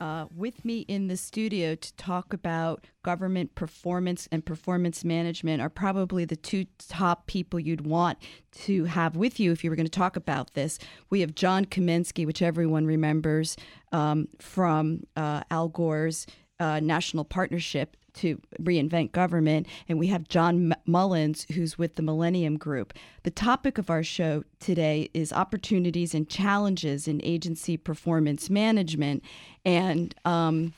Uh, 0.00 0.24
with 0.34 0.64
me 0.64 0.80
in 0.88 1.08
the 1.08 1.16
studio 1.16 1.74
to 1.74 1.94
talk 1.96 2.32
about 2.32 2.86
government 3.02 3.54
performance 3.54 4.26
and 4.32 4.46
performance 4.46 5.04
management 5.04 5.60
are 5.60 5.68
probably 5.68 6.24
the 6.24 6.36
two 6.36 6.64
top 6.88 7.26
people 7.26 7.60
you'd 7.60 7.86
want 7.86 8.16
to 8.50 8.84
have 8.84 9.14
with 9.14 9.38
you 9.38 9.52
if 9.52 9.62
you 9.62 9.68
were 9.68 9.76
going 9.76 9.84
to 9.84 9.90
talk 9.90 10.16
about 10.16 10.54
this. 10.54 10.78
We 11.10 11.20
have 11.20 11.34
John 11.34 11.66
Kamensky, 11.66 12.24
which 12.24 12.40
everyone 12.40 12.86
remembers 12.86 13.58
um, 13.92 14.28
from 14.38 15.02
uh, 15.16 15.42
Al 15.50 15.68
Gore's 15.68 16.26
uh, 16.58 16.80
National 16.80 17.24
Partnership 17.24 17.96
to 18.14 18.40
reinvent 18.60 19.12
government. 19.12 19.66
And 19.88 19.98
we 19.98 20.08
have 20.08 20.28
John 20.28 20.74
Mullins, 20.86 21.46
who's 21.54 21.78
with 21.78 21.96
the 21.96 22.02
Millennium 22.02 22.56
Group. 22.56 22.92
The 23.22 23.30
topic 23.30 23.78
of 23.78 23.90
our 23.90 24.02
show 24.02 24.44
today 24.58 25.10
is 25.14 25.32
opportunities 25.32 26.14
and 26.14 26.28
challenges 26.28 27.06
in 27.08 27.20
agency 27.24 27.76
performance 27.76 28.50
management. 28.50 29.22
And 29.64 30.14
um, 30.24 30.72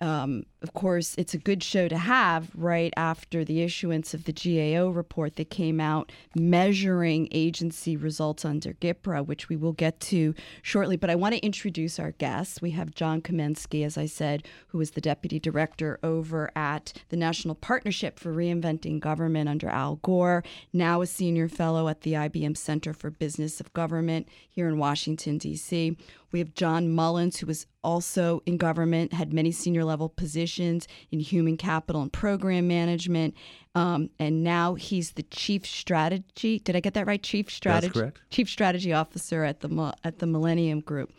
um, 0.00 0.44
of 0.64 0.72
course, 0.72 1.14
it's 1.18 1.34
a 1.34 1.38
good 1.38 1.62
show 1.62 1.88
to 1.88 1.98
have 1.98 2.50
right 2.54 2.90
after 2.96 3.44
the 3.44 3.60
issuance 3.60 4.14
of 4.14 4.24
the 4.24 4.32
GAO 4.32 4.88
report 4.88 5.36
that 5.36 5.50
came 5.50 5.78
out 5.78 6.10
measuring 6.34 7.28
agency 7.32 7.98
results 7.98 8.46
under 8.46 8.72
GPRA, 8.72 9.26
which 9.26 9.50
we 9.50 9.56
will 9.56 9.74
get 9.74 10.00
to 10.00 10.34
shortly. 10.62 10.96
But 10.96 11.10
I 11.10 11.16
want 11.16 11.34
to 11.34 11.44
introduce 11.44 11.98
our 11.98 12.12
guests. 12.12 12.62
We 12.62 12.70
have 12.70 12.94
John 12.94 13.20
Kamensky, 13.20 13.84
as 13.84 13.98
I 13.98 14.06
said, 14.06 14.48
who 14.68 14.80
is 14.80 14.92
the 14.92 15.02
deputy 15.02 15.38
director 15.38 15.98
over 16.02 16.50
at 16.56 16.94
the 17.10 17.18
National 17.18 17.54
Partnership 17.54 18.18
for 18.18 18.32
Reinventing 18.32 19.00
Government 19.00 19.50
under 19.50 19.68
Al 19.68 19.96
Gore, 19.96 20.42
now 20.72 21.02
a 21.02 21.06
senior 21.06 21.50
fellow 21.50 21.88
at 21.88 22.00
the 22.00 22.14
IBM 22.14 22.56
Center 22.56 22.94
for 22.94 23.10
Business 23.10 23.60
of 23.60 23.70
Government 23.74 24.28
here 24.48 24.66
in 24.66 24.78
Washington, 24.78 25.36
D.C. 25.36 25.94
We 26.32 26.38
have 26.38 26.54
John 26.54 26.90
Mullins, 26.90 27.36
who 27.36 27.46
was 27.46 27.66
also 27.84 28.42
in 28.46 28.56
government, 28.56 29.12
had 29.12 29.32
many 29.32 29.52
senior 29.52 29.84
level 29.84 30.08
positions 30.08 30.53
in 30.58 31.20
human 31.20 31.56
capital 31.56 32.02
and 32.02 32.12
program 32.12 32.68
management. 32.68 33.34
Um, 33.74 34.10
and 34.18 34.44
now 34.44 34.74
he's 34.74 35.12
the 35.12 35.24
chief 35.24 35.66
strategy. 35.66 36.60
Did 36.60 36.76
I 36.76 36.80
get 36.80 36.94
that 36.94 37.06
right? 37.06 37.22
Chief 37.22 37.50
strategy. 37.50 38.12
Chief 38.30 38.48
strategy 38.48 38.92
officer 38.92 39.44
at 39.44 39.60
the 39.60 39.94
at 40.04 40.18
the 40.18 40.26
Millennium 40.26 40.80
Group. 40.80 41.12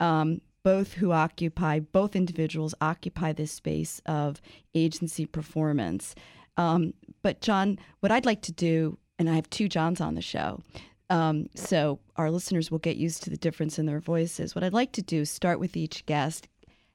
Um, 0.00 0.40
both 0.62 0.94
who 0.94 1.12
occupy, 1.12 1.80
both 1.80 2.14
individuals 2.14 2.74
occupy 2.80 3.32
this 3.32 3.52
space 3.52 4.00
of 4.06 4.40
agency 4.74 5.26
performance. 5.26 6.14
Um, 6.56 6.92
but 7.22 7.40
John, 7.40 7.78
what 8.00 8.12
I'd 8.12 8.26
like 8.26 8.42
to 8.42 8.52
do, 8.52 8.98
and 9.18 9.30
I 9.30 9.34
have 9.34 9.48
two 9.50 9.68
Johns 9.68 10.00
on 10.00 10.14
the 10.14 10.22
show. 10.22 10.60
Um, 11.08 11.48
so 11.54 11.98
our 12.16 12.30
listeners 12.30 12.70
will 12.70 12.78
get 12.78 12.96
used 12.96 13.22
to 13.24 13.30
the 13.30 13.36
difference 13.36 13.78
in 13.78 13.86
their 13.86 14.00
voices. 14.00 14.54
What 14.54 14.62
I'd 14.62 14.72
like 14.72 14.92
to 14.92 15.02
do 15.02 15.22
is 15.22 15.30
start 15.30 15.58
with 15.58 15.76
each 15.76 16.06
guest, 16.06 16.46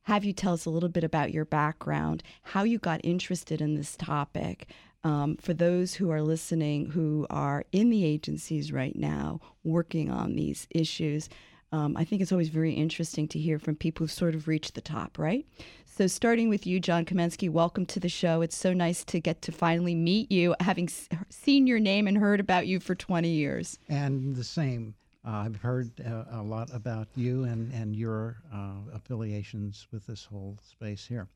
have 0.05 0.23
you 0.23 0.33
tell 0.33 0.53
us 0.53 0.65
a 0.65 0.69
little 0.69 0.89
bit 0.89 1.03
about 1.03 1.33
your 1.33 1.45
background, 1.45 2.21
how 2.43 2.63
you 2.63 2.77
got 2.77 3.01
interested 3.03 3.59
in 3.59 3.73
this 3.75 3.97
topic. 3.97 4.69
Um, 5.03 5.35
for 5.37 5.53
those 5.53 5.95
who 5.95 6.11
are 6.11 6.21
listening 6.21 6.87
who 6.91 7.27
are 7.29 7.65
in 7.71 7.89
the 7.89 8.05
agencies 8.05 8.71
right 8.71 8.95
now 8.95 9.39
working 9.63 10.11
on 10.11 10.35
these 10.35 10.67
issues, 10.69 11.27
um, 11.71 11.97
I 11.97 12.03
think 12.03 12.21
it's 12.21 12.31
always 12.31 12.49
very 12.49 12.73
interesting 12.73 13.27
to 13.29 13.39
hear 13.39 13.57
from 13.57 13.75
people 13.75 14.03
who've 14.03 14.11
sort 14.11 14.35
of 14.35 14.47
reached 14.47 14.75
the 14.75 14.81
top, 14.81 15.17
right? 15.17 15.45
So, 15.85 16.05
starting 16.05 16.49
with 16.49 16.67
you, 16.67 16.79
John 16.79 17.03
Kamensky, 17.05 17.49
welcome 17.49 17.85
to 17.87 17.99
the 17.99 18.09
show. 18.09 18.41
It's 18.41 18.55
so 18.55 18.73
nice 18.73 19.03
to 19.05 19.19
get 19.19 19.41
to 19.43 19.51
finally 19.51 19.95
meet 19.95 20.31
you, 20.31 20.55
having 20.59 20.87
seen 21.29 21.65
your 21.65 21.79
name 21.79 22.07
and 22.07 22.17
heard 22.17 22.39
about 22.39 22.67
you 22.67 22.79
for 22.79 22.93
20 22.93 23.27
years. 23.27 23.79
And 23.89 24.35
the 24.35 24.43
same. 24.43 24.93
Uh, 25.25 25.31
I've 25.31 25.55
heard 25.55 25.89
uh, 26.01 26.25
a 26.31 26.43
lot 26.43 26.69
about 26.71 27.07
you 27.15 27.45
and, 27.45 27.73
and 27.73 27.95
your 27.95 28.37
uh, 28.53 28.75
affiliations 28.93 29.87
with 29.91 30.05
this 30.05 30.23
whole 30.23 30.57
space 30.69 31.05
here. 31.05 31.27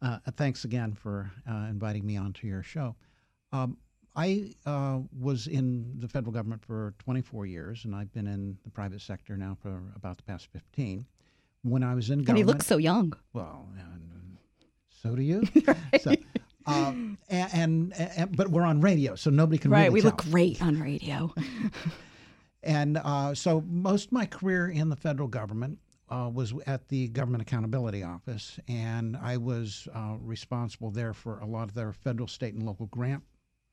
Uh, 0.00 0.18
thanks 0.36 0.64
again 0.64 0.94
for 0.94 1.30
uh, 1.50 1.66
inviting 1.68 2.06
me 2.06 2.16
onto 2.16 2.46
your 2.46 2.62
show. 2.62 2.94
Um, 3.52 3.76
I 4.14 4.52
uh, 4.66 5.00
was 5.18 5.48
in 5.48 5.98
the 5.98 6.06
federal 6.06 6.30
government 6.30 6.64
for 6.64 6.94
24 7.00 7.46
years, 7.46 7.84
and 7.84 7.94
I've 7.94 8.12
been 8.12 8.28
in 8.28 8.56
the 8.62 8.70
private 8.70 9.00
sector 9.00 9.36
now 9.36 9.56
for 9.60 9.82
about 9.96 10.16
the 10.18 10.22
past 10.22 10.46
15. 10.52 11.04
When 11.62 11.82
I 11.82 11.94
was 11.94 12.10
in 12.10 12.18
government, 12.18 12.28
and 12.28 12.38
he 12.38 12.44
looks 12.44 12.66
so 12.66 12.76
young. 12.76 13.14
Well, 13.32 13.66
and 13.78 14.36
so 15.02 15.16
do 15.16 15.22
you. 15.22 15.42
right. 15.66 16.02
so, 16.02 16.14
um, 16.66 17.18
and, 17.28 17.52
and, 17.54 18.10
and, 18.16 18.36
but 18.36 18.48
we're 18.48 18.62
on 18.62 18.80
radio, 18.80 19.16
so 19.16 19.30
nobody 19.30 19.58
can 19.58 19.70
right. 19.70 19.84
Really 19.84 19.94
we 19.94 20.00
tell. 20.02 20.10
look 20.10 20.24
great 20.24 20.62
on 20.62 20.78
radio. 20.78 21.34
and 22.64 22.98
uh, 22.98 23.34
so 23.34 23.62
most 23.68 24.06
of 24.06 24.12
my 24.12 24.26
career 24.26 24.68
in 24.68 24.88
the 24.88 24.96
federal 24.96 25.28
government 25.28 25.78
uh, 26.08 26.30
was 26.32 26.52
at 26.66 26.88
the 26.88 27.08
Government 27.08 27.42
Accountability 27.42 28.02
Office, 28.02 28.58
and 28.68 29.16
I 29.16 29.36
was 29.36 29.88
uh, 29.94 30.16
responsible 30.20 30.90
there 30.90 31.14
for 31.14 31.38
a 31.38 31.46
lot 31.46 31.68
of 31.68 31.74
their 31.74 31.92
federal, 31.92 32.28
state, 32.28 32.54
and 32.54 32.64
local 32.64 32.86
grant 32.86 33.22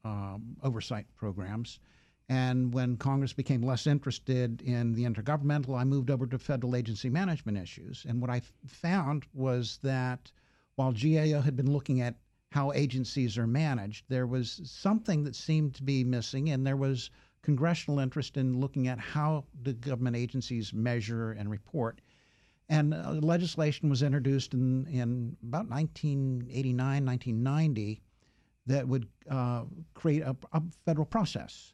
um, 0.03 0.55
oversight 0.63 1.05
programs. 1.15 1.79
And 2.29 2.73
when 2.73 2.95
Congress 2.95 3.33
became 3.33 3.61
less 3.61 3.87
interested 3.87 4.61
in 4.61 4.93
the 4.93 5.03
intergovernmental, 5.03 5.77
I 5.77 5.83
moved 5.83 6.09
over 6.09 6.25
to 6.27 6.39
federal 6.39 6.75
agency 6.75 7.09
management 7.09 7.57
issues. 7.57 8.05
And 8.07 8.21
what 8.21 8.29
I 8.29 8.41
found 8.65 9.25
was 9.33 9.79
that 9.83 10.31
while 10.75 10.93
GAO 10.93 11.41
had 11.41 11.57
been 11.57 11.71
looking 11.71 11.99
at 11.99 12.15
how 12.51 12.71
agencies 12.71 13.37
are 13.37 13.47
managed, 13.47 14.05
there 14.07 14.27
was 14.27 14.61
something 14.63 15.23
that 15.25 15.35
seemed 15.35 15.75
to 15.75 15.83
be 15.83 16.03
missing, 16.03 16.49
and 16.49 16.65
there 16.65 16.77
was 16.77 17.09
congressional 17.43 17.99
interest 17.99 18.37
in 18.37 18.59
looking 18.59 18.87
at 18.87 18.99
how 18.99 19.45
the 19.63 19.73
government 19.73 20.15
agencies 20.15 20.73
measure 20.73 21.31
and 21.31 21.49
report. 21.49 22.01
And 22.69 22.93
uh, 22.93 23.11
legislation 23.21 23.89
was 23.89 24.01
introduced 24.03 24.53
in, 24.53 24.85
in 24.87 25.35
about 25.43 25.69
1989, 25.69 27.05
1990 27.05 28.01
that 28.67 28.87
would 28.87 29.07
uh, 29.29 29.63
create 29.93 30.21
a, 30.21 30.35
a, 30.53 30.61
federal 30.85 31.05
process. 31.05 31.73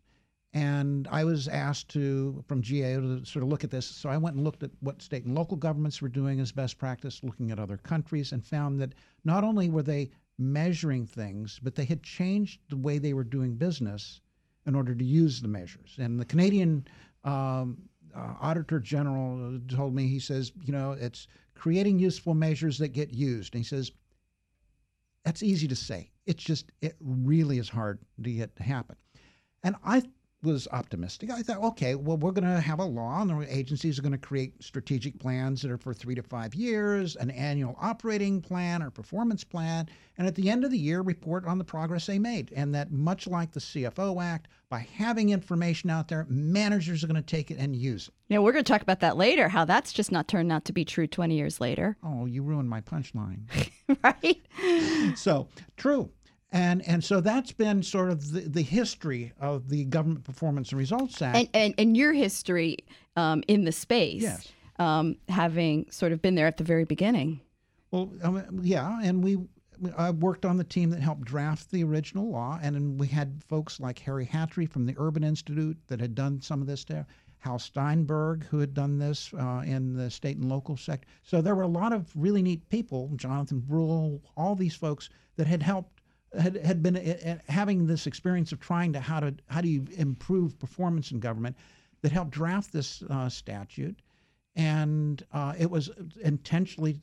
And 0.54 1.08
I 1.12 1.24
was 1.26 1.48
asked 1.48 1.90
to, 1.90 2.44
from 2.48 2.62
GAO, 2.62 3.00
to 3.02 3.26
sort 3.26 3.44
of 3.44 3.50
look 3.50 3.64
at 3.64 3.70
this. 3.70 3.86
So 3.86 4.10
I 4.10 4.18
went 4.18 4.38
and 4.38 4.46
looked 4.46 4.64
at 4.64 4.72
what 4.80 5.02
state 5.02 5.26
and 5.26 5.36
local 5.36 5.58
governments 5.58 6.02
were 6.02 6.10
doing 6.10 6.40
as 6.40 6.52
best 6.52 6.78
practice, 6.78 7.22
looking 7.22 7.52
at 7.52 7.60
other 7.60 7.78
countries, 7.78 8.32
and 8.32 8.44
found 8.44 8.80
that 8.80 8.96
not 9.24 9.44
only 9.44 9.70
were 9.70 9.84
they 9.84 10.10
measuring 10.40 11.06
things, 11.06 11.60
but 11.62 11.76
they 11.76 11.86
had 11.86 12.02
changed 12.02 12.62
the 12.70 12.78
way 12.78 12.98
they 12.98 13.14
were 13.14 13.24
doing 13.24 13.56
business 13.56 14.22
in 14.68 14.76
order 14.76 14.94
to 14.94 15.04
use 15.04 15.42
the 15.42 15.48
measures. 15.48 15.96
And 15.98 16.20
the 16.20 16.26
Canadian 16.26 16.86
um, 17.24 17.78
uh, 18.16 18.34
Auditor 18.42 18.80
General 18.80 19.60
told 19.70 19.96
me, 19.96 20.08
he 20.08 20.20
says, 20.20 20.52
you 20.64 20.74
know, 20.74 20.92
it's 20.92 21.28
creating 21.56 21.98
useful 21.98 22.34
measures 22.34 22.78
that 22.78 22.90
get 22.90 23.14
used. 23.14 23.56
And 23.56 23.64
he 23.64 23.68
says, 23.68 23.92
that's 25.24 25.42
easy 25.42 25.68
to 25.68 25.76
say. 25.76 26.12
It's 26.26 26.44
just, 26.44 26.72
it 26.82 26.96
really 27.00 27.58
is 27.58 27.70
hard 27.70 28.00
to 28.24 28.30
get 28.30 28.56
to 28.58 28.64
happen. 28.64 28.96
And 29.64 29.76
I 29.84 30.04
was 30.44 30.68
optimistic. 30.72 31.32
I 31.32 31.42
thought, 31.42 31.64
okay, 31.64 31.96
well, 31.96 32.18
we're 32.18 32.32
going 32.32 32.44
to 32.44 32.62
have 32.62 32.80
a 32.80 32.86
law, 32.86 33.22
and 33.22 33.30
the 33.30 33.56
agencies 33.56 33.98
are 33.98 34.02
going 34.02 34.12
to 34.12 34.18
create 34.18 34.64
strategic 34.64 35.20
plans 35.20 35.62
that 35.62 35.72
are 35.72 35.78
for 35.78 35.94
three 35.94 36.16
to 36.16 36.22
five 36.22 36.54
years, 36.54 37.16
an 37.16 37.32
annual 37.32 37.76
operating 37.82 38.42
plan 38.42 38.84
or 38.84 38.92
performance 38.92 39.44
plan, 39.44 39.90
and 40.18 40.28
at 40.28 40.36
the 40.36 40.50
end 40.50 40.64
of 40.64 40.72
the 40.72 40.78
year, 40.78 41.02
report 41.02 41.46
on 41.46 41.58
the 41.58 41.64
progress 41.64 42.06
they 42.06 42.20
made. 42.20 42.54
And 42.56 42.74
that, 42.76 42.92
much 42.92 43.28
like 43.28 43.52
the 43.52 43.60
CFO 43.60 44.24
Act, 44.24 44.48
by 44.70 44.88
having 44.96 45.30
information 45.30 45.90
out 45.90 46.08
there, 46.08 46.26
managers 46.30 47.04
are 47.04 47.08
going 47.08 47.16
to 47.16 47.22
take 47.22 47.52
it 47.52 47.58
and 47.58 47.76
use 47.76 48.08
it. 48.08 48.14
Now, 48.30 48.42
we're 48.42 48.52
going 48.52 48.64
to 48.64 48.72
talk 48.72 48.82
about 48.82 49.00
that 49.00 49.18
later, 49.18 49.48
how 49.48 49.66
that's 49.66 49.94
just 49.94 50.12
not 50.12 50.28
turned 50.28 50.52
out 50.52 50.66
to 50.66 50.74
be 50.74 50.86
true 50.86 51.08
20 51.08 51.36
years 51.36 51.62
later. 51.62 51.98
Oh, 52.04 52.26
you 52.26 52.44
ruined 52.44 52.70
my 52.70 52.82
punchline. 52.82 53.48
right? 54.04 55.18
so, 55.18 55.48
true. 55.78 56.10
And 56.52 56.88
and 56.88 57.04
so 57.04 57.20
that's 57.20 57.52
been 57.52 57.84
sort 57.84 58.10
of 58.10 58.32
the, 58.32 58.42
the 58.42 58.62
history 58.62 59.34
of 59.40 59.70
the 59.70 59.84
Government 59.86 60.24
Performance 60.24 60.72
and 60.72 60.80
Results 60.80 61.22
Act. 61.22 61.38
And 61.38 61.50
and, 61.54 61.74
and 61.78 61.98
your 61.98 62.14
history 62.14 62.78
um, 63.16 63.44
in 63.48 63.66
the 63.66 63.72
space, 63.72 64.22
Yes. 64.24 64.48
um, 64.80 65.18
having 65.28 65.88
sort 65.92 66.12
of 66.14 66.22
been 66.22 66.36
there 66.36 66.48
at 66.48 66.58
the 66.58 66.64
very 66.64 66.86
beginning. 66.86 67.42
Well, 67.92 68.12
um, 68.24 68.60
yeah, 68.62 69.00
and 69.04 69.24
we 69.24 69.38
I 69.98 70.12
worked 70.12 70.46
on 70.46 70.58
the 70.58 70.64
team 70.64 70.90
that 70.92 71.02
helped 71.02 71.26
draft 71.26 71.70
the 71.70 71.84
original 71.84 72.30
law, 72.32 72.60
and 72.62 73.00
we 73.00 73.08
had 73.08 73.44
folks 73.48 73.80
like 73.80 74.00
Harry 74.00 74.26
Hatry 74.26 74.70
from 74.70 74.86
the 74.86 74.96
Urban 74.98 75.24
Institute 75.24 75.78
that 75.88 76.00
had 76.00 76.16
done 76.16 76.42
some 76.42 76.62
of 76.62 76.68
this 76.68 76.84
there. 76.86 77.06
Hal 77.40 77.60
Steinberg, 77.60 78.46
who 78.46 78.58
had 78.60 78.74
done 78.74 78.98
this 78.98 79.32
uh, 79.38 79.62
in 79.66 79.96
the 79.96 80.10
state 80.10 80.38
and 80.38 80.50
local 80.50 80.76
sector. 80.76 81.08
So 81.22 81.40
there 81.42 81.56
were 81.56 81.62
a 81.64 81.68
lot 81.68 81.94
of 81.94 82.10
really 82.16 82.42
neat 82.42 82.68
people, 82.70 83.12
Jonathan 83.16 83.62
Breul, 83.62 84.20
all 84.36 84.56
these 84.56 84.74
folks 84.76 85.10
that 85.36 85.46
had 85.46 85.62
helped, 85.62 85.97
had, 86.40 86.56
had 86.58 86.84
been 86.84 86.98
uh, 86.98 87.18
uh, 87.26 87.52
having 87.52 87.88
this 87.88 88.08
experience 88.08 88.52
of 88.52 88.60
trying 88.60 88.94
to 88.94 89.00
how 89.00 89.20
to 89.20 89.34
how 89.48 89.62
do 89.62 89.70
you 89.70 89.86
improve 89.96 90.58
performance 90.60 91.12
in 91.12 91.20
government, 91.20 91.56
that 92.02 92.12
helped 92.12 92.32
draft 92.32 92.72
this 92.72 93.04
uh, 93.10 93.30
statute 93.30 94.02
and 94.58 95.24
uh, 95.34 95.54
it 95.58 95.70
was 95.70 95.90
intentionally 96.24 97.00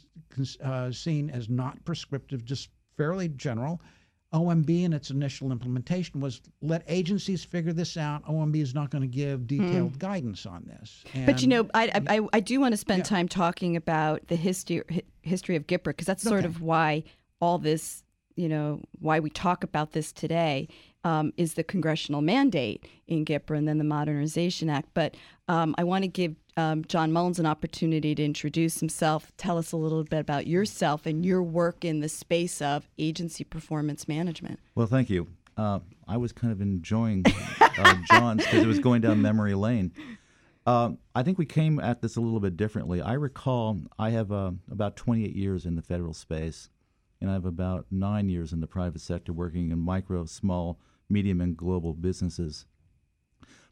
uh, 0.63 0.91
seen 0.91 1.31
as 1.31 1.49
not 1.49 1.83
prescriptive, 1.85 2.45
just 2.45 2.69
fairly 2.97 3.29
general. 3.29 3.81
OMB 4.33 4.83
in 4.83 4.93
its 4.93 5.11
initial 5.11 5.53
implementation 5.53 6.19
was 6.19 6.41
let 6.61 6.83
agencies 6.89 7.45
figure 7.45 7.73
this 7.73 7.97
out. 7.97 8.25
OMB 8.27 8.57
is 8.61 8.75
not 8.75 8.91
going 8.91 9.03
to 9.03 9.09
give 9.09 9.47
detailed 9.47 10.01
guidance 10.01 10.45
on 10.45 10.65
this. 10.65 11.05
But 11.25 11.43
you 11.43 11.47
know, 11.49 11.69
I 11.73 12.03
I, 12.09 12.21
I 12.33 12.41
do 12.41 12.59
want 12.59 12.73
to 12.73 12.77
spend 12.77 13.05
time 13.05 13.29
talking 13.29 13.77
about 13.77 14.27
the 14.27 14.35
history 14.35 14.83
history 15.23 15.55
of 15.55 15.69
GPRA 15.69 15.85
because 15.85 16.07
that's 16.07 16.25
sort 16.25 16.41
Okay. 16.41 16.47
of 16.47 16.61
why 16.61 17.05
all 17.41 17.59
this, 17.59 18.03
you 18.37 18.49
know, 18.49 18.81
why 18.99 19.21
we 19.21 19.31
talk 19.31 19.63
about 19.65 19.93
this 19.93 20.13
today 20.13 20.69
um, 21.05 21.33
is 21.37 21.55
the 21.55 21.65
congressional 21.65 22.23
mandate 22.23 22.87
in 23.07 23.25
GPRA 23.25 23.59
and 23.59 23.69
then 23.69 23.79
the 23.79 23.85
Modernization 23.85 24.71
Act. 24.71 24.89
But 24.95 25.17
um, 25.49 25.75
I 25.79 25.85
want 25.85 26.03
to 26.03 26.09
give 26.09 26.35
um, 26.57 26.85
John 26.87 27.13
Mullins 27.13 27.39
an 27.39 27.47
opportunity 27.47 28.15
to 28.15 28.25
introduce 28.25 28.81
himself. 28.81 29.33
Tell 29.37 29.59
us 29.59 29.73
a 29.73 29.77
little 29.77 30.03
bit 30.05 30.21
about 30.21 30.47
yourself 30.47 31.07
and 31.07 31.25
your 31.25 31.43
work 31.43 31.85
in 31.85 32.01
the 32.01 32.09
space 32.09 32.63
of 32.63 32.89
agency 32.99 33.45
performance 33.45 34.09
management. 34.09 34.61
Well, 34.75 34.87
thank 34.87 35.11
you. 35.11 35.29
Uh, 35.57 35.81
I 36.09 36.17
was 36.17 36.33
kind 36.33 36.53
of 36.53 36.61
enjoying 36.61 37.25
uh, 37.61 37.95
John's 38.11 38.45
because 38.45 38.63
it 38.63 38.67
was 38.67 38.81
going 38.81 39.03
down 39.03 39.23
memory 39.23 39.55
lane. 39.55 39.93
Um, 40.67 40.99
I 41.15 41.23
think 41.23 41.39
we 41.39 41.47
came 41.47 41.79
at 41.79 42.01
this 42.01 42.17
a 42.17 42.21
little 42.21 42.41
bit 42.41 42.57
differently. 42.57 43.03
I 43.03 43.13
recall 43.15 43.81
I 43.99 44.11
have 44.11 44.33
uh, 44.33 44.53
about 44.71 44.97
28 44.97 45.35
years 45.35 45.67
in 45.67 45.77
the 45.77 45.83
federal 45.83 46.15
space, 46.15 46.71
and 47.25 47.31
I 47.31 47.35
have 47.35 47.47
about 47.47 47.87
nine 47.91 48.29
years 48.29 48.53
in 48.53 48.61
the 48.61 48.67
private 48.67 49.01
sector 49.01 49.33
working 49.33 49.71
in 49.71 49.79
micro, 49.79 50.27
small, 50.27 50.79
medium, 51.09 51.41
and 51.41 51.57
global 51.57 51.95
businesses. 51.95 52.67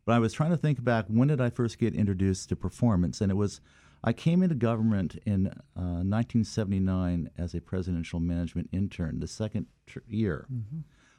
But 0.06 0.12
I 0.12 0.20
was 0.20 0.32
trying 0.32 0.52
to 0.52 0.56
think 0.56 0.82
back 0.82 1.04
when 1.08 1.28
did 1.28 1.38
I 1.38 1.50
first 1.50 1.78
get 1.78 1.94
introduced 1.94 2.48
to 2.48 2.56
performance, 2.56 3.20
and 3.20 3.30
it 3.30 3.34
was 3.34 3.60
I 4.02 4.14
came 4.14 4.42
into 4.42 4.54
government 4.54 5.18
in 5.26 5.48
uh, 5.48 6.00
1979 6.00 7.28
as 7.36 7.54
a 7.54 7.60
presidential 7.60 8.20
management 8.20 8.70
intern, 8.72 9.20
the 9.20 9.28
second 9.28 9.66
tr- 9.86 9.98
year. 10.08 10.48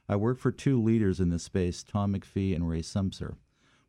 I 0.09 0.15
worked 0.15 0.41
for 0.41 0.51
two 0.51 0.81
leaders 0.81 1.19
in 1.19 1.29
this 1.29 1.43
space, 1.43 1.83
Tom 1.83 2.15
McPhee 2.15 2.55
and 2.55 2.67
Ray 2.67 2.81
Sumser. 2.81 3.35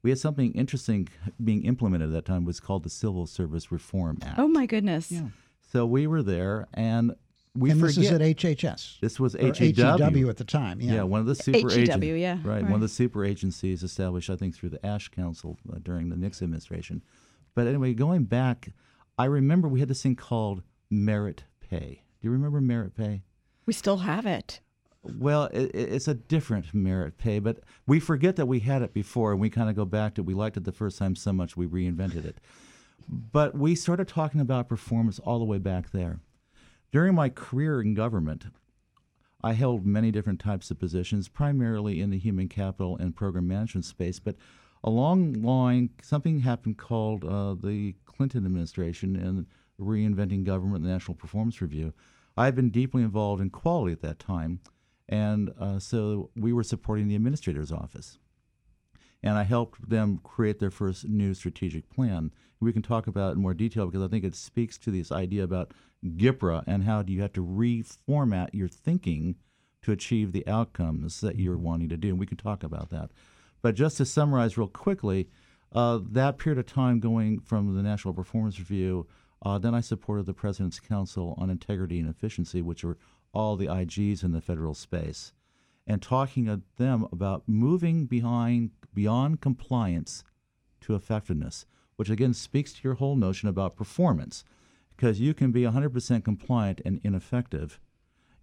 We 0.03 0.11
had 0.11 0.19
something 0.19 0.53
interesting 0.53 1.09
being 1.43 1.65
implemented 1.65 2.11
at 2.11 2.13
that 2.13 2.25
time 2.27 2.45
was 2.45 2.61
called 2.61 2.83
the 2.83 2.91
Civil 2.91 3.27
Service 3.27 3.73
Reform 3.73 4.19
Act. 4.21 4.39
Oh 4.39 4.49
my 4.49 4.67
goodness! 4.67 5.11
Yeah. 5.11 5.29
So 5.73 5.87
we 5.87 6.07
were 6.07 6.23
there, 6.23 6.69
and 6.75 7.17
we 7.57 7.71
and 7.71 7.81
this 7.81 7.95
forget 7.95 8.21
is 8.21 8.21
at 8.21 8.37
HHS. 8.37 9.01
this 9.01 9.21
was 9.21 9.35
Or 9.37 9.53
HEW. 9.53 9.73
HEW 9.75 10.29
at 10.29 10.37
the 10.37 10.45
time. 10.45 10.81
Yeah. 10.81 10.95
Yeah, 10.95 11.03
one 11.05 11.21
of 11.21 11.27
the 11.27 11.35
super 11.37 11.71
HEW, 11.71 11.81
agent- 11.81 12.03
yeah, 12.05 12.39
right, 12.43 12.47
right. 12.47 12.63
One 12.65 12.75
of 12.75 12.81
the 12.81 12.89
super 12.89 13.25
agencies 13.25 13.83
established, 13.83 14.29
I 14.31 14.37
think, 14.37 14.55
through 14.57 14.71
the 14.71 14.85
Ash 14.85 15.09
Council 15.09 15.57
uh, 15.73 15.77
during 15.83 16.09
the 16.09 16.17
Nixon 16.17 16.47
administration. 16.47 17.03
But 17.55 17.67
anyway, 17.69 17.95
going 17.95 18.25
back, 18.25 18.71
I 19.19 19.27
remember 19.27 19.69
we 19.69 19.79
had 19.81 19.89
this 19.89 20.03
thing 20.03 20.17
called 20.17 20.63
merit 20.91 21.45
pay. 21.61 22.03
Do 22.21 22.27
you 22.29 22.33
remember 22.33 22.61
merit 22.61 22.97
pay? 22.97 23.23
We 23.67 23.73
still 23.73 23.99
have 23.99 24.27
it. 24.27 24.61
Well, 25.05 25.45
it, 25.53 25.71
it- 25.75 25.93
it's 25.93 26.09
a 26.09 26.15
different 26.15 26.75
merit 26.75 27.19
pay, 27.19 27.39
but 27.39 27.61
we 27.87 28.01
forget 28.01 28.35
that 28.37 28.47
we 28.47 28.61
had 28.61 28.83
it 28.83 28.93
before, 28.93 29.31
and 29.31 29.41
we 29.41 29.49
kind 29.51 29.71
of 29.71 29.77
go 29.77 29.85
back 29.85 30.15
to 30.15 30.23
we 30.25 30.35
liked 30.35 30.57
it 30.57 30.65
the 30.65 30.73
first 30.73 30.99
time 30.99 31.15
so 31.15 31.33
much 31.33 31.57
we 31.57 31.67
reinvented 31.69 32.25
it. 32.25 32.39
But 33.09 33.55
we 33.57 33.75
started 33.75 34.09
talking 34.09 34.41
about 34.41 34.69
performance 34.69 35.19
all 35.21 35.39
the 35.39 35.45
way 35.45 35.59
back 35.59 35.91
there. 35.93 36.21
During 36.95 37.17
my 37.17 37.29
career 37.29 37.81
in 37.81 37.95
government, 37.95 38.45
I 39.43 39.55
held 39.55 39.85
many 39.85 40.13
different 40.13 40.39
types 40.39 40.71
of 40.71 40.79
positions, 40.79 41.27
primarily 41.27 42.01
in 42.01 42.11
the 42.11 42.21
human 42.21 42.49
capital 42.49 42.97
and 42.99 43.17
program 43.17 43.49
management 43.49 43.85
space. 43.85 44.21
But 44.21 44.37
along 44.85 45.43
line, 45.43 45.91
something 46.01 46.39
happened 46.39 46.79
called 46.79 47.25
uh, 47.25 47.55
the 47.55 47.97
Clinton 48.07 48.47
administration 48.47 49.17
and 49.17 49.47
reinventing 49.77 50.45
government, 50.45 50.85
the 50.85 50.89
National 50.89 51.17
Performance 51.17 51.61
Review. 51.61 51.93
I've 52.37 52.55
been 52.55 52.71
deeply 52.71 53.03
involved 53.03 53.43
in 53.43 53.51
quality 53.51 53.91
at 53.91 54.03
that 54.03 54.21
time, 54.21 54.61
and 55.09 55.53
uh, 55.59 55.81
so 55.81 56.31
we 56.37 56.53
were 56.53 56.63
supporting 56.63 57.09
the 57.09 57.17
administrator's 57.17 57.73
office 57.73 58.21
and 59.25 59.39
I 59.39 59.43
helped 59.45 59.89
them 59.89 60.21
create 60.23 60.59
their 60.59 60.71
first 60.71 61.09
new 61.09 61.33
strategic 61.33 61.89
plan. 61.89 62.31
We 62.61 62.75
can 62.75 62.83
talk 62.83 63.07
about 63.07 63.31
it 63.31 63.37
in 63.37 63.43
more 63.43 63.55
detail 63.55 63.87
because 63.87 64.03
I 64.03 64.09
think 64.09 64.23
it 64.23 64.37
speaks 64.37 64.77
to 64.79 64.91
this 64.91 65.11
idea 65.11 65.43
about 65.43 65.73
GPRA 66.05 66.63
and 66.67 66.85
how 66.85 67.01
do 67.01 67.11
you 67.11 67.23
have 67.23 67.33
to 67.33 67.45
reformat 67.45 68.51
your 68.53 68.69
thinking 68.69 69.37
to 69.81 69.93
achieve 69.93 70.33
the 70.33 70.47
outcomes 70.47 71.23
that 71.23 71.39
you're 71.39 71.57
wanting 71.57 71.89
to 71.89 71.97
do. 71.97 72.11
And 72.11 72.19
we 72.19 72.27
can 72.27 72.37
talk 72.37 72.63
about 72.63 72.91
that. 72.91 73.13
But 73.63 73.75
just 73.75 73.97
to 73.97 74.05
summarize 74.05 74.59
real 74.59 74.69
quickly, 74.69 75.31
uh, 75.73 76.01
that 76.11 76.37
period 76.37 76.59
of 76.59 76.67
time 76.67 77.01
going 77.01 77.41
from 77.41 77.75
the 77.75 77.83
National 77.83 78.13
Performance 78.13 78.59
Review, 78.59 79.07
uh, 79.43 79.57
then 79.59 79.75
I 79.75 79.81
supported 79.81 80.27
the 80.27 80.35
President's 80.35 80.81
Council 80.81 81.35
on 81.39 81.49
Integrity 81.49 81.99
and 81.99 82.11
Efficiency, 82.11 82.61
which 82.61 82.85
are 82.85 82.99
all 83.33 83.57
the 83.57 83.67
IGs 83.67 84.23
in 84.23 84.33
the 84.33 84.43
federal 84.43 84.75
space 84.75 85.33
and 85.87 86.01
talking 86.01 86.47
to 86.47 86.63
them 86.77 87.07
about 87.13 87.45
moving 87.47 88.07
behind 88.07 88.71
beyond 88.93 89.41
compliance 89.41 90.25
to 90.81 90.95
effectiveness, 90.95 91.67
which 91.97 92.11
again 92.11 92.35
speaks 92.35 92.73
to 92.73 92.81
your 92.85 92.95
whole 92.95 93.17
notion 93.17 93.49
about 93.49 93.77
performance, 93.77 94.45
because 94.97 95.21
you 95.21 95.35
can 95.35 95.51
be 95.51 95.63
100% 95.63 96.25
compliant 96.25 96.81
and 96.85 97.01
ineffective. 97.03 97.81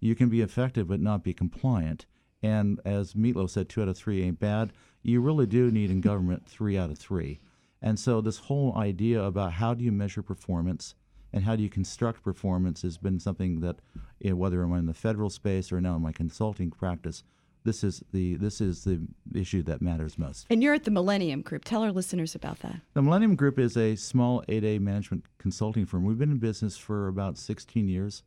You 0.00 0.14
can 0.14 0.28
be 0.28 0.40
effective 0.40 0.88
but 0.88 1.00
not 1.00 1.24
be 1.24 1.32
compliant. 1.32 2.06
And 2.42 2.80
as 2.84 3.14
Meatloaf 3.14 3.50
said, 3.50 3.68
two 3.68 3.82
out 3.82 3.88
of 3.88 3.96
three 3.96 4.22
ain't 4.22 4.40
bad. 4.40 4.72
You 5.02 5.20
really 5.20 5.46
do 5.46 5.70
need 5.70 5.90
in 5.90 6.00
government 6.00 6.46
three 6.46 6.76
out 6.76 6.90
of 6.90 6.98
three. 6.98 7.40
And 7.80 7.98
so 7.98 8.20
this 8.20 8.38
whole 8.38 8.76
idea 8.76 9.22
about 9.22 9.54
how 9.54 9.74
do 9.74 9.84
you 9.84 9.92
measure 9.92 10.22
performance 10.22 10.94
and 11.32 11.44
how 11.44 11.56
do 11.56 11.62
you 11.62 11.70
construct 11.70 12.22
performance 12.22 12.82
has 12.82 12.98
been 12.98 13.18
something 13.18 13.60
that, 13.60 13.76
you 14.20 14.30
know, 14.30 14.36
whether 14.36 14.62
I'm 14.62 14.72
in 14.74 14.86
the 14.86 14.94
federal 14.94 15.30
space 15.30 15.72
or 15.72 15.80
now 15.80 15.96
in 15.96 16.02
my 16.02 16.12
consulting 16.12 16.70
practice, 16.70 17.24
this 17.64 17.84
is 17.84 18.02
the 18.12 18.36
this 18.36 18.60
is 18.60 18.84
the 18.84 19.00
issue 19.34 19.62
that 19.62 19.80
matters 19.80 20.18
most. 20.18 20.46
And 20.50 20.62
you're 20.62 20.74
at 20.74 20.84
the 20.84 20.90
Millennium 20.90 21.42
Group. 21.42 21.64
Tell 21.64 21.82
our 21.82 21.92
listeners 21.92 22.34
about 22.34 22.58
that. 22.60 22.80
The 22.94 23.02
Millennium 23.02 23.36
Group 23.36 23.58
is 23.58 23.76
a 23.76 23.94
small 23.96 24.42
8A 24.48 24.80
management 24.80 25.24
consulting 25.38 25.86
firm. 25.86 26.04
We've 26.04 26.18
been 26.18 26.32
in 26.32 26.38
business 26.38 26.76
for 26.76 27.08
about 27.08 27.38
16 27.38 27.88
years. 27.88 28.24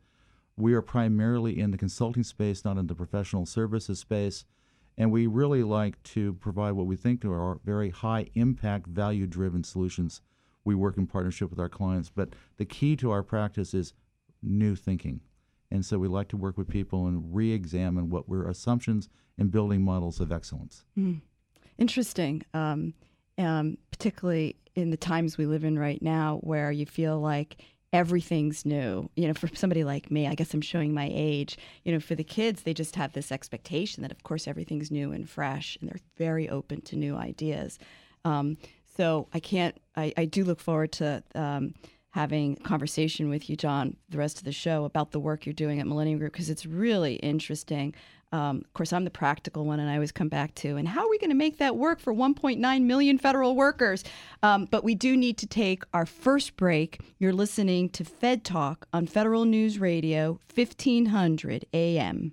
We 0.56 0.72
are 0.72 0.82
primarily 0.82 1.58
in 1.58 1.70
the 1.70 1.76
consulting 1.76 2.22
space, 2.22 2.64
not 2.64 2.78
in 2.78 2.86
the 2.86 2.94
professional 2.94 3.44
services 3.44 3.98
space. 3.98 4.44
And 4.98 5.12
we 5.12 5.26
really 5.26 5.62
like 5.62 6.02
to 6.04 6.32
provide 6.34 6.72
what 6.72 6.86
we 6.86 6.96
think 6.96 7.22
are 7.26 7.60
very 7.62 7.90
high 7.90 8.28
impact, 8.34 8.86
value 8.86 9.26
driven 9.26 9.62
solutions. 9.62 10.22
We 10.66 10.74
work 10.74 10.98
in 10.98 11.06
partnership 11.06 11.48
with 11.48 11.58
our 11.58 11.68
clients, 11.68 12.10
but 12.10 12.30
the 12.58 12.66
key 12.66 12.96
to 12.96 13.10
our 13.10 13.22
practice 13.22 13.72
is 13.72 13.94
new 14.42 14.76
thinking. 14.76 15.20
And 15.70 15.84
so 15.84 15.98
we 15.98 16.08
like 16.08 16.28
to 16.28 16.36
work 16.36 16.58
with 16.58 16.68
people 16.68 17.06
and 17.06 17.34
re 17.34 17.52
examine 17.52 18.10
what 18.10 18.28
were 18.28 18.48
assumptions 18.48 19.08
and 19.38 19.50
building 19.50 19.82
models 19.82 20.20
of 20.20 20.32
excellence. 20.32 20.84
Interesting, 21.78 22.42
um, 22.52 22.94
um, 23.38 23.78
particularly 23.90 24.56
in 24.74 24.90
the 24.90 24.96
times 24.96 25.38
we 25.38 25.46
live 25.46 25.64
in 25.64 25.78
right 25.78 26.02
now, 26.02 26.38
where 26.42 26.70
you 26.70 26.86
feel 26.86 27.20
like 27.20 27.62
everything's 27.92 28.64
new. 28.64 29.08
You 29.16 29.28
know, 29.28 29.34
for 29.34 29.48
somebody 29.54 29.84
like 29.84 30.10
me, 30.10 30.26
I 30.26 30.34
guess 30.34 30.52
I'm 30.52 30.60
showing 30.60 30.92
my 30.92 31.08
age. 31.12 31.56
You 31.84 31.92
know, 31.92 32.00
for 32.00 32.14
the 32.14 32.24
kids, 32.24 32.62
they 32.62 32.74
just 32.74 32.96
have 32.96 33.12
this 33.12 33.30
expectation 33.30 34.02
that, 34.02 34.12
of 34.12 34.22
course, 34.22 34.48
everything's 34.48 34.90
new 34.90 35.12
and 35.12 35.28
fresh, 35.28 35.76
and 35.80 35.88
they're 35.88 36.00
very 36.16 36.48
open 36.48 36.80
to 36.82 36.96
new 36.96 37.16
ideas. 37.16 37.78
Um, 38.24 38.56
so 38.96 39.28
I 39.32 39.40
can't. 39.40 39.76
I, 39.96 40.12
I 40.16 40.24
do 40.24 40.44
look 40.44 40.60
forward 40.60 40.92
to. 40.92 41.22
Um, 41.34 41.74
having 42.16 42.56
conversation 42.56 43.28
with 43.28 43.50
you, 43.50 43.56
John, 43.56 43.94
the 44.08 44.16
rest 44.16 44.38
of 44.38 44.44
the 44.44 44.52
show 44.52 44.86
about 44.86 45.10
the 45.10 45.20
work 45.20 45.44
you're 45.44 45.52
doing 45.52 45.80
at 45.80 45.86
Millennium 45.86 46.18
Group 46.18 46.32
because 46.32 46.48
it's 46.48 46.64
really 46.64 47.16
interesting. 47.16 47.94
Um, 48.32 48.62
of 48.64 48.72
course, 48.72 48.92
I'm 48.94 49.04
the 49.04 49.10
practical 49.10 49.66
one, 49.66 49.80
and 49.80 49.90
I 49.90 49.94
always 49.94 50.12
come 50.12 50.30
back 50.30 50.54
to, 50.56 50.76
and 50.76 50.88
how 50.88 51.02
are 51.02 51.10
we 51.10 51.18
going 51.18 51.30
to 51.30 51.36
make 51.36 51.58
that 51.58 51.76
work 51.76 52.00
for 52.00 52.14
1.9 52.14 52.82
million 52.82 53.18
federal 53.18 53.54
workers? 53.54 54.02
Um, 54.42 54.66
but 54.70 54.82
we 54.82 54.94
do 54.94 55.14
need 55.14 55.36
to 55.38 55.46
take 55.46 55.84
our 55.92 56.06
first 56.06 56.56
break. 56.56 57.00
You're 57.18 57.34
listening 57.34 57.90
to 57.90 58.04
Fed 58.04 58.44
Talk 58.44 58.88
on 58.94 59.06
Federal 59.06 59.44
News 59.44 59.78
Radio, 59.78 60.40
1500 60.54 61.66
AM. 61.74 62.32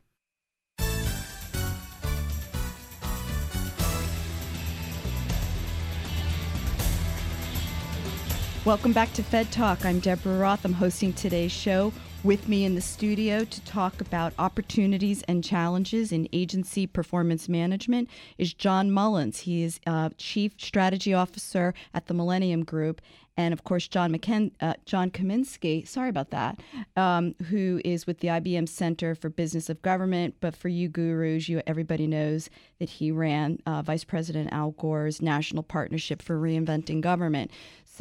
Welcome 8.63 8.93
back 8.93 9.11
to 9.13 9.23
Fed 9.23 9.51
Talk. 9.51 9.85
I'm 9.85 9.99
Deborah 9.99 10.37
Roth. 10.37 10.65
I'm 10.65 10.73
hosting 10.73 11.13
today's 11.13 11.51
show. 11.51 11.91
With 12.23 12.47
me 12.47 12.63
in 12.63 12.75
the 12.75 12.81
studio 12.81 13.43
to 13.43 13.61
talk 13.61 13.99
about 13.99 14.33
opportunities 14.37 15.23
and 15.23 15.43
challenges 15.43 16.11
in 16.11 16.29
agency 16.31 16.85
performance 16.85 17.49
management 17.49 18.07
is 18.37 18.53
John 18.53 18.91
Mullins. 18.91 19.39
He 19.39 19.63
is 19.63 19.79
uh, 19.87 20.09
Chief 20.17 20.53
Strategy 20.57 21.11
Officer 21.11 21.73
at 21.95 22.05
the 22.05 22.13
Millennium 22.13 22.63
Group, 22.63 23.01
and 23.35 23.51
of 23.53 23.63
course 23.63 23.87
John 23.87 24.15
McKen- 24.15 24.51
uh, 24.61 24.75
John 24.85 25.09
Kamensky. 25.09 25.87
Sorry 25.87 26.09
about 26.09 26.29
that. 26.29 26.59
Um, 26.95 27.33
who 27.49 27.81
is 27.83 28.05
with 28.05 28.19
the 28.19 28.27
IBM 28.27 28.69
Center 28.69 29.15
for 29.15 29.29
Business 29.29 29.67
of 29.67 29.81
Government? 29.81 30.35
But 30.39 30.55
for 30.55 30.67
you 30.69 30.87
gurus, 30.87 31.49
you 31.49 31.63
everybody 31.65 32.05
knows 32.05 32.51
that 32.77 32.89
he 32.89 33.11
ran 33.11 33.57
uh, 33.65 33.81
Vice 33.81 34.03
President 34.03 34.53
Al 34.53 34.71
Gore's 34.71 35.23
National 35.23 35.63
Partnership 35.63 36.21
for 36.21 36.39
Reinventing 36.39 37.01
Government. 37.01 37.49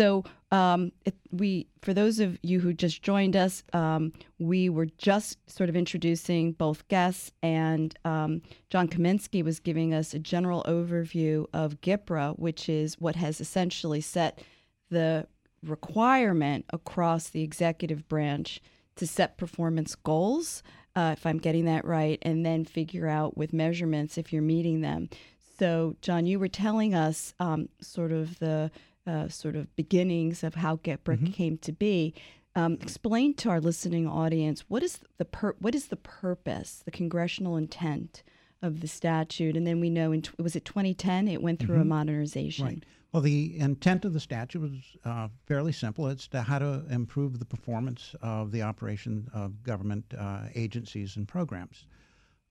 So 0.00 0.24
um, 0.50 0.92
it, 1.04 1.14
we, 1.30 1.66
for 1.82 1.92
those 1.92 2.20
of 2.20 2.38
you 2.40 2.58
who 2.58 2.72
just 2.72 3.02
joined 3.02 3.36
us, 3.36 3.62
um, 3.74 4.14
we 4.38 4.70
were 4.70 4.86
just 4.96 5.36
sort 5.46 5.68
of 5.68 5.76
introducing 5.76 6.52
both 6.52 6.88
guests, 6.88 7.32
and 7.42 7.94
um, 8.06 8.40
John 8.70 8.88
Kamensky 8.88 9.44
was 9.44 9.60
giving 9.60 9.92
us 9.92 10.14
a 10.14 10.18
general 10.18 10.64
overview 10.66 11.44
of 11.52 11.82
GPRA, 11.82 12.38
which 12.38 12.66
is 12.66 12.98
what 12.98 13.16
has 13.16 13.42
essentially 13.42 14.00
set 14.00 14.42
the 14.88 15.26
requirement 15.62 16.64
across 16.72 17.28
the 17.28 17.42
executive 17.42 18.08
branch 18.08 18.62
to 18.96 19.06
set 19.06 19.36
performance 19.36 19.94
goals, 19.96 20.62
uh, 20.96 21.14
if 21.14 21.26
I'm 21.26 21.36
getting 21.36 21.66
that 21.66 21.84
right, 21.84 22.18
and 22.22 22.46
then 22.46 22.64
figure 22.64 23.06
out 23.06 23.36
with 23.36 23.52
measurements 23.52 24.16
if 24.16 24.32
you're 24.32 24.40
meeting 24.40 24.80
them. 24.80 25.10
So, 25.58 25.94
John, 26.00 26.24
you 26.24 26.38
were 26.38 26.48
telling 26.48 26.94
us 26.94 27.34
um, 27.38 27.68
sort 27.82 28.12
of 28.12 28.38
the 28.38 28.70
uh, 29.06 29.28
sort 29.28 29.56
of 29.56 29.74
beginnings 29.76 30.42
of 30.42 30.56
how 30.56 30.76
GPRA 30.76 30.98
mm-hmm. 31.16 31.26
came 31.26 31.58
to 31.58 31.72
be. 31.72 32.14
Um, 32.56 32.74
explain 32.74 33.34
to 33.34 33.48
our 33.48 33.60
listening 33.60 34.08
audience 34.08 34.64
what 34.66 34.82
is 34.82 34.98
the 35.18 35.24
pur- 35.24 35.56
what 35.60 35.74
is 35.74 35.86
the 35.86 35.96
purpose, 35.96 36.82
the 36.84 36.90
congressional 36.90 37.56
intent 37.56 38.24
of 38.60 38.80
the 38.80 38.88
statute, 38.88 39.56
and 39.56 39.66
then 39.66 39.80
we 39.80 39.88
know 39.88 40.12
in 40.12 40.24
was 40.38 40.56
it 40.56 40.64
2010 40.64 41.28
it 41.28 41.42
went 41.42 41.60
through 41.60 41.76
mm-hmm. 41.76 41.82
a 41.82 41.96
modernization. 41.96 42.66
Right. 42.66 42.84
Well, 43.12 43.22
the 43.22 43.58
intent 43.58 44.04
of 44.04 44.12
the 44.12 44.20
statute 44.20 44.60
was 44.60 44.96
uh, 45.04 45.28
fairly 45.46 45.72
simple. 45.72 46.06
It's 46.08 46.28
to 46.28 46.42
how 46.42 46.60
to 46.60 46.84
improve 46.90 47.40
the 47.40 47.44
performance 47.44 48.14
of 48.22 48.52
the 48.52 48.62
operation 48.62 49.28
of 49.34 49.62
government 49.64 50.04
uh, 50.16 50.42
agencies 50.54 51.16
and 51.16 51.26
programs. 51.26 51.86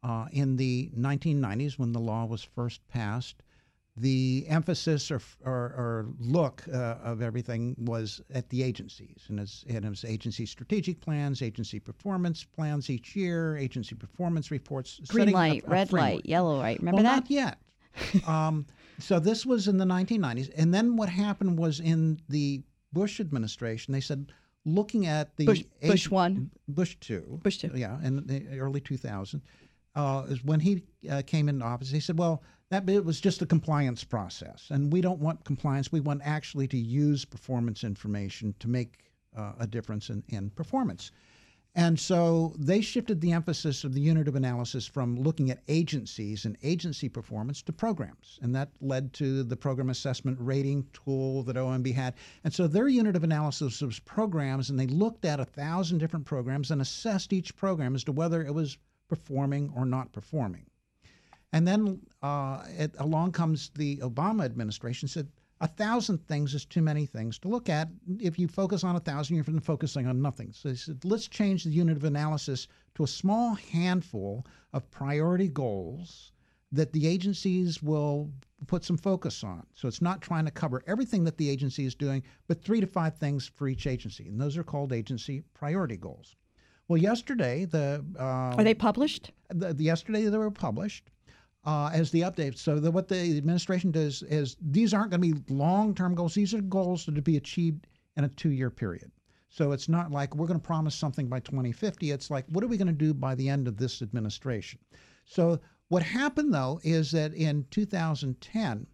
Uh, 0.03 0.27
in 0.32 0.58
the 0.58 0.91
1990s, 0.98 1.79
when 1.79 1.94
the 1.94 2.00
law 2.00 2.25
was 2.25 2.44
first 2.44 2.86
passed, 2.89 3.41
the 4.00 4.46
emphasis 4.48 5.12
or, 5.12 5.22
or, 5.44 5.53
or 5.53 6.08
look 6.20 6.63
uh, 6.74 6.96
of 7.03 7.22
everything 7.22 7.75
was 7.79 8.22
at 8.34 8.50
the 8.50 8.63
agencies, 8.63 9.25
and 9.27 9.39
it's, 9.39 9.65
it 9.68 9.84
was 9.84 10.06
agency 10.06 10.46
strategic 10.46 11.01
plans, 11.01 11.41
agency 11.41 11.79
performance 11.79 12.44
plans 12.44 12.89
each 12.89 13.15
year, 13.15 13.58
agency 13.58 13.96
performance 13.96 14.51
reports. 14.51 15.01
Green 15.08 15.32
light, 15.32 15.63
a, 15.63 15.68
a 15.68 15.70
red 15.70 15.89
framework. 15.89 16.13
light, 16.15 16.25
yellow 16.25 16.58
light. 16.58 16.79
Remember 16.79 17.03
well, 17.03 17.12
that? 17.12 17.29
Not 17.29 17.32
yet. 17.32 17.58
um, 18.27 18.65
so 19.00 19.20
this 19.20 19.46
was 19.46 19.68
in 19.68 19.77
the 19.77 19.86
1990s, 19.86 20.50
and 20.56 20.74
then 20.74 20.96
what 20.96 21.10
happened 21.10 21.58
was 21.58 21.79
in 21.79 22.20
the 22.29 22.62
Bush 22.94 23.20
administration, 23.20 23.94
they 23.94 24.01
said, 24.01 24.32
looking 24.65 25.08
at 25.08 25.36
the 25.36 25.46
Bush, 25.46 25.63
Bush 25.82 26.10
one, 26.10 26.51
Bush 26.68 26.96
two, 27.01 27.39
Bush 27.44 27.58
two, 27.58 27.72
yeah, 27.75 27.98
in 28.03 28.25
the 28.27 28.60
early 28.60 28.79
2000s, 28.79 29.41
uh, 29.96 30.24
is 30.29 30.44
when 30.44 30.62
he 30.62 30.84
uh, 31.10 31.22
came 31.25 31.50
into 31.50 31.65
office. 31.65 31.89
He 31.89 32.00
said, 32.00 32.18
well 32.18 32.41
that 32.69 32.88
it 32.89 33.03
was 33.03 33.19
just 33.19 33.41
a 33.41 33.45
compliance 33.45 34.03
process, 34.03 34.67
and 34.69 34.93
we 34.93 35.01
don't 35.01 35.19
want 35.19 35.43
compliance. 35.43 35.91
We 35.91 36.01
want 36.01 36.21
actually 36.23 36.67
to 36.67 36.77
use 36.77 37.25
performance 37.25 37.83
information 37.83 38.53
to 38.59 38.67
make 38.67 39.09
uh, 39.35 39.53
a 39.59 39.67
difference 39.67 40.09
in, 40.09 40.23
in 40.29 40.51
performance. 40.51 41.11
And 41.75 41.99
so 41.99 42.55
they 42.57 42.81
shifted 42.81 43.21
the 43.21 43.31
emphasis 43.31 43.83
of 43.83 43.93
the 43.93 44.01
unit 44.01 44.27
of 44.27 44.35
analysis 44.35 44.88
from 44.88 45.15
looking 45.15 45.51
at 45.51 45.61
agencies 45.67 46.45
and 46.45 46.57
agency 46.63 47.07
performance 47.07 47.61
to 47.61 47.71
programs. 47.71 48.39
And 48.41 48.55
that 48.55 48.71
led 48.81 49.13
to 49.13 49.43
the 49.43 49.55
program 49.55 49.89
assessment 49.89 50.38
rating 50.41 50.88
tool 50.93 51.43
that 51.43 51.55
OMB 51.55 51.93
had. 51.93 52.15
And 52.43 52.53
so 52.53 52.67
their 52.67 52.88
unit 52.88 53.15
of 53.15 53.23
analysis 53.23 53.81
was 53.81 53.99
programs, 53.99 54.69
and 54.69 54.79
they 54.79 54.88
looked 54.88 55.25
at 55.25 55.39
a 55.39 55.45
thousand 55.45 55.99
different 55.99 56.25
programs 56.25 56.71
and 56.71 56.81
assessed 56.81 57.33
each 57.33 57.55
program 57.55 57.95
as 57.95 58.03
to 58.05 58.11
whether 58.11 58.43
it 58.43 58.53
was 58.53 58.77
performing 59.07 59.71
or 59.75 59.85
not 59.85 60.11
performing. 60.11 60.65
And 61.51 61.68
then 61.68 62.00
uh, 62.22 62.63
it, 62.77 62.96
along 63.00 63.32
comes 63.32 63.72
the 63.75 63.98
Obama 63.98 64.46
administration 64.46 65.08
said 65.08 65.27
a 65.62 65.68
thousand 65.68 66.25
things 66.27 66.53
is 66.53 66.63
too 66.63 66.82
many 66.82 67.06
things 67.06 67.38
to 67.39 67.48
look 67.50 67.70
at. 67.70 67.89
If 68.20 68.39
you 68.39 68.48
focus 68.48 68.84
on 68.84 68.96
a 68.96 69.00
thousand, 69.00 69.36
you're 69.36 69.62
focusing 69.62 70.08
on 70.08 70.22
nothing. 70.22 70.53
So 70.53 70.70
they 70.70 70.75
said, 70.75 71.03
let's 71.03 71.27
change 71.27 71.63
the 71.63 71.72
unit 71.72 71.98
of 71.98 72.03
analysis 72.06 72.68
to 72.96 73.03
a 73.03 73.08
small 73.08 73.56
handful 73.56 74.46
of 74.74 74.89
priority 74.91 75.50
goals 75.50 76.32
that 76.72 76.94
the 76.94 77.08
agencies 77.08 77.82
will 77.82 78.32
put 78.68 78.86
some 78.86 78.98
focus 78.98 79.44
on. 79.44 79.65
So 79.74 79.88
it's 79.88 80.01
not 80.01 80.22
trying 80.22 80.46
to 80.46 80.51
cover 80.51 80.84
everything 80.88 81.24
that 81.24 81.38
the 81.38 81.50
agency 81.50 81.86
is 81.86 81.96
doing, 81.96 82.24
but 82.48 82.63
three 82.63 82.79
to 82.79 82.88
five 82.88 83.18
things 83.18 83.51
for 83.56 83.68
each 83.68 83.88
agency. 83.88 84.27
And 84.27 84.39
those 84.39 84.56
are 84.56 84.63
called 84.63 84.94
agency 84.94 85.44
priority 85.53 85.98
goals. 85.98 86.36
Well, 86.88 86.98
yesterday 86.98 87.65
the 87.65 88.06
uh, 88.20 88.24
are 88.58 88.63
they 88.63 88.74
published? 88.74 89.32
The, 89.50 89.74
the, 89.74 89.84
yesterday 89.84 90.25
they 90.25 90.38
were 90.38 90.51
published, 90.51 91.10
uh, 91.66 91.89
as 91.94 92.12
the 92.12 92.22
update. 92.22 92.58
So 92.58 92.80
the, 92.80 92.92
what 92.92 93.08
the 93.08 93.38
administration 93.38 93.92
does 93.92 94.24
is 94.24 94.56
these 94.62 94.94
aren't 94.94 95.12
going 95.12 95.22
to 95.22 95.34
be 95.34 95.54
long-term 95.54 96.16
goals. 96.16 96.34
These 96.34 96.54
are 96.54 96.62
goals 96.62 97.06
that 97.06 97.16
to 97.16 97.22
be 97.22 97.38
achieved 97.38 97.88
in 98.16 98.24
a 98.24 98.30
two-year 98.30 98.70
period. 98.70 99.12
So 99.50 99.72
it's 99.72 99.89
not 99.89 100.12
like 100.12 100.36
we're 100.36 100.48
going 100.48 100.60
to 100.60 100.66
promise 100.66 100.96
something 100.96 101.28
by 101.28 101.39
2050. 101.39 102.12
It's 102.12 102.30
like 102.30 102.46
what 102.50 102.63
are 102.63 102.68
we 102.68 102.78
going 102.78 102.88
to 102.88 102.94
do 102.94 103.13
by 103.13 103.36
the 103.36 103.50
end 103.50 103.68
of 103.68 103.78
this 103.78 104.01
administration? 104.01 104.80
So 105.25 105.60
what 105.88 106.04
happened 106.04 106.54
though 106.54 106.80
is 106.84 107.12
that 107.12 107.34
in 107.34 107.66
2010, 107.72 108.88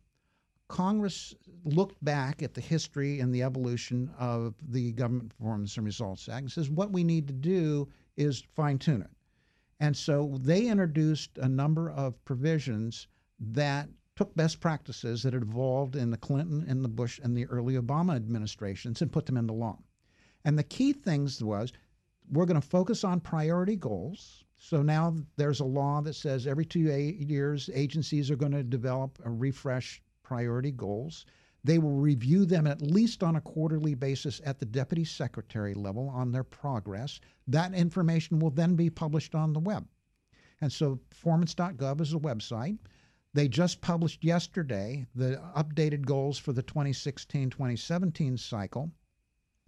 Congress 0.67 1.35
looked 1.63 2.03
back 2.03 2.41
at 2.41 2.53
the 2.53 2.61
history 2.61 3.19
and 3.19 3.33
the 3.33 3.43
evolution 3.43 4.09
of 4.17 4.55
the 4.69 4.93
Government 4.93 5.29
Performance 5.29 5.77
and 5.77 5.85
Results 5.85 6.27
Act 6.29 6.41
and 6.41 6.51
says 6.51 6.69
what 6.69 6.91
we 6.91 7.03
need 7.03 7.27
to 7.27 7.33
do 7.33 7.87
is 8.17 8.43
fine 8.55 8.79
tune 8.79 9.01
it. 9.01 9.09
And 9.79 9.95
so 9.95 10.37
they 10.41 10.67
introduced 10.67 11.37
a 11.37 11.49
number 11.49 11.89
of 11.89 12.23
provisions 12.23 13.07
that 13.39 13.89
took 14.15 14.33
best 14.35 14.61
practices 14.61 15.23
that 15.23 15.33
had 15.33 15.43
evolved 15.43 15.95
in 15.95 16.09
the 16.09 16.17
Clinton 16.17 16.65
and 16.67 16.83
the 16.83 16.89
Bush 16.89 17.19
and 17.21 17.35
the 17.35 17.45
early 17.47 17.75
Obama 17.75 18.15
administrations 18.15 19.01
and 19.01 19.11
put 19.11 19.25
them 19.25 19.37
into 19.37 19.53
law. 19.53 19.77
And 20.45 20.57
the 20.57 20.63
key 20.63 20.93
things 20.93 21.43
was 21.43 21.73
we're 22.31 22.45
going 22.45 22.59
to 22.59 22.67
focus 22.67 23.03
on 23.03 23.19
priority 23.19 23.75
goals. 23.75 24.43
So 24.57 24.81
now 24.81 25.15
there's 25.35 25.59
a 25.59 25.65
law 25.65 26.01
that 26.01 26.13
says 26.13 26.47
every 26.47 26.65
two 26.65 26.79
years 26.79 27.69
agencies 27.73 28.31
are 28.31 28.37
going 28.37 28.53
to 28.53 28.63
develop 28.63 29.19
a 29.25 29.29
refresh 29.29 30.01
priority 30.23 30.71
goals. 30.71 31.25
They 31.65 31.79
will 31.79 31.95
review 31.95 32.45
them 32.45 32.67
at 32.67 32.79
least 32.79 33.23
on 33.23 33.35
a 33.35 33.41
quarterly 33.41 33.95
basis 33.95 34.39
at 34.45 34.59
the 34.59 34.67
deputy 34.67 35.03
secretary 35.03 35.73
level 35.73 36.09
on 36.09 36.31
their 36.31 36.43
progress. 36.43 37.19
That 37.47 37.73
information 37.73 38.37
will 38.37 38.51
then 38.51 38.75
be 38.75 38.91
published 38.91 39.33
on 39.33 39.51
the 39.51 39.59
web. 39.59 39.87
And 40.61 40.71
so 40.71 40.99
performance.gov 41.09 42.01
is 42.01 42.13
a 42.13 42.19
website. 42.19 42.77
They 43.33 43.47
just 43.47 43.81
published 43.81 44.23
yesterday 44.23 45.07
the 45.15 45.41
updated 45.57 46.05
goals 46.05 46.37
for 46.37 46.53
the 46.53 46.61
2016 46.61 47.49
2017 47.49 48.37
cycle. 48.37 48.91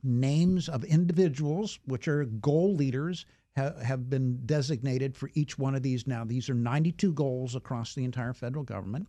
Names 0.03 0.69
of 0.69 0.83
individuals, 0.83 1.79
which 1.85 2.07
are 2.07 2.25
goal 2.25 2.75
leaders, 2.75 3.25
ha- 3.55 3.73
have 3.83 4.07
been 4.07 4.45
designated 4.45 5.17
for 5.17 5.31
each 5.33 5.57
one 5.57 5.73
of 5.73 5.81
these 5.81 6.05
now. 6.05 6.23
These 6.23 6.47
are 6.47 6.53
92 6.53 7.11
goals 7.13 7.55
across 7.55 7.95
the 7.95 8.05
entire 8.05 8.33
federal 8.33 8.63
government. 8.63 9.07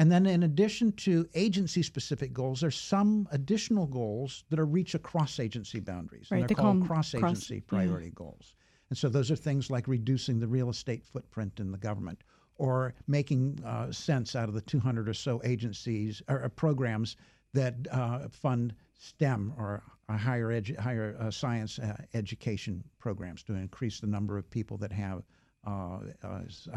And 0.00 0.10
then, 0.10 0.24
in 0.24 0.44
addition 0.44 0.92
to 0.92 1.28
agency 1.34 1.82
specific 1.82 2.32
goals, 2.32 2.62
there's 2.62 2.80
some 2.80 3.28
additional 3.32 3.84
goals 3.84 4.44
that 4.48 4.58
are 4.58 4.64
reach 4.64 4.94
across 4.94 5.38
agency 5.38 5.78
boundaries. 5.78 6.28
Right, 6.30 6.38
and 6.38 6.48
they're 6.48 6.56
they 6.56 6.62
called 6.62 6.86
cross 6.86 7.14
agency 7.14 7.60
priority 7.60 8.10
goals. 8.14 8.54
And 8.88 8.96
so 8.96 9.10
those 9.10 9.30
are 9.30 9.36
things 9.36 9.70
like 9.70 9.86
reducing 9.86 10.40
the 10.40 10.48
real 10.48 10.70
estate 10.70 11.04
footprint 11.04 11.60
in 11.60 11.70
the 11.70 11.76
government 11.76 12.22
or 12.56 12.94
making 13.08 13.58
uh, 13.62 13.92
sense 13.92 14.34
out 14.34 14.48
of 14.48 14.54
the 14.54 14.62
200 14.62 15.06
or 15.06 15.12
so 15.12 15.42
agencies 15.44 16.22
or, 16.28 16.44
or 16.44 16.48
programs 16.48 17.18
that 17.52 17.74
uh, 17.92 18.20
fund 18.30 18.74
STEM 18.98 19.52
or 19.58 19.82
higher 20.08 20.48
edu- 20.48 20.78
higher 20.78 21.14
uh, 21.20 21.30
science 21.30 21.78
uh, 21.78 21.94
education 22.14 22.82
programs 22.98 23.42
to 23.42 23.52
increase 23.52 24.00
the 24.00 24.06
number 24.06 24.38
of 24.38 24.48
people 24.48 24.78
that 24.78 24.92
have 24.92 25.18
uh, 25.18 25.20
uh, 25.20 25.24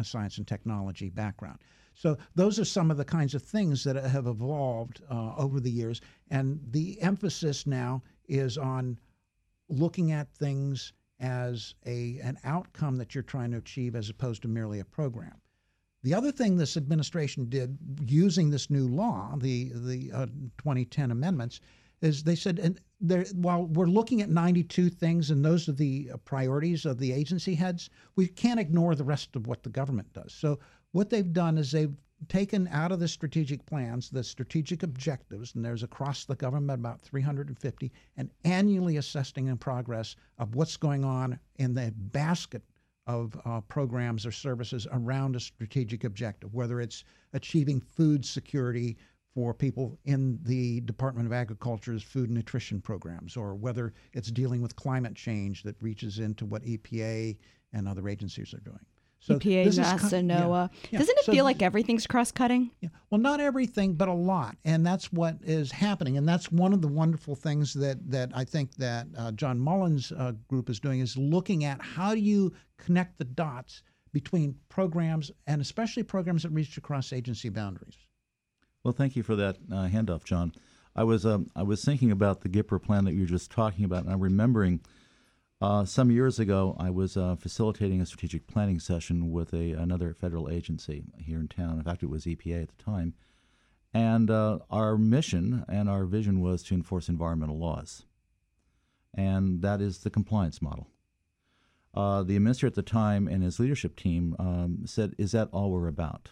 science 0.02 0.38
and 0.38 0.48
technology 0.48 1.10
background. 1.10 1.60
So 1.96 2.18
those 2.36 2.60
are 2.60 2.66
some 2.66 2.90
of 2.90 2.98
the 2.98 3.06
kinds 3.06 3.36
of 3.36 3.44
things 3.44 3.84
that 3.84 3.96
have 3.96 4.28
evolved 4.28 5.02
uh, 5.10 5.36
over 5.38 5.60
the 5.60 5.72
years, 5.72 6.02
and 6.30 6.60
the 6.72 7.00
emphasis 7.02 7.68
now 7.68 8.02
is 8.28 8.58
on 8.58 9.00
looking 9.70 10.12
at 10.12 10.34
things 10.34 10.94
as 11.20 11.76
a 11.86 12.20
an 12.22 12.38
outcome 12.44 12.98
that 12.98 13.14
you're 13.14 13.24
trying 13.24 13.52
to 13.52 13.58
achieve 13.58 13.96
as 13.96 14.10
opposed 14.10 14.42
to 14.42 14.48
merely 14.48 14.80
a 14.80 14.86
program. 14.86 15.40
The 16.02 16.14
other 16.14 16.32
thing 16.32 16.58
this 16.58 16.76
administration 16.76 17.48
did 17.48 17.78
using 18.06 18.50
this 18.50 18.70
new 18.70 18.88
law, 18.88 19.36
the 19.38 19.72
the 19.74 20.12
uh, 20.12 20.26
2010 20.58 21.12
amendments, 21.12 21.62
is 22.04 22.24
they 22.24 22.36
said, 22.36 22.60
and 22.60 22.80
while 23.34 23.66
we're 23.66 23.86
looking 23.86 24.22
at 24.22 24.30
92 24.30 24.90
things 24.90 25.32
and 25.32 25.44
those 25.44 25.68
are 25.70 25.74
the 25.74 26.12
priorities 26.26 26.86
of 26.86 27.00
the 27.00 27.12
agency 27.12 27.56
heads, 27.56 27.90
we 28.16 28.28
can't 28.28 28.60
ignore 28.60 28.94
the 28.94 29.04
rest 29.04 29.36
of 29.36 29.48
what 29.48 29.64
the 29.64 29.70
government 29.70 30.12
does. 30.14 30.34
So 30.34 30.60
what 30.92 31.10
they've 31.10 31.34
done 31.34 31.58
is 31.58 31.72
they've 31.72 31.96
taken 32.28 32.68
out 32.70 32.92
of 32.92 33.00
the 33.00 33.08
strategic 33.08 33.66
plans 33.66 34.10
the 34.10 34.24
strategic 34.24 34.84
objectives, 34.84 35.56
and 35.56 35.64
there's 35.64 35.84
across 35.84 36.26
the 36.26 36.36
government 36.36 36.80
about 36.80 37.02
350, 37.02 37.92
and 38.18 38.30
annually 38.44 38.98
assessing 38.98 39.48
in 39.48 39.58
progress 39.58 40.16
of 40.38 40.56
what's 40.56 40.78
going 40.78 41.04
on 41.04 41.40
in 41.56 41.74
the 41.74 41.94
basket 41.98 42.64
of 43.08 43.40
uh, 43.46 43.60
programs 43.62 44.26
or 44.26 44.32
services 44.32 44.88
around 44.92 45.36
a 45.36 45.40
strategic 45.40 46.06
objective, 46.06 46.54
whether 46.54 46.80
it's 46.80 47.04
achieving 47.34 47.82
food 47.82 48.26
security 48.26 48.98
for 49.34 49.54
people 49.54 49.98
in 50.06 50.40
the 50.44 50.82
Department 50.82 51.26
of 51.26 51.34
Agriculture's 51.34 52.04
food 52.04 52.30
and 52.30 52.38
nutrition 52.38 52.80
programs, 52.80 53.36
or 53.36 53.56
whether 53.56 53.94
it's 54.14 54.30
dealing 54.32 54.62
with 54.62 54.76
climate 54.76 55.16
change 55.16 55.64
that 55.64 55.76
reaches 55.82 56.20
into 56.20 56.46
what 56.46 56.64
EPA 56.64 57.38
and 57.74 57.88
other 57.88 58.08
agencies 58.08 58.54
are 58.54 58.60
doing. 58.60 58.80
So 59.20 59.40
EPA, 59.40 59.68
NASA, 59.68 60.22
NOAA. 60.22 60.70
Yeah, 60.74 60.90
yeah. 60.92 61.00
Doesn't 61.00 61.18
it 61.18 61.26
so, 61.26 61.32
feel 61.32 61.46
like 61.46 61.62
everything's 61.62 62.06
cross-cutting? 62.06 62.72
Yeah. 62.82 62.90
Well, 63.10 63.22
not 63.22 63.40
everything, 63.40 63.94
but 63.94 64.10
a 64.10 64.14
lot, 64.14 64.58
and 64.66 64.86
that's 64.86 65.14
what 65.14 65.38
is 65.42 65.72
happening. 65.72 66.18
And 66.18 66.28
that's 66.28 66.52
one 66.52 66.74
of 66.74 66.82
the 66.82 66.90
wonderful 66.90 67.34
things 67.34 67.74
that 67.76 67.98
that 68.12 68.32
I 68.36 68.44
think 68.44 68.76
that 68.76 69.08
uh, 69.18 69.32
John 69.32 69.58
Mullins' 69.60 70.12
uh, 70.12 70.34
group 70.50 70.70
is 70.70 70.80
doing 70.82 71.00
is 71.00 71.16
looking 71.16 71.64
at 71.64 71.82
how 71.82 72.14
do 72.14 72.20
you 72.20 72.52
connect 72.78 73.18
the 73.18 73.24
dots 73.24 73.84
between 74.12 74.56
programs 74.68 75.32
and 75.48 75.62
especially 75.62 76.04
programs 76.04 76.44
that 76.44 76.50
reach 76.50 76.78
across 76.78 77.14
agency 77.14 77.48
boundaries. 77.48 77.96
Well, 78.84 78.94
thank 78.94 79.16
you 79.16 79.24
for 79.24 79.36
that 79.38 79.58
uh, 79.72 79.88
handoff, 79.88 80.26
John. 80.26 80.54
I 80.96 81.06
was 81.06 81.26
um, 81.26 81.50
I 81.56 81.64
was 81.64 81.84
thinking 81.84 82.12
about 82.12 82.42
the 82.42 82.50
GPRA 82.50 82.84
plan 82.84 83.06
that 83.06 83.14
you 83.14 83.22
were 83.22 83.28
just 83.28 83.50
talking 83.50 83.86
about, 83.86 84.04
and 84.04 84.14
I'm 84.14 84.20
remembering 84.20 84.82
uh, 85.64 85.86
some 85.86 86.12
years 86.12 86.40
ago, 86.40 86.76
I 86.78 86.90
was 86.90 87.16
uh, 87.16 87.38
facilitating 87.38 88.02
a 88.02 88.06
strategic 88.06 88.48
planning 88.48 88.82
session 88.82 89.32
with 89.32 89.54
a, 89.54 89.72
another 89.72 90.14
federal 90.14 90.50
agency 90.50 91.06
here 91.18 91.40
in 91.40 91.48
town. 91.48 91.78
In 91.78 91.84
fact, 91.86 92.04
it 92.04 92.10
was 92.10 92.26
EPA 92.26 92.64
at 92.64 92.78
the 92.78 92.84
time. 92.84 93.14
And 93.94 94.30
uh, 94.30 94.60
our 94.70 94.98
mission 94.98 95.64
and 95.70 95.88
our 95.88 96.04
vision 96.04 96.42
was 96.42 96.64
to 96.64 96.74
enforce 96.74 97.08
environmental 97.08 97.58
laws. 97.58 98.04
And 99.14 99.62
that 99.62 99.80
is 99.80 100.00
the 100.00 100.10
compliance 100.10 100.62
model. 100.62 100.90
Uh, 101.94 102.24
the 102.24 102.36
administrator 102.36 102.72
at 102.72 102.76
the 102.76 102.82
time 102.82 103.30
and 103.30 103.42
his 103.42 103.58
leadership 103.58 103.96
team 103.96 104.36
um, 104.40 104.80
said, 104.86 105.16
Is 105.18 105.32
that 105.32 105.48
all 105.54 105.72
we're 105.72 105.88
about? 105.88 106.28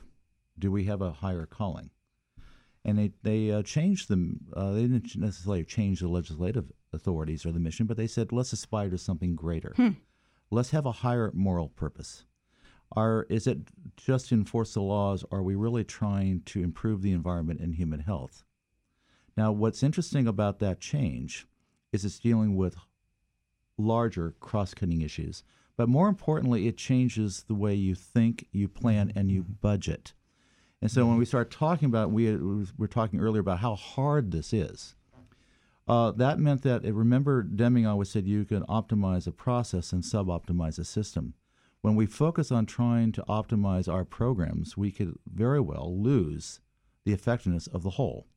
Do 0.59 0.73
we 0.73 0.83
have 0.85 1.01
a 1.01 1.13
higher 1.13 1.45
calling? 1.45 1.91
And 2.83 2.97
they, 2.97 3.11
they 3.21 3.51
uh, 3.51 3.61
changed 3.61 4.09
them. 4.09 4.39
Uh, 4.55 4.71
they 4.71 4.81
didn't 4.81 5.15
necessarily 5.15 5.63
change 5.63 5.99
the 5.99 6.07
legislative 6.07 6.71
authorities 6.93 7.45
or 7.45 7.51
the 7.51 7.59
mission, 7.59 7.85
but 7.85 7.95
they 7.95 8.07
said, 8.07 8.31
let's 8.31 8.53
aspire 8.53 8.89
to 8.89 8.97
something 8.97 9.35
greater. 9.35 9.73
Hmm. 9.75 9.89
Let's 10.49 10.71
have 10.71 10.85
a 10.85 10.91
higher 10.91 11.31
moral 11.33 11.69
purpose. 11.69 12.25
Are, 12.93 13.25
is 13.29 13.47
it 13.47 13.59
just 13.95 14.29
to 14.29 14.35
enforce 14.35 14.73
the 14.73 14.81
laws? 14.81 15.23
Or 15.31 15.39
are 15.39 15.43
we 15.43 15.55
really 15.55 15.83
trying 15.83 16.41
to 16.47 16.61
improve 16.61 17.01
the 17.01 17.13
environment 17.13 17.61
and 17.61 17.75
human 17.75 18.01
health? 18.01 18.43
Now, 19.37 19.51
what's 19.51 19.83
interesting 19.83 20.27
about 20.27 20.59
that 20.59 20.81
change 20.81 21.47
is 21.93 22.03
it's 22.03 22.19
dealing 22.19 22.57
with 22.57 22.75
larger 23.77 24.35
cross 24.39 24.73
cutting 24.73 25.01
issues. 25.01 25.43
But 25.77 25.87
more 25.87 26.09
importantly, 26.09 26.67
it 26.67 26.77
changes 26.77 27.45
the 27.47 27.55
way 27.55 27.73
you 27.73 27.95
think, 27.95 28.47
you 28.51 28.67
plan, 28.67 29.11
and 29.15 29.31
you 29.31 29.43
budget. 29.43 30.13
And 30.81 30.89
so 30.89 31.05
when 31.05 31.17
we 31.17 31.25
start 31.25 31.51
talking 31.51 31.85
about, 31.87 32.11
we 32.11 32.35
were 32.77 32.87
talking 32.87 33.19
earlier 33.19 33.41
about 33.41 33.59
how 33.59 33.75
hard 33.75 34.31
this 34.31 34.51
is. 34.51 34.95
Uh, 35.87 36.11
that 36.11 36.39
meant 36.39 36.63
that, 36.63 36.83
remember, 36.83 37.43
Deming 37.43 37.85
always 37.85 38.09
said 38.09 38.25
you 38.25 38.45
can 38.45 38.63
optimize 38.63 39.27
a 39.27 39.31
process 39.31 39.91
and 39.91 40.03
sub-optimize 40.03 40.79
a 40.79 40.83
system. 40.83 41.33
When 41.81 41.95
we 41.95 42.05
focus 42.05 42.51
on 42.51 42.65
trying 42.65 43.11
to 43.13 43.23
optimize 43.23 43.91
our 43.91 44.05
programs, 44.05 44.77
we 44.77 44.91
could 44.91 45.17
very 45.31 45.59
well 45.59 45.95
lose 45.99 46.61
the 47.05 47.13
effectiveness 47.13 47.67
of 47.67 47.83
the 47.83 47.91
whole. 47.91 48.27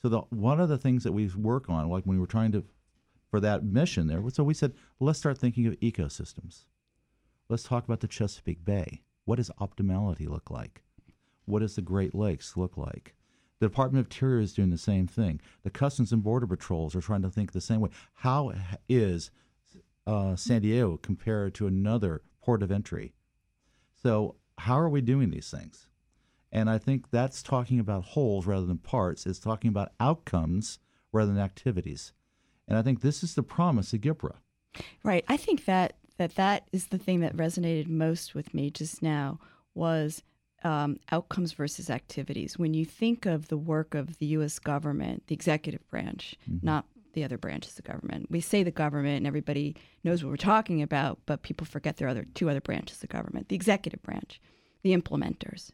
So 0.00 0.08
the, 0.08 0.20
one 0.30 0.60
of 0.60 0.68
the 0.68 0.78
things 0.78 1.04
that 1.04 1.12
we 1.12 1.28
work 1.28 1.68
on, 1.68 1.88
like 1.88 2.04
when 2.04 2.16
we 2.16 2.20
were 2.20 2.26
trying 2.26 2.52
to, 2.52 2.64
for 3.30 3.40
that 3.40 3.64
mission 3.64 4.06
there, 4.06 4.22
so 4.30 4.44
we 4.44 4.54
said, 4.54 4.72
let's 5.00 5.18
start 5.18 5.38
thinking 5.38 5.66
of 5.66 5.78
ecosystems. 5.80 6.64
Let's 7.48 7.64
talk 7.64 7.84
about 7.84 8.00
the 8.00 8.08
Chesapeake 8.08 8.64
Bay. 8.64 9.02
What 9.24 9.36
does 9.36 9.50
optimality 9.60 10.28
look 10.28 10.50
like? 10.50 10.82
What 11.46 11.60
does 11.60 11.76
the 11.76 11.82
Great 11.82 12.14
Lakes 12.14 12.56
look 12.56 12.76
like? 12.76 13.14
The 13.58 13.66
Department 13.66 14.00
of 14.00 14.12
Interior 14.12 14.40
is 14.40 14.52
doing 14.52 14.70
the 14.70 14.78
same 14.78 15.06
thing. 15.06 15.40
The 15.62 15.70
Customs 15.70 16.12
and 16.12 16.22
Border 16.22 16.46
Patrols 16.46 16.94
are 16.94 17.00
trying 17.00 17.22
to 17.22 17.30
think 17.30 17.52
the 17.52 17.60
same 17.60 17.80
way. 17.80 17.90
How 18.14 18.52
is 18.88 19.30
uh, 20.06 20.36
San 20.36 20.62
Diego 20.62 20.98
compared 20.98 21.54
to 21.54 21.66
another 21.66 22.22
port 22.42 22.62
of 22.62 22.70
entry? 22.70 23.14
So, 24.02 24.36
how 24.58 24.78
are 24.78 24.88
we 24.88 25.00
doing 25.00 25.30
these 25.30 25.50
things? 25.50 25.86
And 26.52 26.70
I 26.70 26.78
think 26.78 27.10
that's 27.10 27.42
talking 27.42 27.80
about 27.80 28.04
wholes 28.04 28.46
rather 28.46 28.66
than 28.66 28.78
parts. 28.78 29.26
It's 29.26 29.38
talking 29.38 29.68
about 29.68 29.92
outcomes 30.00 30.78
rather 31.12 31.32
than 31.32 31.42
activities. 31.42 32.12
And 32.68 32.78
I 32.78 32.82
think 32.82 33.00
this 33.00 33.22
is 33.22 33.34
the 33.34 33.42
promise 33.42 33.92
of 33.92 34.00
GPRA. 34.00 34.36
Right. 35.02 35.24
I 35.28 35.36
think 35.36 35.64
that 35.64 35.96
that 36.18 36.34
that 36.36 36.68
is 36.72 36.86
the 36.86 36.98
thing 36.98 37.20
that 37.20 37.36
resonated 37.36 37.88
most 37.88 38.34
with 38.34 38.54
me 38.54 38.70
just 38.70 39.02
now 39.02 39.38
was 39.74 40.22
um, 40.64 40.98
outcomes 41.12 41.52
versus 41.52 41.90
activities. 41.90 42.58
When 42.58 42.74
you 42.74 42.84
think 42.84 43.26
of 43.26 43.48
the 43.48 43.56
work 43.56 43.94
of 43.94 44.18
the 44.18 44.26
U.S. 44.26 44.58
government, 44.58 45.26
the 45.26 45.34
executive 45.34 45.88
branch, 45.90 46.36
mm-hmm. 46.50 46.64
not 46.64 46.86
the 47.12 47.24
other 47.24 47.38
branches 47.38 47.78
of 47.78 47.84
government, 47.84 48.30
we 48.30 48.40
say 48.40 48.62
the 48.62 48.70
government 48.70 49.18
and 49.18 49.26
everybody 49.26 49.76
knows 50.04 50.22
what 50.22 50.30
we're 50.30 50.36
talking 50.36 50.82
about, 50.82 51.18
but 51.26 51.42
people 51.42 51.66
forget 51.66 51.96
there 51.96 52.08
are 52.08 52.10
other 52.10 52.26
two 52.34 52.50
other 52.50 52.60
branches 52.60 53.02
of 53.02 53.08
government: 53.08 53.48
the 53.48 53.56
executive 53.56 54.02
branch, 54.02 54.40
the 54.82 54.96
implementers. 54.96 55.70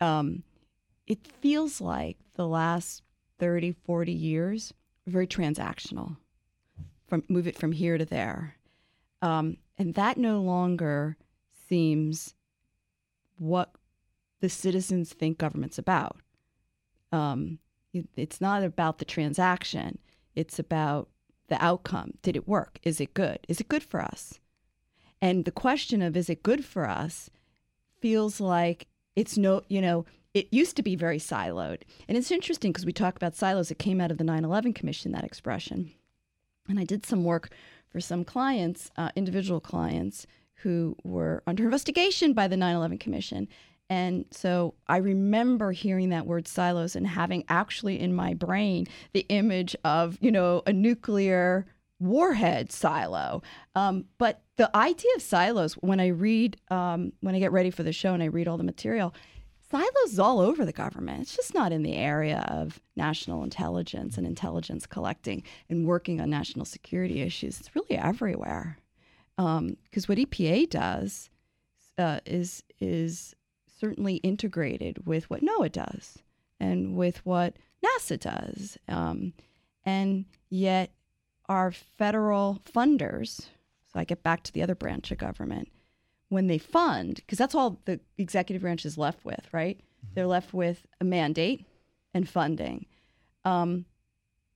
Um, 0.00 0.42
it 1.06 1.26
feels 1.40 1.80
like 1.80 2.16
the 2.34 2.46
last 2.46 3.02
30, 3.38 3.72
40 3.84 4.12
years 4.12 4.72
very 5.06 5.26
transactional. 5.26 6.16
From 7.08 7.24
move 7.28 7.48
it 7.48 7.58
from 7.58 7.72
here 7.72 7.98
to 7.98 8.04
there, 8.04 8.54
um, 9.20 9.56
and 9.76 9.94
that 9.94 10.16
no 10.16 10.40
longer 10.40 11.16
seems 11.68 12.34
what 13.36 13.72
the 14.40 14.48
citizens 14.48 15.12
think 15.12 15.38
government's 15.38 15.78
about. 15.78 16.16
Um, 17.12 17.58
it, 17.92 18.06
it's 18.16 18.40
not 18.40 18.62
about 18.62 18.98
the 18.98 19.04
transaction, 19.04 19.98
it's 20.34 20.58
about 20.58 21.08
the 21.48 21.62
outcome. 21.62 22.12
Did 22.22 22.36
it 22.36 22.48
work? 22.48 22.78
Is 22.82 23.00
it 23.00 23.14
good? 23.14 23.40
Is 23.48 23.60
it 23.60 23.68
good 23.68 23.82
for 23.82 24.00
us? 24.00 24.40
And 25.20 25.44
the 25.44 25.50
question 25.50 26.00
of 26.00 26.16
is 26.16 26.30
it 26.30 26.42
good 26.42 26.64
for 26.64 26.88
us 26.88 27.28
feels 28.00 28.40
like 28.40 28.86
it's 29.16 29.36
no, 29.36 29.62
you 29.68 29.80
know, 29.82 30.06
it 30.32 30.48
used 30.52 30.76
to 30.76 30.82
be 30.82 30.96
very 30.96 31.18
siloed. 31.18 31.82
And 32.08 32.16
it's 32.16 32.30
interesting 32.30 32.72
because 32.72 32.86
we 32.86 32.92
talk 32.92 33.16
about 33.16 33.34
silos. 33.34 33.70
It 33.70 33.78
came 33.78 34.00
out 34.00 34.10
of 34.10 34.18
the 34.18 34.24
9 34.24 34.44
11 34.44 34.72
Commission, 34.72 35.12
that 35.12 35.24
expression. 35.24 35.90
And 36.68 36.78
I 36.78 36.84
did 36.84 37.04
some 37.04 37.24
work 37.24 37.50
for 37.90 38.00
some 38.00 38.24
clients, 38.24 38.90
uh, 38.96 39.10
individual 39.16 39.60
clients, 39.60 40.26
who 40.62 40.96
were 41.02 41.42
under 41.46 41.64
investigation 41.66 42.32
by 42.32 42.46
the 42.46 42.56
9 42.56 42.76
11 42.76 42.98
Commission. 42.98 43.48
And 43.90 44.24
so 44.30 44.74
I 44.86 44.98
remember 44.98 45.72
hearing 45.72 46.10
that 46.10 46.24
word 46.24 46.46
silos 46.46 46.94
and 46.94 47.06
having 47.06 47.44
actually 47.48 47.98
in 47.98 48.14
my 48.14 48.34
brain 48.34 48.86
the 49.12 49.26
image 49.28 49.74
of, 49.84 50.16
you 50.20 50.30
know, 50.30 50.62
a 50.64 50.72
nuclear 50.72 51.66
warhead 51.98 52.70
silo. 52.70 53.42
Um, 53.74 54.04
but 54.16 54.42
the 54.56 54.74
idea 54.76 55.10
of 55.16 55.22
silos, 55.22 55.74
when 55.74 55.98
I 55.98 56.06
read, 56.06 56.56
um, 56.70 57.12
when 57.20 57.34
I 57.34 57.40
get 57.40 57.50
ready 57.50 57.70
for 57.70 57.82
the 57.82 57.92
show 57.92 58.14
and 58.14 58.22
I 58.22 58.26
read 58.26 58.46
all 58.46 58.56
the 58.56 58.62
material, 58.62 59.12
silos 59.72 60.12
is 60.12 60.20
all 60.20 60.38
over 60.38 60.64
the 60.64 60.72
government. 60.72 61.22
It's 61.22 61.34
just 61.34 61.52
not 61.52 61.72
in 61.72 61.82
the 61.82 61.96
area 61.96 62.44
of 62.48 62.80
national 62.94 63.42
intelligence 63.42 64.16
and 64.16 64.24
intelligence 64.24 64.86
collecting 64.86 65.42
and 65.68 65.84
working 65.84 66.20
on 66.20 66.30
national 66.30 66.64
security 66.64 67.22
issues. 67.22 67.58
It's 67.58 67.74
really 67.74 67.98
everywhere. 67.98 68.78
Because 69.36 70.08
what 70.08 70.18
EPA 70.18 70.70
does 70.70 71.30
uh, 71.98 72.20
is 72.24 72.62
is 72.78 73.34
certainly 73.80 74.16
integrated 74.16 75.06
with 75.06 75.28
what 75.30 75.42
NOAA 75.42 75.72
does 75.72 76.18
and 76.58 76.94
with 76.94 77.24
what 77.24 77.54
NASA 77.84 78.20
does, 78.20 78.76
um, 78.88 79.32
and 79.84 80.26
yet 80.50 80.90
our 81.48 81.72
federal 81.72 82.60
funders. 82.74 83.48
So 83.92 83.98
I 83.98 84.04
get 84.04 84.22
back 84.22 84.42
to 84.44 84.52
the 84.52 84.62
other 84.62 84.74
branch 84.74 85.10
of 85.10 85.18
government 85.18 85.68
when 86.28 86.46
they 86.46 86.58
fund, 86.58 87.16
because 87.16 87.38
that's 87.38 87.54
all 87.54 87.80
the 87.86 87.98
executive 88.18 88.62
branch 88.62 88.84
is 88.84 88.96
left 88.96 89.24
with, 89.24 89.46
right? 89.52 89.80
They're 90.14 90.26
left 90.26 90.54
with 90.54 90.86
a 91.00 91.04
mandate 91.04 91.66
and 92.14 92.28
funding. 92.28 92.86
Um, 93.44 93.86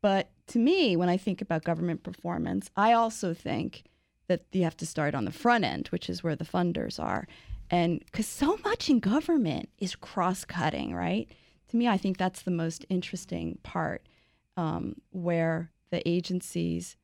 but 0.01 0.31
to 0.49 0.59
me, 0.59 0.97
when 0.97 1.09
I 1.09 1.17
think 1.17 1.41
about 1.41 1.65
government 1.65 2.03
performance, 2.03 2.71
I 2.77 2.93
also 2.93 3.35
think 3.35 3.85
that 4.29 4.45
you 4.53 4.63
have 4.65 4.77
to 4.79 4.87
start 4.87 5.15
on 5.15 5.25
the 5.25 5.33
front 5.33 5.65
end, 5.65 5.89
which 5.89 6.09
is 6.09 6.23
where 6.23 6.37
the 6.37 6.45
funders 6.45 7.03
are. 7.03 7.27
And 7.75 7.99
because 8.05 8.29
so 8.29 8.57
much 8.63 8.89
in 8.89 9.01
government 9.01 9.69
is 9.81 9.97
cross 9.97 10.45
cutting, 10.45 10.95
right? 10.95 11.29
To 11.71 11.77
me, 11.77 11.89
I 11.89 11.97
think 11.97 12.19
that's 12.19 12.43
the 12.43 12.53
most 12.53 12.87
interesting 12.89 13.59
part 13.65 14.09
um, 14.57 14.95
where 15.11 15.73
the 15.91 16.09
agencies 16.09 16.97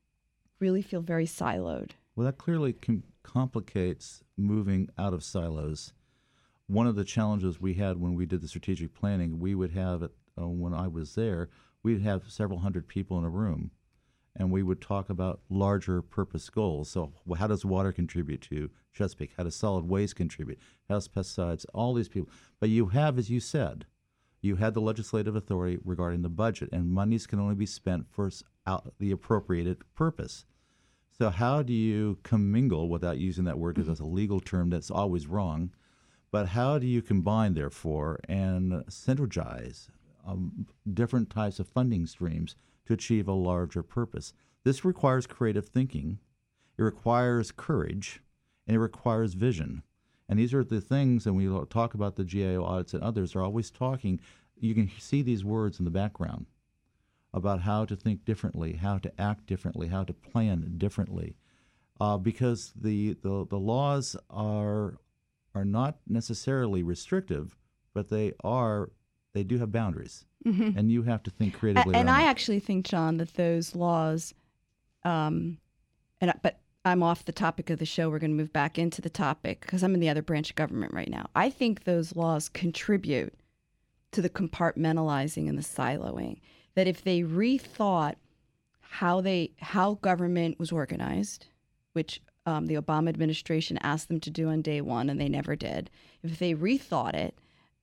really 0.60 0.80
feel 0.80 1.00
very 1.02 1.26
siloed. 1.26 1.90
Well, 2.14 2.24
that 2.24 2.38
clearly 2.38 2.72
com- 2.72 3.02
complicates 3.24 4.22
moving 4.36 4.88
out 4.96 5.12
of 5.12 5.24
silos. 5.24 5.92
One 6.68 6.86
of 6.86 6.94
the 6.94 7.02
challenges 7.02 7.60
we 7.60 7.74
had 7.74 8.00
when 8.00 8.14
we 8.14 8.24
did 8.24 8.40
the 8.40 8.46
strategic 8.46 8.94
planning, 8.94 9.40
we 9.40 9.56
would 9.56 9.72
have 9.72 10.04
it 10.04 10.12
uh, 10.40 10.46
when 10.46 10.72
I 10.72 10.86
was 10.86 11.16
there, 11.16 11.48
we'd 11.82 12.02
have 12.02 12.30
several 12.30 12.60
hundred 12.60 12.86
people 12.86 13.18
in 13.18 13.24
a 13.24 13.28
room, 13.28 13.72
and 14.36 14.50
we 14.50 14.62
would 14.62 14.80
talk 14.80 15.10
about 15.10 15.40
larger 15.48 16.02
purpose 16.02 16.48
goals. 16.50 16.90
So, 16.90 17.12
how 17.36 17.46
does 17.46 17.64
water 17.64 17.92
contribute 17.92 18.40
to 18.42 18.70
Chesapeake? 18.92 19.32
How 19.36 19.44
does 19.44 19.56
solid 19.56 19.88
waste 19.88 20.16
contribute? 20.16 20.58
How 20.88 20.96
does 20.96 21.08
pesticides? 21.08 21.66
All 21.74 21.94
these 21.94 22.08
people. 22.08 22.30
But 22.58 22.68
you 22.68 22.86
have, 22.86 23.18
as 23.18 23.30
you 23.30 23.40
said, 23.40 23.86
you 24.40 24.56
had 24.56 24.74
the 24.74 24.80
legislative 24.80 25.36
authority 25.36 25.78
regarding 25.84 26.22
the 26.22 26.28
budget, 26.28 26.70
and 26.72 26.90
monies 26.90 27.26
can 27.26 27.40
only 27.40 27.54
be 27.54 27.66
spent 27.66 28.06
for 28.10 28.30
the 28.98 29.10
appropriated 29.10 29.78
purpose. 29.94 30.44
So 31.10 31.28
how 31.28 31.62
do 31.62 31.74
you 31.74 32.18
commingle 32.22 32.88
without 32.88 33.18
using 33.18 33.44
that 33.44 33.58
word 33.58 33.74
because 33.74 33.88
that's 33.88 34.00
a 34.00 34.06
legal 34.06 34.40
term 34.40 34.70
that's 34.70 34.90
always 34.90 35.26
wrong? 35.26 35.70
But 36.30 36.48
how 36.48 36.78
do 36.78 36.86
you 36.86 37.02
combine, 37.02 37.54
therefore, 37.54 38.20
and 38.28 38.72
synergize 38.86 39.88
um, 40.26 40.66
different 40.94 41.28
types 41.28 41.58
of 41.58 41.68
funding 41.68 42.06
streams 42.06 42.54
to 42.90 42.94
achieve 42.94 43.28
a 43.28 43.32
larger 43.32 43.82
purpose? 43.82 44.32
This 44.64 44.84
requires 44.84 45.26
creative 45.26 45.68
thinking, 45.68 46.18
it 46.76 46.82
requires 46.82 47.52
courage, 47.52 48.20
and 48.66 48.76
it 48.76 48.80
requires 48.80 49.34
vision. 49.34 49.82
And 50.28 50.38
these 50.38 50.54
are 50.54 50.62
the 50.62 50.80
things, 50.80 51.26
and 51.26 51.36
we 51.36 51.48
talk 51.66 51.94
about 51.94 52.16
the 52.16 52.24
GAO 52.24 52.64
audits 52.64 52.94
and 52.94 53.02
others 53.02 53.34
are 53.34 53.42
always 53.42 53.70
talking. 53.70 54.20
You 54.56 54.74
can 54.74 54.90
see 54.98 55.22
these 55.22 55.44
words 55.44 55.78
in 55.78 55.84
the 55.84 55.90
background 55.90 56.46
about 57.32 57.62
how 57.62 57.84
to 57.84 57.96
think 57.96 58.24
differently, 58.24 58.74
how 58.74 58.98
to 58.98 59.20
act 59.20 59.46
differently, 59.46 59.88
how 59.88 60.04
to 60.04 60.12
plan 60.12 60.74
differently, 60.78 61.36
uh, 62.00 62.16
because 62.16 62.72
the, 62.76 63.16
the 63.22 63.46
the 63.48 63.58
laws 63.58 64.16
are 64.28 64.98
are 65.54 65.64
not 65.64 65.98
necessarily 66.06 66.82
restrictive, 66.82 67.56
but 67.92 68.08
they 68.08 68.32
are 68.44 68.90
they 69.32 69.44
do 69.44 69.58
have 69.58 69.72
boundaries, 69.72 70.24
mm-hmm. 70.44 70.76
and 70.78 70.90
you 70.90 71.02
have 71.02 71.22
to 71.24 71.30
think 71.30 71.54
creatively. 71.54 71.94
And, 71.94 72.10
I 72.10 72.22
that. 72.22 72.28
actually 72.28 72.60
think, 72.60 72.86
John, 72.86 73.18
that 73.18 73.34
those 73.34 73.74
laws, 73.74 74.34
um, 75.04 75.58
and 76.20 76.32
but 76.42 76.60
I'm 76.84 77.02
off 77.02 77.24
the 77.24 77.32
topic 77.32 77.70
of 77.70 77.78
the 77.78 77.86
show. 77.86 78.08
We're 78.08 78.18
going 78.18 78.32
to 78.32 78.36
move 78.36 78.52
back 78.52 78.78
into 78.78 79.02
the 79.02 79.10
topic 79.10 79.60
because 79.60 79.82
I'm 79.82 79.94
in 79.94 80.00
the 80.00 80.08
other 80.08 80.22
branch 80.22 80.50
of 80.50 80.56
government 80.56 80.94
right 80.94 81.10
now. 81.10 81.26
I 81.34 81.50
think 81.50 81.84
those 81.84 82.16
laws 82.16 82.48
contribute 82.48 83.34
to 84.12 84.22
the 84.22 84.30
compartmentalizing 84.30 85.48
and 85.48 85.56
the 85.56 85.62
siloing 85.62 86.40
that 86.74 86.88
if 86.88 87.04
they 87.04 87.20
rethought 87.20 88.14
how 88.80 89.20
they 89.20 89.52
how 89.58 89.94
government 89.94 90.58
was 90.58 90.72
organized, 90.72 91.46
which 91.92 92.20
um, 92.46 92.66
the 92.66 92.74
Obama 92.74 93.08
administration 93.08 93.78
asked 93.82 94.08
them 94.08 94.20
to 94.20 94.30
do 94.30 94.48
on 94.48 94.62
day 94.62 94.80
one, 94.80 95.08
and 95.08 95.20
they 95.20 95.28
never 95.28 95.54
did. 95.54 95.90
If 96.22 96.38
they 96.38 96.54
rethought 96.54 97.14
it 97.14 97.38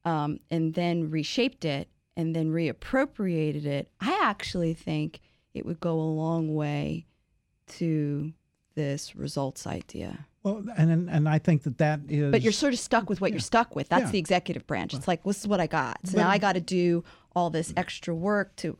um, 0.08 0.40
and 0.50 0.74
then 0.74 1.10
reshaped 1.10 1.66
it 1.66 1.90
and 2.16 2.34
then 2.34 2.50
reappropriated 2.50 3.66
it, 3.66 3.92
I 4.00 4.18
actually 4.24 4.74
think 4.74 5.20
it 5.54 5.66
would 5.66 5.82
go 5.82 6.00
a 6.00 6.12
long 6.24 6.56
way 6.56 7.06
to 7.74 8.32
this 8.76 9.18
results 9.18 9.68
idea. 9.68 10.26
Well, 10.44 10.64
and 10.78 11.10
and 11.10 11.28
I 11.28 11.40
think 11.40 11.64
that 11.64 11.78
that 11.80 12.00
is. 12.08 12.32
But 12.32 12.42
you're 12.42 12.54
sort 12.54 12.74
of 12.74 12.80
stuck 12.80 13.10
with 13.10 13.20
what 13.20 13.32
yeah. 13.32 13.36
you're 13.36 13.42
stuck 13.42 13.76
with. 13.76 13.90
That's 13.90 14.06
yeah. 14.06 14.12
the 14.12 14.20
executive 14.20 14.66
branch. 14.66 14.94
It's 14.94 15.10
like 15.10 15.24
this 15.24 15.42
is 15.42 15.48
what 15.48 15.60
I 15.60 15.68
got. 15.68 16.00
So 16.06 16.14
but, 16.14 16.22
now 16.22 16.30
I 16.30 16.38
got 16.38 16.54
to 16.54 16.62
do 16.62 17.04
all 17.36 17.50
this 17.50 17.74
extra 17.76 18.16
work 18.16 18.56
to 18.58 18.78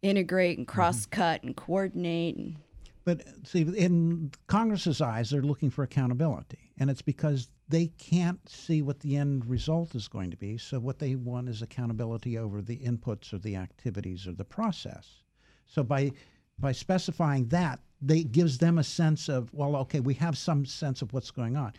integrate 0.00 0.56
and 0.56 0.66
cross 0.66 1.04
cut 1.04 1.42
and 1.42 1.54
coordinate. 1.54 2.36
And... 2.36 2.56
But 3.04 3.26
see, 3.44 3.62
in 3.62 4.30
Congress's 4.46 5.02
eyes, 5.02 5.28
they're 5.28 5.42
looking 5.42 5.68
for 5.68 5.82
accountability, 5.82 6.72
and 6.78 6.88
it's 6.88 7.02
because 7.02 7.48
they 7.70 7.86
can't 7.86 8.48
see 8.48 8.82
what 8.82 8.98
the 8.98 9.16
end 9.16 9.46
result 9.46 9.94
is 9.94 10.08
going 10.08 10.30
to 10.32 10.36
be. 10.36 10.58
So 10.58 10.80
what 10.80 10.98
they 10.98 11.14
want 11.14 11.48
is 11.48 11.62
accountability 11.62 12.36
over 12.36 12.60
the 12.60 12.78
inputs 12.78 13.32
or 13.32 13.38
the 13.38 13.54
activities 13.54 14.26
or 14.26 14.32
the 14.32 14.44
process. 14.44 15.22
So 15.66 15.84
by 15.84 16.12
by 16.58 16.72
specifying 16.72 17.46
that, 17.48 17.80
they 18.02 18.24
gives 18.24 18.58
them 18.58 18.78
a 18.78 18.84
sense 18.84 19.28
of 19.28 19.54
well, 19.54 19.76
okay, 19.76 20.00
we 20.00 20.14
have 20.14 20.36
some 20.36 20.66
sense 20.66 21.00
of 21.00 21.12
what's 21.12 21.30
going 21.30 21.56
on. 21.56 21.72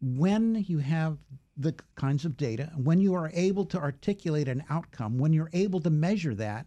When 0.00 0.64
you 0.68 0.78
have 0.78 1.18
the 1.56 1.74
kinds 1.96 2.24
of 2.24 2.36
data, 2.36 2.72
when 2.76 3.00
you 3.00 3.14
are 3.14 3.30
able 3.34 3.64
to 3.66 3.78
articulate 3.78 4.48
an 4.48 4.62
outcome, 4.70 5.18
when 5.18 5.32
you're 5.32 5.50
able 5.52 5.80
to 5.80 5.90
measure 5.90 6.34
that, 6.36 6.66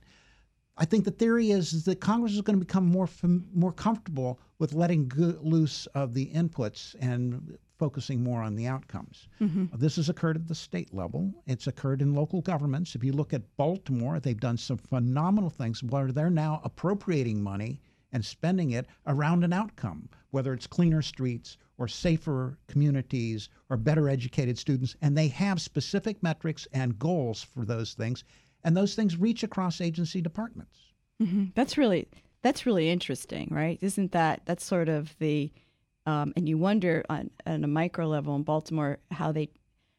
I 0.78 0.84
think 0.86 1.06
the 1.06 1.12
theory 1.12 1.52
is, 1.52 1.72
is 1.72 1.86
that 1.86 2.02
Congress 2.02 2.34
is 2.34 2.42
going 2.42 2.60
to 2.60 2.66
become 2.66 2.86
more 2.86 3.08
more 3.54 3.72
comfortable 3.72 4.42
with 4.60 4.74
letting 4.74 5.10
loose 5.16 5.86
of 5.88 6.14
the 6.14 6.28
inputs 6.28 6.94
and 7.00 7.58
focusing 7.78 8.24
more 8.24 8.42
on 8.42 8.56
the 8.56 8.68
outcomes. 8.68 9.28
Mm-hmm. 9.42 9.66
This 9.78 9.98
has 9.98 10.10
occurred 10.10 10.38
at 10.38 10.48
the 10.48 10.56
state 10.56 10.94
level. 10.94 11.34
It's 11.46 11.68
occurred 11.68 12.02
in 12.02 12.14
local 12.14 12.42
governments. 12.42 12.96
If 12.96 13.04
you 13.04 13.14
look 13.14 13.34
at 13.34 13.58
Baltimore, 13.58 14.20
they've 14.20 14.40
done 14.40 14.58
some 14.58 14.78
phenomenal 14.78 15.50
things 15.50 15.84
where 15.84 16.12
they're 16.12 16.30
now 16.30 16.62
appropriating 16.64 17.42
money 17.42 17.82
and 18.12 18.24
spending 18.24 18.72
it 18.72 18.88
around 19.08 19.44
an 19.44 19.52
outcome, 19.52 20.08
whether 20.32 20.54
it's 20.54 20.68
cleaner 20.68 21.02
streets 21.02 21.58
or 21.78 21.88
safer 21.88 22.58
communities 22.68 23.50
or 23.70 23.76
better 23.76 24.08
educated 24.08 24.58
students. 24.58 24.96
And 25.02 25.18
they 25.18 25.28
have 25.30 25.60
specific 25.62 26.24
metrics 26.24 26.68
and 26.72 26.98
goals 26.98 27.44
for 27.44 27.66
those 27.66 27.94
things. 27.94 28.24
And 28.64 28.76
those 28.76 28.96
things 28.96 29.18
reach 29.18 29.44
across 29.44 29.82
agency 29.82 30.22
departments. 30.22 30.80
Mm-hmm. 31.22 31.46
That's 31.56 31.78
really 31.78 32.08
that's 32.42 32.66
really 32.66 32.90
interesting, 32.90 33.48
right? 33.52 33.80
Isn't 33.82 34.12
that 34.12 34.42
that's 34.46 34.64
sort 34.64 34.88
of 34.88 35.16
the 35.20 35.52
um, 36.06 36.34
and 36.36 36.48
you 36.48 36.58
wonder 36.58 37.04
on, 37.10 37.30
on 37.46 37.63
a 37.63 37.68
micro 37.68 38.08
level 38.08 38.36
in 38.36 38.44
Baltimore 38.44 39.00
how 39.12 39.32
they 39.32 39.50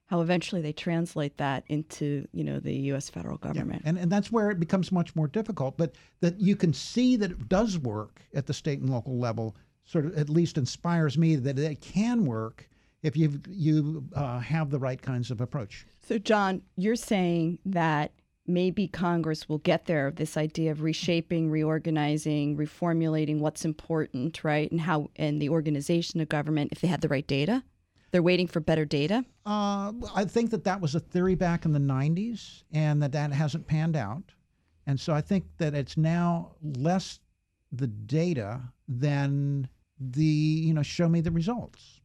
how 0.06 0.20
eventually 0.20 0.62
they 0.62 0.72
translate 0.72 1.36
that 1.38 1.64
into 1.66 2.26
you 2.32 2.44
know 2.44 2.60
the 2.60 2.74
U.S. 2.90 3.10
federal 3.10 3.38
government. 3.38 3.82
Yeah. 3.84 3.90
And 3.90 3.98
and 3.98 4.10
that's 4.10 4.30
where 4.30 4.50
it 4.50 4.60
becomes 4.60 4.92
much 4.92 5.14
more 5.16 5.26
difficult. 5.26 5.76
But 5.76 5.94
that 6.20 6.40
you 6.40 6.56
can 6.56 6.72
see 6.72 7.16
that 7.16 7.32
it 7.32 7.48
does 7.48 7.78
work 7.78 8.22
at 8.34 8.46
the 8.46 8.54
state 8.54 8.80
and 8.80 8.90
local 8.90 9.18
level. 9.18 9.56
Sort 9.84 10.06
of 10.06 10.16
at 10.18 10.28
least 10.28 10.58
inspires 10.58 11.16
me 11.16 11.36
that 11.36 11.58
it 11.58 11.80
can 11.80 12.24
work 12.24 12.68
if 13.02 13.16
you 13.16 13.40
you 13.48 14.04
uh, 14.14 14.40
have 14.40 14.70
the 14.70 14.78
right 14.78 15.00
kinds 15.00 15.30
of 15.30 15.40
approach. 15.40 15.86
So 16.06 16.18
John, 16.18 16.62
you're 16.76 16.96
saying 16.96 17.58
that 17.66 18.12
maybe 18.48 18.88
Congress 18.88 19.48
will 19.48 19.58
get 19.58 19.86
there. 19.86 20.10
This 20.10 20.36
idea 20.36 20.70
of 20.70 20.82
reshaping, 20.82 21.50
reorganizing, 21.50 22.56
reformulating 22.56 23.38
what's 23.38 23.64
important, 23.64 24.42
right, 24.44 24.70
and 24.70 24.80
how 24.80 25.10
and 25.16 25.40
the 25.40 25.48
organization 25.48 26.20
of 26.20 26.28
government 26.28 26.72
if 26.72 26.80
they 26.80 26.88
have 26.88 27.00
the 27.00 27.08
right 27.08 27.26
data. 27.26 27.62
They're 28.10 28.22
waiting 28.22 28.46
for 28.46 28.60
better 28.60 28.84
data? 28.84 29.24
Uh, 29.44 29.92
I 30.14 30.24
think 30.24 30.50
that 30.50 30.64
that 30.64 30.80
was 30.80 30.94
a 30.94 31.00
theory 31.00 31.34
back 31.34 31.64
in 31.64 31.72
the 31.72 31.78
90s 31.78 32.62
and 32.72 33.02
that 33.02 33.12
that 33.12 33.32
hasn't 33.32 33.66
panned 33.66 33.96
out. 33.96 34.32
And 34.86 34.98
so 34.98 35.12
I 35.12 35.20
think 35.20 35.44
that 35.58 35.74
it's 35.74 35.96
now 35.96 36.52
less 36.62 37.20
the 37.72 37.88
data 37.88 38.60
than 38.88 39.68
the, 39.98 40.24
you 40.24 40.72
know, 40.72 40.82
show 40.82 41.08
me 41.08 41.20
the 41.20 41.32
results. 41.32 42.00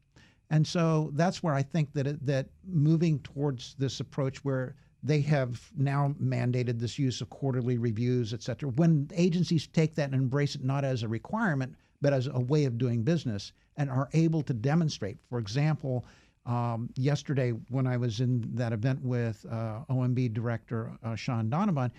And 0.50 0.68
so 0.68 1.12
that's 1.14 1.42
where 1.42 1.54
I 1.54 1.64
think 1.64 1.94
that 1.94 2.08
it, 2.08 2.26
that 2.26 2.48
moving 2.68 3.20
towards 3.20 3.76
this 3.76 4.00
approach 4.00 4.44
where 4.44 4.76
they 5.04 5.22
have 5.22 5.72
now 5.76 6.16
mandated 6.22 6.80
this 6.80 7.00
use 7.00 7.22
of 7.22 7.30
quarterly 7.30 7.78
reviews, 7.78 8.34
et 8.34 8.44
cetera. 8.44 8.70
When 8.70 9.10
agencies 9.16 9.68
take 9.68 9.96
that 9.96 10.12
and 10.12 10.16
embrace 10.16 10.56
it 10.56 10.64
not 10.64 10.86
as 10.86 11.04
a 11.04 11.08
requirement, 11.08 11.76
but 12.02 12.14
as 12.14 12.28
a 12.28 12.40
way 12.40 12.66
of 12.66 12.78
doing 12.78 13.04
business 13.04 13.52
and 13.78 13.90
are 13.90 14.10
able 14.14 14.42
to 14.44 14.54
demonstrate. 14.54 15.18
For 15.30 15.40
example, 15.40 16.06
um, 16.46 16.90
yesterday 16.96 17.52
when 17.70 17.88
I 17.88 17.98
was 17.98 18.20
in 18.20 18.50
that 18.56 18.74
event 18.74 19.02
with 19.04 19.46
uh, 19.50 19.82
OMB 19.90 20.34
Director 20.34 20.92
uh, 21.04 21.16
Shaun 21.16 21.50
Donovan, 21.50 21.92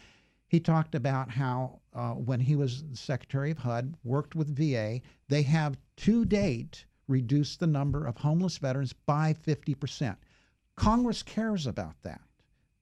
he 0.48 0.60
talked 0.60 0.94
about 0.94 1.30
how 1.30 1.80
uh, 1.94 2.10
when 2.10 2.40
he 2.40 2.56
was 2.56 2.84
Secretary 2.92 3.52
of 3.52 3.58
HUD, 3.58 3.94
worked 4.04 4.34
with 4.34 4.54
VA, 4.54 5.00
they 5.28 5.42
have 5.42 5.78
to 5.98 6.24
date 6.24 6.84
reduced 7.08 7.60
the 7.60 7.66
number 7.66 8.06
of 8.06 8.16
homeless 8.16 8.58
veterans 8.58 8.92
by 8.92 9.34
50%. 9.34 10.16
Congress 10.76 11.22
cares 11.22 11.66
about 11.66 12.00
that. 12.02 12.20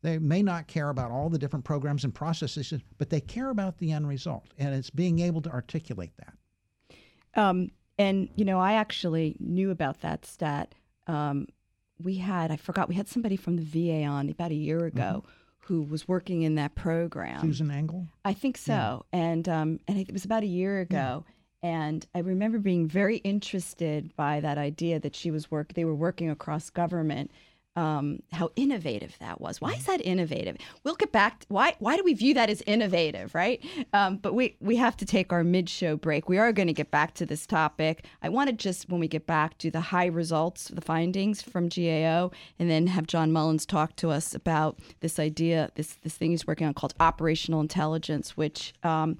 They 0.02 0.18
may 0.18 0.42
not 0.42 0.66
care 0.66 0.88
about 0.88 1.10
all 1.10 1.28
the 1.28 1.38
different 1.38 1.64
programs 1.64 2.04
and 2.04 2.14
processes, 2.14 2.72
but 2.96 3.10
they 3.10 3.20
care 3.20 3.50
about 3.50 3.78
the 3.78 3.92
end 3.92 4.08
result, 4.08 4.46
and 4.58 4.74
it's 4.74 4.90
being 4.90 5.18
able 5.18 5.42
to 5.42 5.50
articulate 5.50 6.12
that. 6.16 7.40
Um, 7.40 7.70
and 7.98 8.28
you 8.34 8.44
know, 8.44 8.58
I 8.58 8.74
actually 8.74 9.36
knew 9.38 9.70
about 9.70 10.00
that 10.00 10.24
stat. 10.24 10.74
Um, 11.06 11.48
we 12.02 12.16
had, 12.16 12.50
I 12.50 12.56
forgot, 12.56 12.88
we 12.88 12.94
had 12.94 13.08
somebody 13.08 13.36
from 13.36 13.56
the 13.56 13.62
VA 13.62 14.04
on 14.06 14.30
about 14.30 14.50
a 14.52 14.54
year 14.54 14.84
ago. 14.86 15.24
Mm-hmm. 15.24 15.36
Who 15.64 15.82
was 15.82 16.08
working 16.08 16.42
in 16.42 16.56
that 16.56 16.74
program? 16.74 17.42
Susan 17.42 17.70
Engel. 17.70 18.08
I 18.24 18.32
think 18.32 18.58
so, 18.58 19.04
yeah. 19.12 19.20
and 19.20 19.48
um, 19.48 19.80
and 19.86 19.98
it 19.98 20.12
was 20.12 20.24
about 20.24 20.42
a 20.42 20.46
year 20.46 20.80
ago. 20.80 21.24
Yeah. 21.26 21.32
And 21.62 22.06
I 22.14 22.20
remember 22.20 22.58
being 22.58 22.88
very 22.88 23.18
interested 23.18 24.16
by 24.16 24.40
that 24.40 24.58
idea 24.58 24.98
that 24.98 25.14
she 25.14 25.30
was 25.30 25.50
work. 25.50 25.74
They 25.74 25.84
were 25.84 25.94
working 25.94 26.30
across 26.30 26.70
government 26.70 27.30
um, 27.76 28.20
how 28.32 28.50
innovative 28.56 29.16
that 29.20 29.40
was. 29.40 29.60
Why 29.60 29.72
is 29.72 29.84
that 29.84 30.04
innovative? 30.04 30.56
We'll 30.82 30.96
get 30.96 31.12
back. 31.12 31.40
To, 31.40 31.46
why 31.48 31.76
why 31.78 31.96
do 31.96 32.02
we 32.02 32.14
view 32.14 32.34
that 32.34 32.50
as 32.50 32.62
innovative, 32.66 33.34
right? 33.34 33.64
Um, 33.92 34.16
but 34.16 34.34
we 34.34 34.56
we 34.60 34.76
have 34.76 34.96
to 34.98 35.06
take 35.06 35.32
our 35.32 35.44
mid 35.44 35.68
show 35.68 35.96
break. 35.96 36.28
We 36.28 36.38
are 36.38 36.52
going 36.52 36.66
to 36.66 36.74
get 36.74 36.90
back 36.90 37.14
to 37.14 37.26
this 37.26 37.46
topic. 37.46 38.06
I 38.22 38.28
want 38.28 38.50
to 38.50 38.56
just 38.56 38.88
when 38.88 39.00
we 39.00 39.08
get 39.08 39.26
back 39.26 39.58
do 39.58 39.70
the 39.70 39.80
high 39.80 40.06
results, 40.06 40.68
the 40.68 40.80
findings 40.80 41.42
from 41.42 41.68
GAO, 41.68 42.30
and 42.58 42.68
then 42.70 42.88
have 42.88 43.06
John 43.06 43.30
Mullins 43.32 43.66
talk 43.66 43.96
to 43.96 44.10
us 44.10 44.34
about 44.34 44.78
this 45.00 45.18
idea, 45.18 45.70
this 45.76 45.94
this 46.02 46.16
thing 46.16 46.32
he's 46.32 46.46
working 46.46 46.66
on 46.66 46.74
called 46.74 46.94
operational 46.98 47.60
intelligence, 47.60 48.36
which 48.36 48.74
um, 48.82 49.16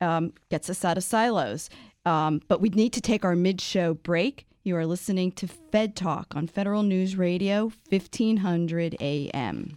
um 0.00 0.32
gets 0.50 0.68
us 0.68 0.84
out 0.84 0.98
of 0.98 1.04
silos. 1.04 1.70
Um, 2.04 2.42
but 2.48 2.60
we 2.60 2.68
need 2.70 2.92
to 2.94 3.00
take 3.00 3.24
our 3.24 3.36
mid 3.36 3.60
show 3.60 3.94
break. 3.94 4.46
You 4.64 4.76
are 4.76 4.86
listening 4.86 5.32
to 5.32 5.48
Fed 5.48 5.96
Talk 5.96 6.36
on 6.36 6.46
Federal 6.46 6.84
News 6.84 7.16
Radio, 7.16 7.72
1500 7.88 8.94
AM. 9.00 9.76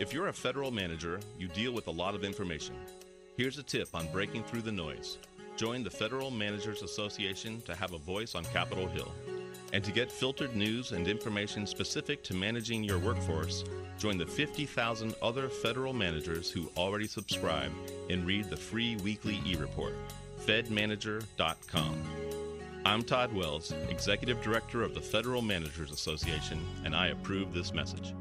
If 0.00 0.14
you're 0.14 0.28
a 0.28 0.32
federal 0.32 0.70
manager, 0.70 1.20
you 1.38 1.46
deal 1.48 1.72
with 1.72 1.86
a 1.86 1.90
lot 1.90 2.14
of 2.14 2.24
information. 2.24 2.74
Here's 3.36 3.58
a 3.58 3.62
tip 3.62 3.88
on 3.92 4.10
breaking 4.10 4.44
through 4.44 4.62
the 4.62 4.72
noise. 4.72 5.18
Join 5.58 5.84
the 5.84 5.90
Federal 5.90 6.30
Managers 6.30 6.80
Association 6.80 7.60
to 7.66 7.74
have 7.74 7.92
a 7.92 7.98
voice 7.98 8.34
on 8.34 8.44
Capitol 8.44 8.88
Hill. 8.88 9.12
And 9.74 9.84
to 9.84 9.92
get 9.92 10.10
filtered 10.10 10.56
news 10.56 10.92
and 10.92 11.06
information 11.06 11.66
specific 11.66 12.24
to 12.24 12.34
managing 12.34 12.82
your 12.82 12.98
workforce, 12.98 13.62
join 13.98 14.16
the 14.16 14.24
50,000 14.24 15.14
other 15.20 15.50
federal 15.50 15.92
managers 15.92 16.50
who 16.50 16.70
already 16.78 17.06
subscribe 17.06 17.70
and 18.08 18.26
read 18.26 18.48
the 18.48 18.56
free 18.56 18.96
weekly 19.04 19.38
e 19.44 19.54
report. 19.54 19.92
FedManager.com. 20.46 22.02
I'm 22.86 23.02
Todd 23.02 23.34
Wells, 23.34 23.74
Executive 23.90 24.40
Director 24.40 24.82
of 24.82 24.94
the 24.94 25.02
Federal 25.02 25.42
Managers 25.42 25.92
Association, 25.92 26.66
and 26.86 26.96
I 26.96 27.08
approve 27.08 27.52
this 27.52 27.74
message. 27.74 28.14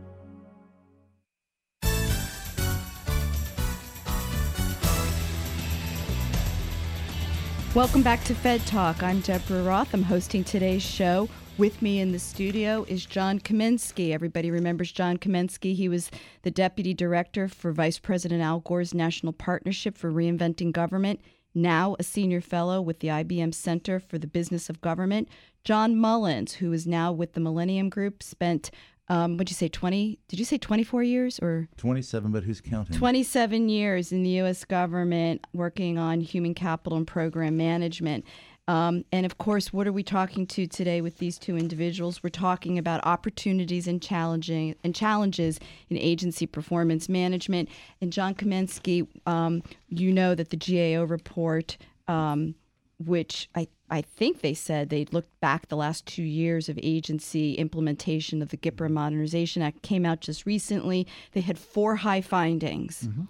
Welcome 7.75 8.01
back 8.01 8.23
to 8.23 8.33
Fed 8.33 8.65
Talk. 8.65 9.03
I'm 9.03 9.19
Deborah 9.19 9.61
Roth. 9.61 9.93
I'm 9.93 10.01
hosting 10.01 10.43
today's 10.43 10.81
show. 10.81 11.29
With 11.59 11.83
me 11.83 11.99
in 11.99 12.11
the 12.11 12.17
studio 12.17 12.83
is 12.87 13.05
John 13.05 13.39
Kamensky. 13.39 14.11
Everybody 14.11 14.49
remembers 14.49 14.91
John 14.91 15.17
Kamensky. 15.17 15.75
He 15.75 15.87
was 15.87 16.09
the 16.41 16.49
deputy 16.49 16.95
director 16.95 17.47
for 17.47 17.71
Vice 17.71 17.99
President 17.99 18.41
Al 18.41 18.61
Gore's 18.61 18.95
National 18.95 19.33
Partnership 19.33 19.99
for 19.99 20.11
Reinventing 20.11 20.71
Government, 20.71 21.21
now 21.53 21.95
a 21.99 22.03
senior 22.03 22.41
fellow 22.41 22.81
with 22.81 23.01
the 23.01 23.09
IBM 23.09 23.53
Center 23.53 23.99
for 23.99 24.17
the 24.17 24.25
Business 24.25 24.67
of 24.67 24.81
Government. 24.81 25.29
John 25.63 25.95
Mullins, 25.95 26.53
who 26.53 26.73
is 26.73 26.87
now 26.87 27.11
with 27.11 27.33
the 27.33 27.39
Millennium 27.39 27.89
Group, 27.89 28.23
spent 28.23 28.71
um, 29.09 29.33
what'd 29.37 29.49
you 29.49 29.55
say, 29.55 29.67
20? 29.67 30.19
Did 30.27 30.39
you 30.39 30.45
say 30.45 30.57
24 30.57 31.03
years 31.03 31.39
or? 31.39 31.67
27, 31.77 32.31
but 32.31 32.43
who's 32.43 32.61
counting? 32.61 32.95
27 32.95 33.69
years 33.69 34.11
in 34.11 34.23
the 34.23 34.29
U.S. 34.31 34.63
government 34.65 35.45
working 35.53 35.97
on 35.97 36.21
human 36.21 36.53
capital 36.53 36.97
and 36.97 37.07
program 37.07 37.57
management. 37.57 38.25
Um, 38.69 39.03
and 39.11 39.25
of 39.25 39.39
course, 39.39 39.73
what 39.73 39.87
are 39.87 39.91
we 39.91 40.03
talking 40.03 40.45
to 40.45 40.67
today 40.67 41.01
with 41.01 41.17
these 41.17 41.39
two 41.39 41.57
individuals? 41.57 42.21
We're 42.21 42.29
talking 42.29 42.77
about 42.77 43.03
opportunities 43.03 43.87
and 43.87 43.99
challenging 43.99 44.75
and 44.83 44.93
challenges 44.93 45.59
in 45.89 45.97
agency 45.97 46.45
performance 46.45 47.09
management. 47.09 47.69
And 47.99 48.13
John 48.13 48.35
Kamensky, 48.35 49.07
um, 49.25 49.63
you 49.87 50.13
know 50.13 50.35
that 50.35 50.51
the 50.51 50.55
GAO 50.55 51.03
report, 51.03 51.77
um, 52.07 52.53
which 52.99 53.49
I 53.55 53.67
I 53.89 54.01
think 54.01 54.41
they 54.41 54.53
said 54.53 54.89
they 54.89 55.05
looked 55.05 55.39
back 55.39 55.67
the 55.67 55.77
last 55.77 56.05
two 56.05 56.23
years 56.23 56.69
of 56.69 56.79
agency 56.83 57.55
implementation 57.55 58.41
of 58.41 58.49
the 58.49 58.57
GPRA 58.57 58.89
Modernization 58.89 59.61
Act 59.61 59.81
came 59.81 60.05
out 60.05 60.21
just 60.21 60.45
recently. 60.45 61.07
They 61.31 61.41
had 61.41 61.57
four 61.57 61.95
high 61.95 62.21
findings. 62.21 63.07
Mm-hmm. 63.07 63.23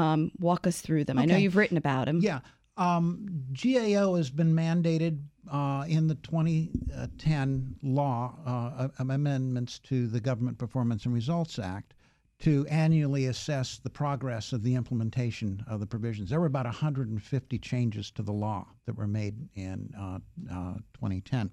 Um, 0.00 0.30
walk 0.38 0.66
us 0.66 0.80
through 0.80 1.04
them. 1.04 1.18
Okay. 1.18 1.24
I 1.24 1.26
know 1.26 1.36
you've 1.36 1.56
written 1.56 1.76
about 1.76 2.06
them. 2.06 2.20
Yeah. 2.22 2.40
Um, 2.76 3.44
GAO 3.52 4.14
has 4.14 4.30
been 4.30 4.54
mandated 4.54 5.18
uh, 5.50 5.84
in 5.88 6.06
the 6.06 6.14
2010 6.14 7.74
law 7.82 8.34
uh, 8.46 8.88
amendments 9.00 9.80
to 9.80 10.06
the 10.06 10.20
Government 10.20 10.56
Performance 10.56 11.04
and 11.04 11.12
Results 11.12 11.58
Act 11.58 11.92
to 12.40 12.66
annually 12.68 13.26
assess 13.26 13.78
the 13.78 13.90
progress 13.90 14.52
of 14.52 14.62
the 14.62 14.74
implementation 14.74 15.62
of 15.66 15.80
the 15.80 15.86
provisions. 15.86 16.30
There 16.30 16.40
were 16.40 16.46
about 16.46 16.64
150 16.64 17.58
changes 17.58 18.10
to 18.12 18.22
the 18.22 18.32
law 18.32 18.66
that 18.86 18.96
were 18.96 19.06
made 19.06 19.36
in 19.54 19.92
uh, 19.98 20.18
uh, 20.50 20.74
2010. 20.94 21.50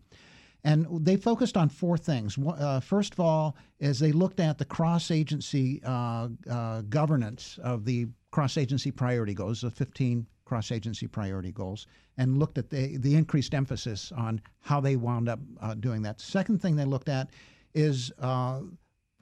And 0.63 0.87
they 1.05 1.17
focused 1.17 1.55
on 1.55 1.69
four 1.69 1.97
things. 1.97 2.37
Uh, 2.37 2.79
first 2.79 3.13
of 3.13 3.19
all, 3.19 3.55
is 3.79 3.99
they 3.99 4.11
looked 4.11 4.39
at 4.39 4.57
the 4.57 4.65
cross 4.65 5.11
agency 5.11 5.81
uh, 5.85 6.29
uh, 6.49 6.81
governance 6.89 7.59
of 7.63 7.85
the 7.85 8.07
cross 8.31 8.57
agency 8.57 8.91
priority 8.91 9.33
goals, 9.33 9.61
the 9.61 9.71
15 9.71 10.25
cross 10.45 10.71
agency 10.71 11.07
priority 11.07 11.51
goals, 11.51 11.85
and 12.17 12.37
looked 12.37 12.57
at 12.57 12.69
the, 12.69 12.97
the 12.97 13.15
increased 13.15 13.53
emphasis 13.53 14.11
on 14.13 14.41
how 14.61 14.79
they 14.79 14.95
wound 14.95 15.29
up 15.29 15.39
uh, 15.61 15.73
doing 15.75 16.01
that. 16.01 16.19
Second 16.19 16.61
thing 16.61 16.75
they 16.75 16.85
looked 16.85 17.09
at 17.09 17.29
is 17.73 18.11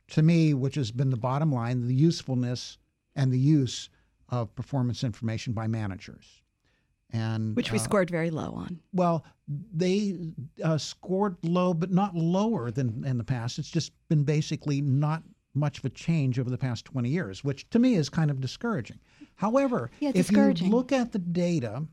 to 0.10 0.22
me, 0.22 0.54
which 0.54 0.76
has 0.76 0.92
been 0.92 1.10
the 1.10 1.18
bottom 1.18 1.52
line, 1.52 1.88
the 1.88 1.94
usefulness 1.94 2.78
and 3.16 3.32
the 3.32 3.40
use 3.40 3.90
of 4.30 4.54
performance 4.56 5.04
information 5.04 5.54
by 5.54 5.68
managers. 5.68 6.42
And, 7.12 7.56
which 7.56 7.72
we 7.72 7.78
uh, 7.78 7.82
scored 7.82 8.10
very 8.10 8.30
low 8.30 8.52
on. 8.56 8.80
Well, 8.92 9.26
they 9.48 10.18
uh, 10.64 10.78
scored 10.78 11.38
low, 11.44 11.74
but 11.74 11.92
not 11.92 12.16
lower 12.16 12.72
than 12.72 13.06
in 13.06 13.18
the 13.18 13.24
past. 13.24 13.60
It's 13.60 13.70
just 13.70 13.94
been 14.10 14.24
basically 14.24 14.82
not 14.82 15.24
much 15.54 15.80
of 15.80 15.86
a 15.86 15.90
change 15.90 16.40
over 16.40 16.50
the 16.50 16.58
past 16.58 16.84
20 16.86 17.10
years, 17.10 17.44
which 17.44 17.70
to 17.70 17.80
me 17.80 17.96
is 17.96 18.10
kind 18.10 18.30
of 18.30 18.42
discouraging. 18.42 19.00
However, 19.36 19.92
yeah, 20.00 20.12
if 20.14 20.32
you 20.32 20.54
look 20.54 20.92
at 20.92 21.12
the 21.12 21.20
data, 21.20 21.86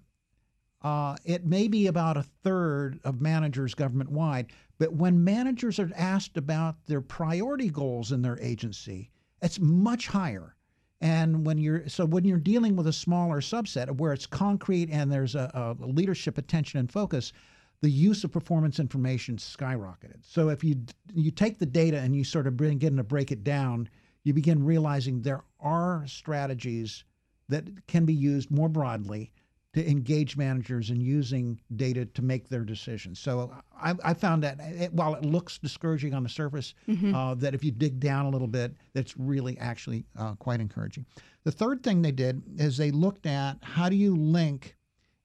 uh, 0.83 1.17
it 1.25 1.47
may 1.47 1.69
be 1.69 1.87
about 1.87 2.17
a 2.17 2.25
third 2.43 2.99
of 3.05 3.21
managers 3.21 3.75
government 3.75 4.11
wide 4.11 4.53
but 4.83 4.95
when 4.95 5.23
managers 5.23 5.79
are 5.79 5.93
asked 5.95 6.37
about 6.37 6.75
their 6.87 7.01
priority 7.01 7.71
goals 7.71 8.11
in 8.11 8.21
their 8.21 8.37
agency, 8.41 9.13
it's 9.41 9.61
much 9.61 10.09
higher. 10.09 10.57
And 11.01 11.47
when 11.47 11.57
you're 11.57 11.89
so 11.89 12.05
when 12.05 12.25
you're 12.25 12.39
dealing 12.39 12.75
with 12.75 12.89
a 12.89 12.93
smaller 12.93 13.41
subset 13.41 13.97
where 13.99 14.13
it's 14.13 14.27
concrete 14.27 14.91
and 14.91 15.13
there's 15.13 15.37
a, 15.37 15.77
a 15.79 15.87
leadership 15.87 16.37
attention 16.37 16.81
and 16.81 16.91
focus, 16.91 17.33
the 17.81 17.91
use 17.93 18.25
of 18.25 18.33
performance 18.33 18.81
information 18.81 19.37
skyrocketed. 19.37 20.25
So 20.25 20.49
if 20.49 20.65
you 20.65 20.75
you 21.15 21.31
take 21.31 21.61
the 21.61 21.67
data 21.67 22.01
and 22.01 22.17
you 22.17 22.25
sort 22.25 22.49
of 22.49 22.57
begin 22.57 22.97
to 22.97 23.05
break 23.05 23.31
it 23.31 23.45
down, 23.45 23.89
you 24.25 24.35
begin 24.35 24.65
realizing 24.65 25.23
there 25.23 25.45
are 25.61 26.03
strategies 26.09 27.05
that 27.49 27.87
can 27.87 28.05
be 28.05 28.15
used 28.15 28.51
more 28.51 28.69
broadly 28.69 29.31
to 29.75 29.91
engage 29.91 30.37
managers 30.37 30.91
in 30.91 31.01
using 31.01 31.59
data 31.77 32.05
to 32.05 32.23
make 32.23 32.49
their 32.49 32.65
decisions. 32.65 33.19
So 33.19 33.51
I, 33.75 33.95
I 34.05 34.15
found 34.15 34.43
that 34.43 34.61
it, 34.61 34.93
while 34.93 35.15
it 35.15 35.25
looks 35.25 35.59
discouraging 35.59 36.13
on 36.13 36.23
the 36.23 36.29
surface, 36.29 36.75
mm-hmm. 36.87 37.15
uh, 37.15 37.35
that 37.37 37.55
if 37.55 37.65
you 37.65 37.71
dig 37.71 37.99
down 37.99 38.27
a 38.27 38.31
little 38.31 38.49
bit, 38.49 38.75
that's 38.93 39.17
really 39.17 39.57
actually 39.59 40.05
uh, 40.19 40.35
quite 40.35 40.61
encouraging. 40.61 41.07
The 41.45 41.53
third 41.53 41.83
thing 41.83 42.03
they 42.03 42.13
did 42.13 42.43
is 42.59 42.77
they 42.77 42.91
looked 42.91 43.27
at 43.27 43.57
how 43.63 43.89
do 43.89 43.97
you 43.97 44.15
link 44.15 44.77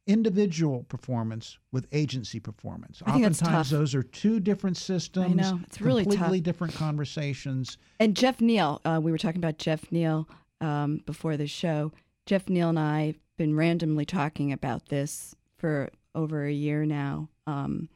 individual 0.08 0.84
performance 0.84 1.58
with 1.74 1.86
agency 1.92 2.40
performance. 2.40 3.04
I 3.06 3.12
think 3.12 3.24
that's 3.24 3.42
Oftentimes, 3.42 3.70
those 3.70 3.94
are 3.94 4.04
two 4.04 4.40
different 4.40 4.78
systems. 4.78 5.32
I 5.32 5.52
know. 5.52 5.60
It's 5.64 5.82
really 5.82 6.04
completely 6.04 6.40
tough. 6.40 6.46
different 6.46 6.74
conversations. 6.76 7.78
And 8.00 8.16
Jeff 8.16 8.40
Neal, 8.40 8.82
uh, 8.86 9.02
we 9.04 9.12
were 9.12 9.18
talking 9.18 9.40
about 9.40 9.58
Jeff 9.58 9.92
Neal 9.92 10.28
um, 10.62 11.02
before 11.06 11.36
the 11.36 11.46
show. 11.46 11.92
Jeff 12.28 12.50
Neal 12.50 12.68
and 12.68 12.78
I 12.78 13.06
have 13.06 13.38
been 13.38 13.56
randomly 13.56 14.04
talking 14.04 14.52
about 14.52 14.90
this 14.90 15.34
for 15.56 15.90
over 16.14 16.46
a 16.46 16.52
year 16.52 16.86
now. 16.86 17.30
Um, 17.48 17.88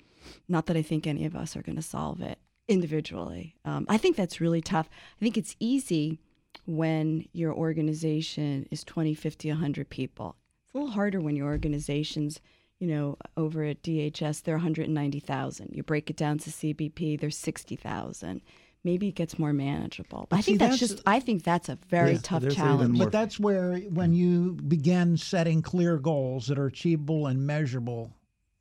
not 0.47 0.67
that 0.67 0.77
I 0.77 0.81
think 0.81 1.05
any 1.05 1.25
of 1.25 1.35
us 1.35 1.57
are 1.57 1.61
going 1.61 1.75
to 1.75 1.81
solve 1.81 2.21
it 2.21 2.39
individually. 2.69 3.57
Um, 3.65 3.85
I 3.89 3.97
think 3.97 4.15
that's 4.15 4.39
really 4.39 4.61
tough. 4.61 4.87
I 5.19 5.23
think 5.23 5.37
it's 5.37 5.57
easy 5.59 6.17
when 6.65 7.27
your 7.33 7.53
organization 7.53 8.69
is 8.71 8.85
20, 8.85 9.13
50, 9.13 9.49
100 9.49 9.89
people. 9.89 10.37
It's 10.63 10.73
a 10.73 10.77
little 10.77 10.93
harder 10.93 11.19
when 11.19 11.35
your 11.35 11.47
organization's, 11.47 12.39
you 12.79 12.87
know, 12.87 13.17
over 13.35 13.65
at 13.65 13.83
DHS, 13.83 14.43
they're 14.43 14.55
190,000. 14.55 15.71
You 15.73 15.83
break 15.83 16.09
it 16.09 16.15
down 16.15 16.37
to 16.37 16.49
CBP, 16.49 17.19
they're 17.19 17.31
60,000. 17.31 18.41
Maybe 18.83 19.07
it 19.09 19.15
gets 19.15 19.37
more 19.37 19.53
manageable. 19.53 20.25
But 20.29 20.37
I 20.37 20.41
See, 20.41 20.51
think 20.53 20.59
that's, 20.59 20.79
that's- 20.79 20.89
just, 20.91 21.03
I 21.05 21.19
think 21.19 21.43
that's 21.43 21.69
a 21.69 21.77
very 21.87 22.13
Yeah, 22.13 22.19
tough 22.23 22.49
challenge. 22.49 22.97
But 22.97 23.11
that's 23.11 23.39
where, 23.39 23.77
when 23.77 24.13
you 24.13 24.53
begin 24.67 25.17
setting 25.17 25.61
clear 25.61 25.97
goals 25.97 26.47
that 26.47 26.57
are 26.57 26.65
achievable 26.65 27.27
and 27.27 27.45
measurable 27.45 28.11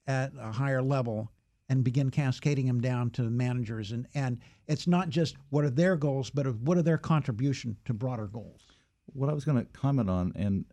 at 0.07 0.33
a 0.39 0.53
higher 0.53 0.83
level, 0.83 1.31
and 1.69 1.85
begin 1.85 2.11
cascading 2.11 2.67
them 2.67 2.81
down 2.81 3.11
to 3.11 3.23
managers, 3.23 3.93
and 3.93 4.05
and 4.17 4.41
it's 4.67 4.89
not 4.89 5.09
just 5.09 5.37
what 5.51 5.65
are 5.65 5.71
their 5.71 5.95
goals, 5.97 6.29
but 6.29 6.45
of 6.45 6.63
what 6.67 6.77
are 6.77 6.83
their 6.83 6.99
contribution 6.99 7.77
to 7.85 7.95
broader 7.95 8.27
goals. 8.27 8.63
what 9.13 9.31
I 9.31 9.33
was 9.33 9.45
going 9.45 9.59
to 9.59 9.65
comment 9.73 10.11
on, 10.11 10.33
and 10.35 10.65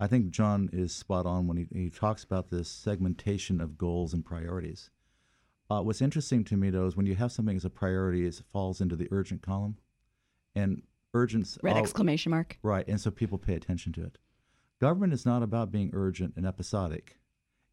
I 0.00 0.08
think 0.08 0.30
John 0.30 0.68
is 0.72 0.92
spot 0.92 1.24
on 1.24 1.46
when 1.46 1.56
he, 1.56 1.66
he 1.72 1.88
talks 1.88 2.24
about 2.24 2.50
this 2.50 2.68
segmentation 2.68 3.60
of 3.60 3.78
goals 3.78 4.12
and 4.12 4.24
priorities. 4.24 4.90
Uh, 5.70 5.80
what's 5.82 6.02
interesting 6.02 6.44
to 6.44 6.56
me, 6.56 6.70
though, 6.70 6.86
is 6.86 6.96
when 6.96 7.06
you 7.06 7.14
have 7.14 7.32
something 7.32 7.56
as 7.56 7.64
a 7.64 7.70
priority, 7.70 8.26
it 8.26 8.40
falls 8.52 8.80
into 8.80 8.96
the 8.96 9.08
urgent 9.10 9.42
column, 9.42 9.76
and 10.54 10.82
urgent's 11.14 11.58
Red 11.62 11.76
all- 11.76 11.82
exclamation 11.82 12.30
mark. 12.30 12.58
Right, 12.62 12.86
and 12.86 13.00
so 13.00 13.10
people 13.10 13.38
pay 13.38 13.54
attention 13.54 13.92
to 13.94 14.02
it. 14.04 14.18
Government 14.80 15.12
is 15.12 15.24
not 15.24 15.42
about 15.42 15.70
being 15.72 15.90
urgent 15.94 16.34
and 16.36 16.44
episodic. 16.46 17.18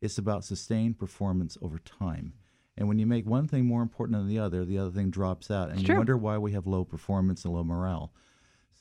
It's 0.02 0.18
about 0.18 0.46
sustained 0.46 0.98
performance 0.98 1.58
over 1.62 1.80
time. 1.80 2.34
And 2.78 2.88
when 2.88 2.98
you 3.00 3.06
make 3.06 3.26
one 3.28 3.48
thing 3.48 3.66
more 3.66 3.82
important 3.82 4.18
than 4.18 4.28
the 4.28 4.40
other, 4.40 4.64
the 4.64 4.78
other 4.78 4.92
thing 4.92 5.10
drops 5.10 5.52
out, 5.52 5.64
and 5.70 5.74
It's 5.74 5.82
you 5.82 5.88
true. 5.88 5.98
wonder 5.98 6.18
why 6.18 6.38
we 6.38 6.54
have 6.54 6.66
low 6.66 6.86
performance 6.86 7.44
and 7.44 7.54
low 7.54 7.64
morale. 7.64 8.14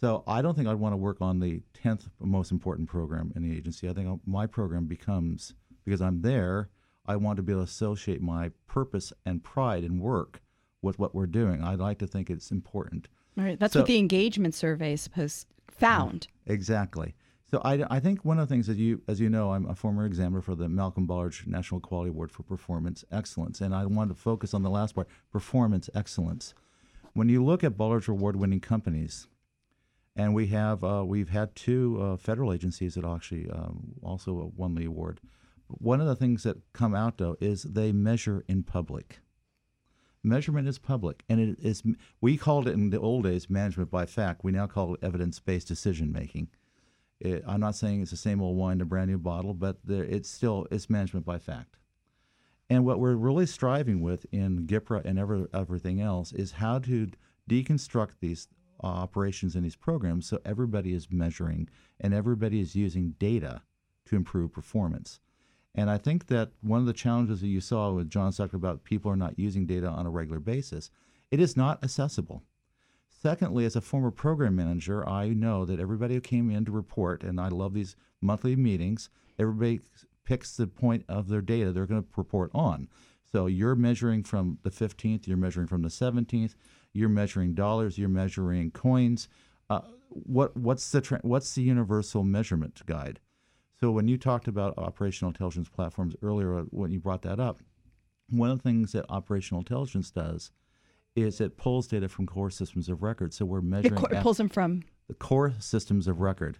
So 0.00 0.22
I 0.26 0.40
don't 0.40 0.54
think 0.54 0.68
I'd 0.68 0.74
want 0.76 0.92
to 0.92 0.96
work 0.96 1.20
on 1.20 1.40
the 1.40 1.62
tenth 1.74 2.08
most 2.20 2.52
important 2.52 2.88
program 2.88 3.32
in 3.34 3.42
the 3.42 3.54
agency. 3.54 3.88
I 3.88 3.92
think 3.92 4.20
my 4.24 4.46
program 4.46 4.86
becomes 4.86 5.54
because 5.84 6.00
I'm 6.00 6.22
there. 6.22 6.70
I 7.10 7.16
want 7.16 7.36
to 7.38 7.42
be 7.42 7.52
able 7.52 7.62
to 7.62 7.68
associate 7.68 8.22
my 8.22 8.52
purpose 8.68 9.12
and 9.26 9.42
pride 9.42 9.82
and 9.82 10.00
work 10.00 10.40
with 10.80 10.98
what 11.00 11.12
we're 11.12 11.26
doing. 11.26 11.62
I'd 11.64 11.80
like 11.80 11.98
to 11.98 12.06
think 12.06 12.30
it's 12.30 12.50
important. 12.52 13.08
All 13.36 13.44
right. 13.44 13.58
That's 13.58 13.72
So- 13.72 13.80
what 13.80 13.88
the 13.88 13.98
engagement 13.98 14.54
survey 14.54 14.92
is 14.92 15.00
supposed 15.02 15.46
found. 15.68 16.28
Exactly. 16.46 17.14
So 17.50 17.60
I, 17.64 17.84
I 17.96 17.98
think 17.98 18.24
one 18.24 18.38
of 18.38 18.48
the 18.48 18.54
things 18.54 18.68
that 18.68 18.76
you, 18.76 19.02
as 19.08 19.20
you 19.20 19.28
know, 19.28 19.52
I'm 19.52 19.66
a 19.66 19.74
former 19.74 20.04
examiner 20.06 20.40
for 20.40 20.54
the 20.54 20.68
Malcolm 20.68 21.08
Baldrige 21.08 21.48
National 21.48 21.80
Quality 21.80 22.10
Award 22.10 22.30
for 22.30 22.44
Performance 22.44 23.04
Excellence, 23.10 23.60
and 23.60 23.74
I 23.74 23.86
wanted 23.86 24.14
to 24.14 24.20
focus 24.20 24.54
on 24.54 24.62
the 24.62 24.70
last 24.70 24.94
part, 24.94 25.08
performance 25.32 25.90
excellence. 25.92 26.54
When 27.14 27.28
you 27.28 27.44
look 27.44 27.64
at 27.64 27.76
Baldrige 27.76 28.08
award-winning 28.08 28.60
companies, 28.60 29.26
and 30.14 30.32
we 30.32 30.46
have 30.48 30.84
uh, 30.84 31.02
we've 31.04 31.30
had 31.30 31.56
two 31.56 31.98
uh, 32.00 32.16
federal 32.16 32.52
agencies 32.52 32.94
that 32.94 33.04
actually 33.04 33.50
um, 33.50 33.94
also 34.00 34.52
won 34.56 34.76
the 34.76 34.84
award. 34.84 35.20
One 35.78 36.00
of 36.00 36.06
the 36.06 36.16
things 36.16 36.42
that 36.42 36.72
come 36.72 36.94
out 36.94 37.18
though 37.18 37.36
is 37.40 37.62
they 37.62 37.92
measure 37.92 38.44
in 38.48 38.62
public. 38.62 39.20
Measurement 40.22 40.68
is 40.68 40.78
public, 40.78 41.24
and 41.30 41.40
it 41.40 41.58
is. 41.60 41.82
We 42.20 42.36
called 42.36 42.68
it 42.68 42.74
in 42.74 42.90
the 42.90 43.00
old 43.00 43.24
days 43.24 43.48
management 43.48 43.90
by 43.90 44.04
fact. 44.04 44.44
We 44.44 44.52
now 44.52 44.66
call 44.66 44.94
it 44.94 45.00
evidence-based 45.02 45.66
decision 45.66 46.12
making. 46.12 46.48
It, 47.20 47.42
I'm 47.46 47.60
not 47.60 47.74
saying 47.74 48.02
it's 48.02 48.10
the 48.10 48.18
same 48.18 48.42
old 48.42 48.56
wine 48.56 48.76
in 48.76 48.80
a 48.82 48.84
brand 48.84 49.10
new 49.10 49.18
bottle, 49.18 49.54
but 49.54 49.78
there, 49.82 50.04
it's 50.04 50.28
still 50.28 50.66
it's 50.70 50.90
management 50.90 51.24
by 51.24 51.38
fact. 51.38 51.78
And 52.68 52.84
what 52.84 53.00
we're 53.00 53.14
really 53.14 53.46
striving 53.46 54.00
with 54.00 54.26
in 54.30 54.66
GPRA 54.66 55.04
and 55.04 55.18
ever, 55.18 55.48
everything 55.52 56.00
else 56.00 56.32
is 56.32 56.52
how 56.52 56.78
to 56.80 57.10
deconstruct 57.48 58.12
these 58.20 58.46
uh, 58.82 58.86
operations 58.86 59.56
and 59.56 59.64
these 59.64 59.76
programs 59.76 60.26
so 60.26 60.40
everybody 60.44 60.94
is 60.94 61.10
measuring 61.10 61.68
and 61.98 62.14
everybody 62.14 62.60
is 62.60 62.76
using 62.76 63.14
data 63.18 63.62
to 64.06 64.16
improve 64.16 64.52
performance. 64.52 65.18
And 65.74 65.88
I 65.88 65.98
think 65.98 66.26
that 66.26 66.50
one 66.62 66.80
of 66.80 66.86
the 66.86 66.92
challenges 66.92 67.40
that 67.40 67.46
you 67.46 67.60
saw 67.60 67.92
with 67.92 68.10
John 68.10 68.32
talking 68.32 68.56
about 68.56 68.84
people 68.84 69.10
are 69.10 69.16
not 69.16 69.38
using 69.38 69.66
data 69.66 69.86
on 69.86 70.06
a 70.06 70.10
regular 70.10 70.40
basis, 70.40 70.90
it 71.30 71.40
is 71.40 71.56
not 71.56 71.82
accessible. 71.84 72.42
Secondly, 73.08 73.64
as 73.64 73.76
a 73.76 73.80
former 73.80 74.10
program 74.10 74.56
manager, 74.56 75.06
I 75.08 75.28
know 75.28 75.64
that 75.66 75.78
everybody 75.78 76.14
who 76.14 76.20
came 76.20 76.50
in 76.50 76.64
to 76.64 76.72
report, 76.72 77.22
and 77.22 77.40
I 77.40 77.48
love 77.48 77.74
these 77.74 77.94
monthly 78.20 78.56
meetings, 78.56 79.10
everybody 79.38 79.80
picks 80.24 80.56
the 80.56 80.66
point 80.66 81.04
of 81.08 81.28
their 81.28 81.42
data 81.42 81.72
they're 81.72 81.86
going 81.86 82.02
to 82.02 82.08
report 82.16 82.50
on. 82.54 82.88
So 83.30 83.46
you're 83.46 83.76
measuring 83.76 84.24
from 84.24 84.58
the 84.62 84.70
15th, 84.70 85.26
you're 85.26 85.36
measuring 85.36 85.66
from 85.66 85.82
the 85.82 85.88
17th, 85.88 86.54
you're 86.92 87.08
measuring 87.08 87.54
dollars, 87.54 87.98
you're 87.98 88.08
measuring 88.08 88.70
coins. 88.70 89.28
Uh, 89.68 89.80
what 90.08 90.56
what's 90.56 90.90
the 90.90 91.00
tra- 91.00 91.20
what's 91.22 91.54
the 91.54 91.62
universal 91.62 92.24
measurement 92.24 92.84
guide? 92.86 93.20
So 93.80 93.90
when 93.90 94.08
you 94.08 94.18
talked 94.18 94.46
about 94.46 94.76
operational 94.76 95.30
intelligence 95.30 95.68
platforms 95.70 96.14
earlier, 96.22 96.58
uh, 96.58 96.62
when 96.70 96.90
you 96.92 97.00
brought 97.00 97.22
that 97.22 97.40
up, 97.40 97.60
one 98.28 98.50
of 98.50 98.58
the 98.58 98.62
things 98.62 98.92
that 98.92 99.06
operational 99.08 99.60
intelligence 99.60 100.10
does 100.10 100.50
is 101.16 101.40
it 101.40 101.56
pulls 101.56 101.86
data 101.88 102.08
from 102.08 102.26
core 102.26 102.50
systems 102.50 102.88
of 102.90 103.02
record. 103.02 103.32
So 103.32 103.46
we're 103.46 103.58
It, 103.60 103.64
measuring 103.64 103.94
co- 103.94 104.06
it 104.06 104.16
at- 104.16 104.22
pulls 104.22 104.36
them 104.36 104.50
from. 104.50 104.82
the 105.08 105.14
core 105.14 105.54
systems 105.58 106.06
of 106.06 106.20
record. 106.20 106.58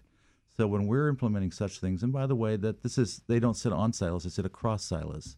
So 0.57 0.67
when 0.67 0.87
we're 0.87 1.07
implementing 1.09 1.51
such 1.51 1.79
things, 1.79 2.01
and 2.03 2.11
by 2.11 2.25
the 2.25 2.35
way, 2.35 2.55
that 2.57 2.81
this 2.81 2.97
is 2.97 3.21
they 3.27 3.39
don't 3.39 3.55
sit 3.55 3.71
on 3.71 3.93
silos; 3.93 4.23
they 4.25 4.29
sit 4.29 4.45
across 4.45 4.83
silos. 4.83 5.37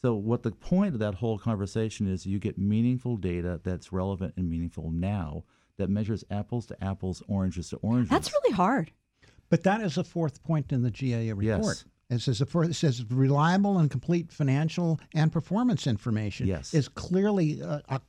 So 0.00 0.14
what 0.14 0.44
the 0.44 0.52
point 0.52 0.94
of 0.94 1.00
that 1.00 1.16
whole 1.16 1.38
conversation 1.38 2.06
is, 2.06 2.24
you 2.26 2.38
get 2.38 2.56
meaningful 2.56 3.16
data 3.16 3.60
that's 3.64 3.92
relevant 3.92 4.34
and 4.36 4.48
meaningful 4.48 4.90
now 4.92 5.44
that 5.78 5.90
measures 5.90 6.24
apples 6.30 6.66
to 6.66 6.84
apples, 6.84 7.22
oranges 7.26 7.70
to 7.70 7.76
oranges. 7.78 8.10
That's 8.10 8.32
really 8.32 8.54
hard. 8.54 8.92
But 9.50 9.62
that 9.64 9.80
is 9.82 9.96
the 9.96 10.04
fourth 10.04 10.42
point 10.42 10.72
in 10.72 10.82
the 10.82 10.90
GAO 10.90 11.34
report. 11.34 11.42
Yes. 11.42 11.84
It 12.08 12.20
says, 12.20 12.38
the 12.40 12.46
fourth, 12.46 12.70
it 12.70 12.74
says 12.74 13.04
reliable 13.10 13.78
and 13.78 13.90
complete 13.90 14.32
financial 14.32 14.98
and 15.14 15.30
performance 15.32 15.86
information 15.86 16.46
Yes. 16.48 16.74
is 16.74 16.88
clearly 16.88 17.60
a, 17.60 17.82
a 17.88 18.00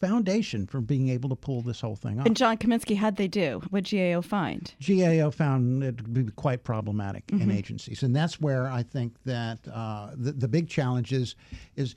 foundation 0.00 0.66
for 0.66 0.80
being 0.80 1.08
able 1.08 1.28
to 1.28 1.36
pull 1.36 1.62
this 1.62 1.80
whole 1.80 1.94
thing 1.96 2.18
off. 2.18 2.26
And 2.26 2.36
John 2.36 2.56
Kamensky, 2.58 2.96
how'd 2.96 3.16
they 3.16 3.28
do? 3.28 3.62
What 3.70 3.88
GAO 3.88 4.20
find? 4.22 4.74
GAO 4.84 5.30
found 5.30 5.84
it 5.84 5.98
to 5.98 6.02
be 6.04 6.24
quite 6.32 6.64
problematic 6.64 7.26
Mm-hmm. 7.28 7.42
in 7.42 7.50
agencies, 7.56 8.02
and 8.02 8.14
that's 8.14 8.40
where 8.40 8.66
I 8.68 8.82
think 8.82 9.16
that 9.24 9.60
uh, 9.72 10.10
the 10.16 10.32
the 10.32 10.48
big 10.48 10.68
challenge 10.68 11.12
is 11.12 11.36
is 11.76 11.94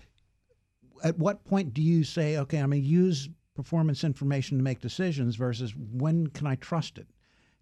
at 1.03 1.17
what 1.17 1.43
point 1.43 1.73
do 1.73 1.81
you 1.81 2.03
say, 2.03 2.37
okay, 2.37 2.59
I'm 2.59 2.69
going 2.69 2.81
to 2.81 2.87
use 2.87 3.29
performance 3.55 4.03
information 4.03 4.57
to 4.57 4.63
make 4.63 4.79
decisions 4.79 5.35
versus 5.35 5.73
when 5.75 6.27
can 6.27 6.45
I 6.47 6.55
trust 6.55 6.97
it? 6.99 7.07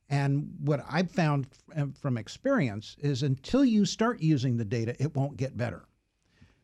And 0.10 0.54
what 0.60 0.86
I've 0.89 1.10
found 1.10 1.48
from 2.00 2.18
experience 2.18 2.96
is 3.00 3.24
until 3.24 3.65
you 3.65 3.86
start 3.86 4.20
using 4.22 4.58
the 4.58 4.65
data, 4.65 4.96
it 5.00 5.15
won't 5.15 5.38
get 5.38 5.58
better. 5.58 5.86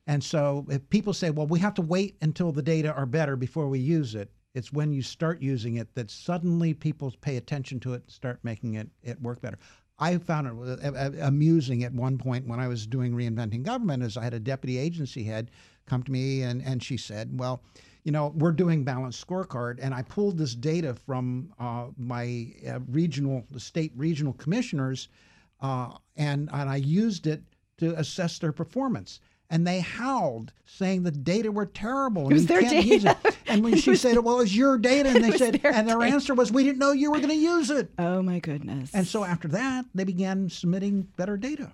And 0.07 0.23
so 0.23 0.65
if 0.69 0.87
people 0.89 1.13
say, 1.13 1.29
well, 1.29 1.47
we 1.47 1.59
have 1.59 1.73
to 1.75 1.81
wait 1.81 2.17
until 2.21 2.51
the 2.51 2.61
data 2.61 2.93
are 2.93 3.05
better 3.05 3.35
before 3.35 3.67
we 3.67 3.79
use 3.79 4.15
it, 4.15 4.31
it's 4.53 4.73
when 4.73 4.91
you 4.91 5.01
start 5.01 5.41
using 5.41 5.75
it 5.75 5.93
that 5.95 6.11
suddenly 6.11 6.73
people 6.73 7.13
pay 7.21 7.37
attention 7.37 7.79
to 7.81 7.93
it 7.93 8.03
and 8.03 8.11
start 8.11 8.39
making 8.43 8.75
it, 8.75 8.89
it 9.01 9.21
work 9.21 9.41
better. 9.41 9.57
I 9.97 10.17
found 10.17 10.47
it 10.47 10.83
uh, 10.83 10.91
uh, 10.91 11.11
amusing 11.21 11.83
at 11.83 11.93
one 11.93 12.17
point 12.17 12.47
when 12.47 12.59
I 12.59 12.67
was 12.67 12.87
doing 12.87 13.13
reinventing 13.13 13.63
government 13.63 14.03
is 14.03 14.17
I 14.17 14.23
had 14.23 14.33
a 14.33 14.39
deputy 14.39 14.77
agency 14.77 15.23
head 15.23 15.51
come 15.85 16.03
to 16.03 16.11
me 16.11 16.41
and, 16.41 16.61
and 16.63 16.83
she 16.83 16.97
said, 16.97 17.39
well, 17.39 17.61
you 18.03 18.11
know, 18.11 18.33
we're 18.35 18.51
doing 18.51 18.83
balanced 18.83 19.25
scorecard, 19.25 19.79
and 19.81 19.93
I 19.93 20.01
pulled 20.01 20.37
this 20.37 20.55
data 20.55 20.95
from 20.95 21.53
uh, 21.59 21.87
my 21.97 22.47
uh, 22.67 22.79
regional, 22.89 23.45
the 23.51 23.59
state 23.59 23.91
regional 23.95 24.33
commissioners, 24.33 25.09
uh, 25.61 25.89
and 26.15 26.49
and 26.51 26.69
I 26.69 26.77
used 26.77 27.27
it 27.27 27.43
to 27.77 27.97
assess 27.99 28.39
their 28.39 28.51
performance. 28.51 29.19
And 29.49 29.67
they 29.67 29.81
howled, 29.81 30.53
saying 30.65 31.03
the 31.03 31.11
data 31.11 31.51
were 31.51 31.65
terrible. 31.65 32.23
And 32.23 32.31
was 32.31 32.43
you 32.43 32.47
their 32.47 32.61
can't 32.61 32.85
use 32.85 33.03
it. 33.03 33.21
data. 33.21 33.37
And 33.47 33.63
when 33.63 33.75
she 33.81 33.89
was 33.89 34.01
said, 34.01 34.17
"Well, 34.17 34.39
it's 34.39 34.55
your 34.55 34.77
data," 34.77 35.09
and 35.09 35.23
they 35.23 35.37
said, 35.37 35.61
their 35.61 35.73
and 35.73 35.87
their 35.87 35.99
data. 35.99 36.13
answer 36.13 36.33
was, 36.33 36.51
"We 36.51 36.63
didn't 36.63 36.79
know 36.79 36.93
you 36.93 37.11
were 37.11 37.17
going 37.17 37.29
to 37.29 37.35
use 37.35 37.69
it." 37.69 37.91
Oh 37.99 38.21
my 38.21 38.39
goodness. 38.39 38.91
And 38.93 39.05
so 39.05 39.25
after 39.25 39.49
that, 39.49 39.85
they 39.93 40.05
began 40.05 40.49
submitting 40.49 41.01
better 41.17 41.35
data. 41.37 41.73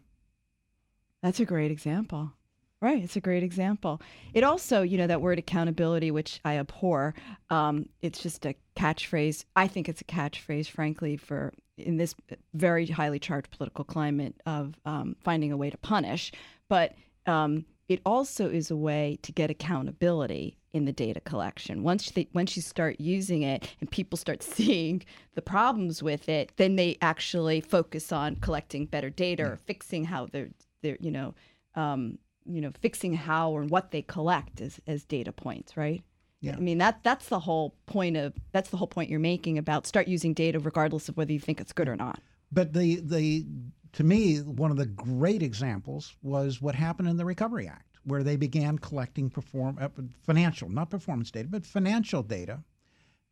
That's 1.21 1.39
a 1.39 1.45
great 1.45 1.71
example. 1.71 2.33
Right. 2.79 3.03
It's 3.03 3.15
a 3.15 3.21
great 3.21 3.41
example. 3.41 4.01
It 4.35 4.43
also, 4.43 4.83
you 4.83 4.99
know, 4.99 5.07
that 5.07 5.21
word 5.21 5.39
accountability, 5.39 6.11
which 6.11 6.39
I 6.45 6.59
abhor, 6.59 7.15
um, 7.49 7.89
it's 8.01 8.21
just 8.21 8.45
a 8.45 8.53
catchphrase. 8.75 9.45
I 9.55 9.67
think 9.67 9.89
it's 9.89 10.01
a 10.01 10.05
catchphrase, 10.05 10.69
frankly, 10.69 11.17
for 11.17 11.53
in 11.77 11.97
this 11.97 12.13
very 12.53 12.85
highly 12.85 13.17
charged 13.17 13.49
political 13.49 13.83
climate 13.83 14.35
of 14.45 14.75
um, 14.85 15.15
finding 15.23 15.51
a 15.51 15.57
way 15.57 15.71
to 15.71 15.77
punish, 15.77 16.31
but 16.69 16.93
um, 17.25 17.65
it 17.87 18.01
also 18.05 18.49
is 18.49 18.69
a 18.69 18.75
way 18.75 19.17
to 19.21 19.31
get 19.31 19.49
accountability 19.49 20.57
in 20.73 20.85
the 20.85 20.91
data 20.91 21.19
collection. 21.21 21.83
Once 21.83 22.11
they 22.11 22.27
once 22.33 22.55
you 22.55 22.61
start 22.61 22.99
using 22.99 23.41
it 23.41 23.67
and 23.79 23.89
people 23.89 24.17
start 24.17 24.43
seeing 24.55 25.03
the 25.33 25.41
problems 25.41 26.03
with 26.03 26.29
it, 26.29 26.51
then 26.57 26.75
they 26.75 26.97
actually 27.01 27.61
focus 27.61 28.11
on 28.11 28.35
collecting 28.35 28.85
better 28.85 29.09
data 29.09 29.43
or 29.43 29.57
fixing 29.57 30.05
how 30.05 30.27
they're 30.27 30.49
they're 30.83 30.97
you 30.99 31.11
know 31.11 31.33
um, 31.75 32.17
you 32.47 32.61
know 32.61 32.71
fixing 32.79 33.13
how 33.13 33.57
and 33.57 33.69
what 33.69 33.91
they 33.91 34.01
collect 34.01 34.61
as 34.61 34.79
as 34.87 35.03
data 35.03 35.31
points, 35.31 35.77
right? 35.77 36.03
Yeah. 36.41 36.55
I 36.55 36.59
mean 36.59 36.77
that 36.77 37.03
that's 37.03 37.29
the 37.29 37.39
whole 37.39 37.75
point 37.85 38.17
of 38.17 38.33
that's 38.51 38.69
the 38.69 38.77
whole 38.77 38.87
point 38.87 39.09
you're 39.09 39.19
making 39.19 39.57
about 39.57 39.87
start 39.87 40.07
using 40.07 40.33
data 40.33 40.59
regardless 40.59 41.09
of 41.09 41.17
whether 41.17 41.33
you 41.33 41.39
think 41.39 41.59
it's 41.59 41.73
good 41.73 41.87
or 41.87 41.95
not. 41.95 42.21
But 42.51 42.73
the 42.73 43.01
the 43.01 43.45
to 43.93 44.03
me 44.03 44.37
one 44.37 44.71
of 44.71 44.77
the 44.77 44.85
great 44.85 45.41
examples 45.41 46.15
was 46.21 46.61
what 46.61 46.75
happened 46.75 47.09
in 47.09 47.17
the 47.17 47.25
Recovery 47.25 47.67
Act, 47.67 47.97
where 48.03 48.23
they 48.23 48.35
began 48.35 48.77
collecting 48.77 49.29
perform 49.29 49.77
uh, 49.81 49.89
financial, 50.23 50.69
not 50.69 50.89
performance 50.89 51.31
data, 51.31 51.47
but 51.49 51.65
financial 51.65 52.21
data, 52.21 52.63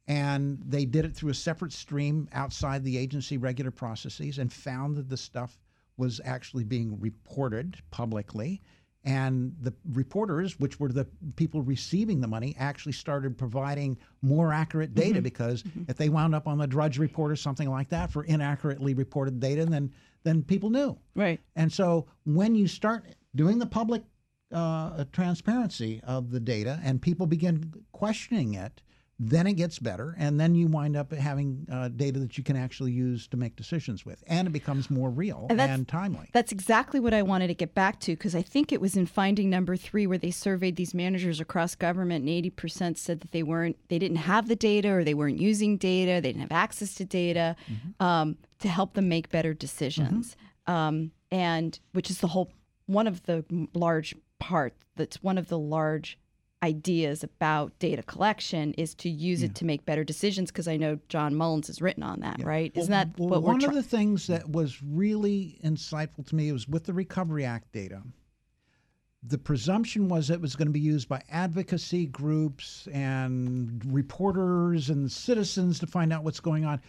and 0.07 0.59
they 0.65 0.85
did 0.85 1.05
it 1.05 1.15
through 1.15 1.31
a 1.31 1.35
separate 1.35 1.73
stream 1.73 2.27
outside 2.33 2.83
the 2.83 2.97
agency 2.97 3.37
regular 3.37 3.71
processes, 3.71 4.39
and 4.39 4.51
found 4.51 4.95
that 4.95 5.09
the 5.09 5.17
stuff 5.17 5.59
was 5.97 6.19
actually 6.25 6.63
being 6.63 6.99
reported 6.99 7.77
publicly. 7.91 8.61
And 9.05 9.55
the 9.61 9.71
reporters, 9.93 10.59
which 10.59 10.79
were 10.79 10.89
the 10.89 11.07
people 11.35 11.61
receiving 11.61 12.19
the 12.19 12.27
money, 12.27 12.55
actually 12.57 12.93
started 12.93 13.37
providing 13.37 13.97
more 14.23 14.51
accurate 14.51 14.95
data 14.95 15.21
because 15.21 15.63
if 15.87 15.95
they 15.95 16.09
wound 16.09 16.33
up 16.33 16.47
on 16.47 16.57
the 16.57 16.65
Drudge 16.65 16.97
Report 16.97 17.31
or 17.31 17.35
something 17.35 17.69
like 17.69 17.89
that 17.89 18.11
for 18.11 18.23
inaccurately 18.23 18.95
reported 18.95 19.39
data, 19.39 19.65
then 19.65 19.93
then 20.23 20.41
people 20.41 20.71
knew. 20.71 20.97
Right. 21.13 21.39
And 21.55 21.71
so 21.71 22.07
when 22.25 22.55
you 22.55 22.67
start 22.67 23.05
doing 23.35 23.59
the 23.59 23.67
public 23.67 24.01
uh, 24.51 25.05
transparency 25.11 26.01
of 26.03 26.31
the 26.31 26.39
data 26.39 26.79
and 26.83 26.99
people 26.99 27.27
begin 27.27 27.71
questioning 27.91 28.55
it, 28.55 28.81
then 29.17 29.47
it 29.47 29.53
gets 29.53 29.79
better, 29.79 30.13
and 30.17 30.37
then 30.37 30.55
you 30.55 30.67
wind 30.67 30.97
up 30.97 31.13
having 31.13 31.65
uh, 31.71 31.87
data 31.87 32.19
that 32.19 32.37
you 32.37 32.43
can 32.43 32.57
actually 32.57 32.91
use 32.91 33.27
to 33.27 33.37
make 33.37 33.55
decisions 33.55 34.05
with, 34.05 34.21
and 34.27 34.47
it 34.47 34.51
becomes 34.51 34.89
more 34.89 35.09
real 35.09 35.47
And 35.49 35.59
and, 35.61 35.87
timely. 35.87 36.29
That's 36.33 36.51
exactly 36.51 36.99
what 36.99 37.13
I 37.13 37.21
wanted 37.21 37.47
to 37.47 37.53
get 37.53 37.73
back 37.73 38.01
to 38.01 38.11
because 38.11 38.35
I 38.35 38.41
think 38.41 38.73
it 38.73 38.81
was 38.81 38.97
in 38.97 39.05
finding 39.05 39.49
number 39.49 39.77
three 39.77 40.05
where 40.05 40.17
they 40.17 40.31
surveyed 40.31 40.75
these 40.75 40.93
managers 40.93 41.39
across 41.39 41.75
government, 41.75 42.21
and 42.21 42.29
eighty 42.29 42.49
percent 42.49 42.97
said 42.97 43.21
that 43.21 43.31
they 43.31 43.43
weren't, 43.43 43.77
they 43.87 43.99
didn't 43.99 44.17
have 44.17 44.49
the 44.49 44.55
data 44.55 44.89
or 44.89 45.03
they 45.03 45.13
weren't 45.13 45.39
using 45.39 45.77
data, 45.77 46.19
they 46.21 46.33
didn't 46.33 46.41
have 46.41 46.51
access 46.51 46.93
to 46.95 47.05
data 47.05 47.55
um, 48.01 48.37
to 48.59 48.67
help 48.67 48.95
them 48.95 49.07
make 49.07 49.29
better 49.29 49.53
decisions, 49.53 50.35
um, 50.67 51.11
and 51.31 51.79
which 51.93 52.09
is 52.09 52.19
the 52.19 52.27
whole 52.27 52.51
one 52.87 53.07
of 53.07 53.23
the 53.23 53.45
large 53.73 54.13
part 54.39 54.73
that's 54.97 55.23
one 55.23 55.37
of 55.37 55.47
the 55.47 55.57
large 55.57 56.17
ideas 56.65 57.23
about 57.23 57.77
data 57.77 58.01
collection 58.01 58.73
is 58.73 58.95
to 58.95 59.09
use 59.09 59.43
it 59.43 59.53
to 59.55 59.65
make 59.65 59.85
better 59.85 60.03
decisions 60.03 60.49
because 60.49 60.67
I 60.67 60.77
know 60.77 60.97
John 61.09 61.35
Mullins 61.35 61.67
has 61.67 61.79
written 61.79 62.01
on 62.01 62.21
that, 62.21 62.43
right? 62.43 62.71
Isn't 62.73 62.91
that 62.91 63.09
well, 63.19 63.39
one 63.39 63.59
we're 63.59 63.67
of 63.67 63.75
the 63.75 63.83
things 63.83 64.25
that 64.27 64.49
was 64.49 64.81
really 64.81 65.59
insightful 65.63 66.25
to 66.27 66.35
me 66.35 66.51
was 66.51 66.67
with 66.67 66.85
the 66.85 66.93
Recovery 66.93 67.45
Act 67.45 67.71
data. 67.71 68.01
The 69.21 69.37
presumption 69.37 70.07
was 70.07 70.31
it 70.31 70.41
was 70.41 70.55
going 70.55 70.67
to 70.67 70.71
be 70.71 70.79
used 70.79 71.07
by 71.07 71.21
advocacy 71.29 72.07
groups 72.07 72.87
and 72.91 73.81
reporters 73.85 74.89
and 74.89 75.11
citizens 75.11 75.77
to 75.79 75.87
find 75.87 76.11
out 76.11 76.23
what's 76.23 76.39
going 76.39 76.65
on. 76.65 76.81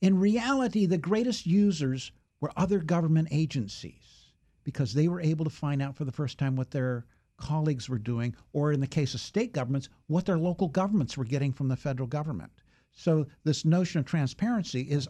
In 0.00 0.18
reality, 0.18 0.86
the 0.86 0.98
greatest 0.98 1.46
users 1.46 2.12
were 2.40 2.52
other 2.56 2.78
government 2.78 3.28
agencies 3.30 4.32
because 4.64 4.94
they 4.94 5.08
were 5.08 5.20
able 5.20 5.44
to 5.44 5.50
find 5.50 5.82
out 5.82 5.96
for 5.96 6.04
the 6.04 6.12
first 6.12 6.38
time 6.38 6.56
what 6.56 6.70
their 6.70 7.04
colleagues 7.38 7.88
were 7.88 7.98
doing, 7.98 8.34
or 8.52 8.72
in 8.72 8.80
the 8.80 8.86
case 8.86 9.14
of 9.14 9.20
state 9.20 9.52
governments, 9.52 9.88
what 10.06 10.26
their 10.26 10.38
local 10.38 10.68
governments 10.68 11.16
were 11.16 11.24
getting 11.24 11.52
from 11.52 11.68
the 11.68 11.76
federal 11.76 12.06
government. 12.06 12.52
So, 12.92 13.26
this 13.44 13.64
notion 13.64 14.00
of 14.00 14.06
transparency 14.06 14.82
is 14.82 15.08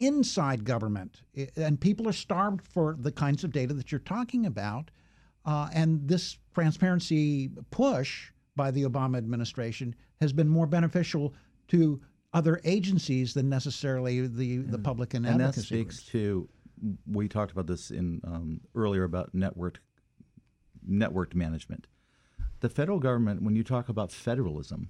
inside 0.00 0.64
government, 0.64 1.22
and 1.56 1.80
people 1.80 2.08
are 2.08 2.12
starved 2.12 2.66
for 2.66 2.96
the 2.98 3.12
kinds 3.12 3.44
of 3.44 3.52
data 3.52 3.74
that 3.74 3.90
you're 3.90 4.00
talking 4.00 4.46
about. 4.46 4.90
Uh, 5.44 5.68
and 5.72 6.06
this 6.06 6.38
transparency 6.54 7.50
push 7.70 8.30
by 8.54 8.70
the 8.70 8.82
Obama 8.82 9.16
administration 9.16 9.94
has 10.20 10.32
been 10.32 10.48
more 10.48 10.66
beneficial 10.66 11.34
to 11.68 12.00
other 12.32 12.60
agencies 12.64 13.34
than 13.34 13.48
necessarily 13.48 14.26
the, 14.26 14.58
the 14.58 14.78
public 14.78 15.14
and, 15.14 15.26
and 15.26 15.40
that 15.40 15.48
advocacy 15.48 15.66
speaks 15.66 15.96
groups. 15.96 16.12
to 16.12 16.48
we 17.10 17.28
talked 17.28 17.52
about 17.52 17.66
this 17.66 17.90
in 17.90 18.20
um, 18.24 18.60
earlier 18.74 19.04
about 19.04 19.34
networked 19.34 19.76
networked 20.88 21.34
management. 21.34 21.86
The 22.60 22.68
federal 22.68 22.98
government, 22.98 23.42
when 23.42 23.56
you 23.56 23.64
talk 23.64 23.88
about 23.88 24.12
federalism, 24.12 24.88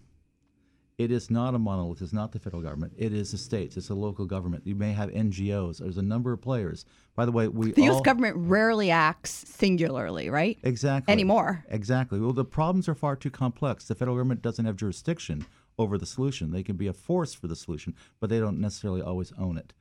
it 0.99 1.11
is 1.11 1.31
not 1.31 1.55
a 1.55 1.59
monolith. 1.59 2.03
It's 2.03 2.13
not 2.13 2.33
the 2.33 2.39
federal 2.39 2.63
government. 2.63 2.93
It 2.97 3.13
is 3.13 3.33
the 3.33 3.39
states. 3.39 3.77
It's 3.77 3.89
a 3.89 3.95
local 3.95 4.27
government. 4.27 4.67
You 4.67 4.75
may 4.75 4.93
have 4.93 5.11
NGOs. 5.11 5.79
There's 5.79 5.97
a 5.97 6.03
number 6.03 6.33
of 6.33 6.43
players. 6.43 6.85
By 7.15 7.25
the 7.25 7.33
way, 7.33 7.49
we 7.49 7.73
The 7.73 7.83
all, 7.83 7.95
U.S. 7.95 8.01
government 8.03 8.37
rarely 8.37 8.91
acts 8.91 9.31
singularly, 9.31 10.29
right? 10.29 10.59
exactly 10.63 11.11
Anymore. 11.11 11.65
Exactly. 11.69 12.21
Well, 12.21 12.33
the 12.33 12.45
problems 12.45 12.89
are 12.89 12.95
far 12.95 13.17
too 13.17 13.31
complex. 13.31 13.87
The 13.87 13.95
federal 13.95 14.17
government 14.17 14.43
doesn't 14.43 14.65
have 14.65 14.77
jurisdiction 14.77 15.47
over 15.79 15.97
the 15.97 16.07
solution. 16.07 16.51
They 16.51 16.63
can 16.63 16.77
be 16.77 16.87
a 16.87 16.93
force 16.93 17.33
for 17.33 17.47
the 17.49 17.57
solution, 17.57 17.95
but 18.21 18.29
they 18.29 18.39
don't 18.39 18.61
necessarily 18.61 19.01
always 19.01 19.33
own 19.39 19.57
it. 19.57 19.73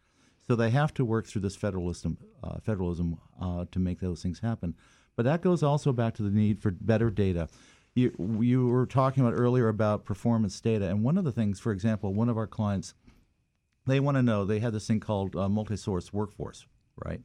So 0.47 0.55
they 0.55 0.69
have 0.71 0.93
to 0.95 1.05
work 1.05 1.27
through 1.27 1.41
this 1.41 1.55
federalism, 1.55 2.17
uh, 2.43 2.59
federalism 2.59 3.17
uh, 3.39 3.65
to 3.71 3.79
make 3.79 3.99
those 3.99 4.23
things 4.23 4.39
happen. 4.39 4.75
But 5.15 5.23
that 5.23 5.41
goes 5.41 5.61
also 5.63 5.91
back 5.91 6.13
to 6.15 6.23
the 6.23 6.29
need 6.29 6.61
for 6.61 6.71
better 6.71 7.09
data. 7.09 7.49
You, 7.93 8.39
you 8.41 8.67
were 8.67 8.85
talking 8.85 9.21
about 9.21 9.37
earlier 9.37 9.67
about 9.67 10.05
performance 10.05 10.59
data, 10.61 10.87
and 10.87 11.03
one 11.03 11.17
of 11.17 11.25
the 11.25 11.31
things, 11.31 11.59
for 11.59 11.71
example, 11.71 12.13
one 12.13 12.29
of 12.29 12.37
our 12.37 12.47
clients, 12.47 12.93
they 13.85 13.99
want 13.99 14.15
to 14.15 14.23
know 14.23 14.45
they 14.45 14.59
have 14.59 14.73
this 14.73 14.87
thing 14.87 15.01
called 15.01 15.35
uh, 15.35 15.49
multi-source 15.49 16.13
workforce, 16.13 16.65
right? 17.03 17.21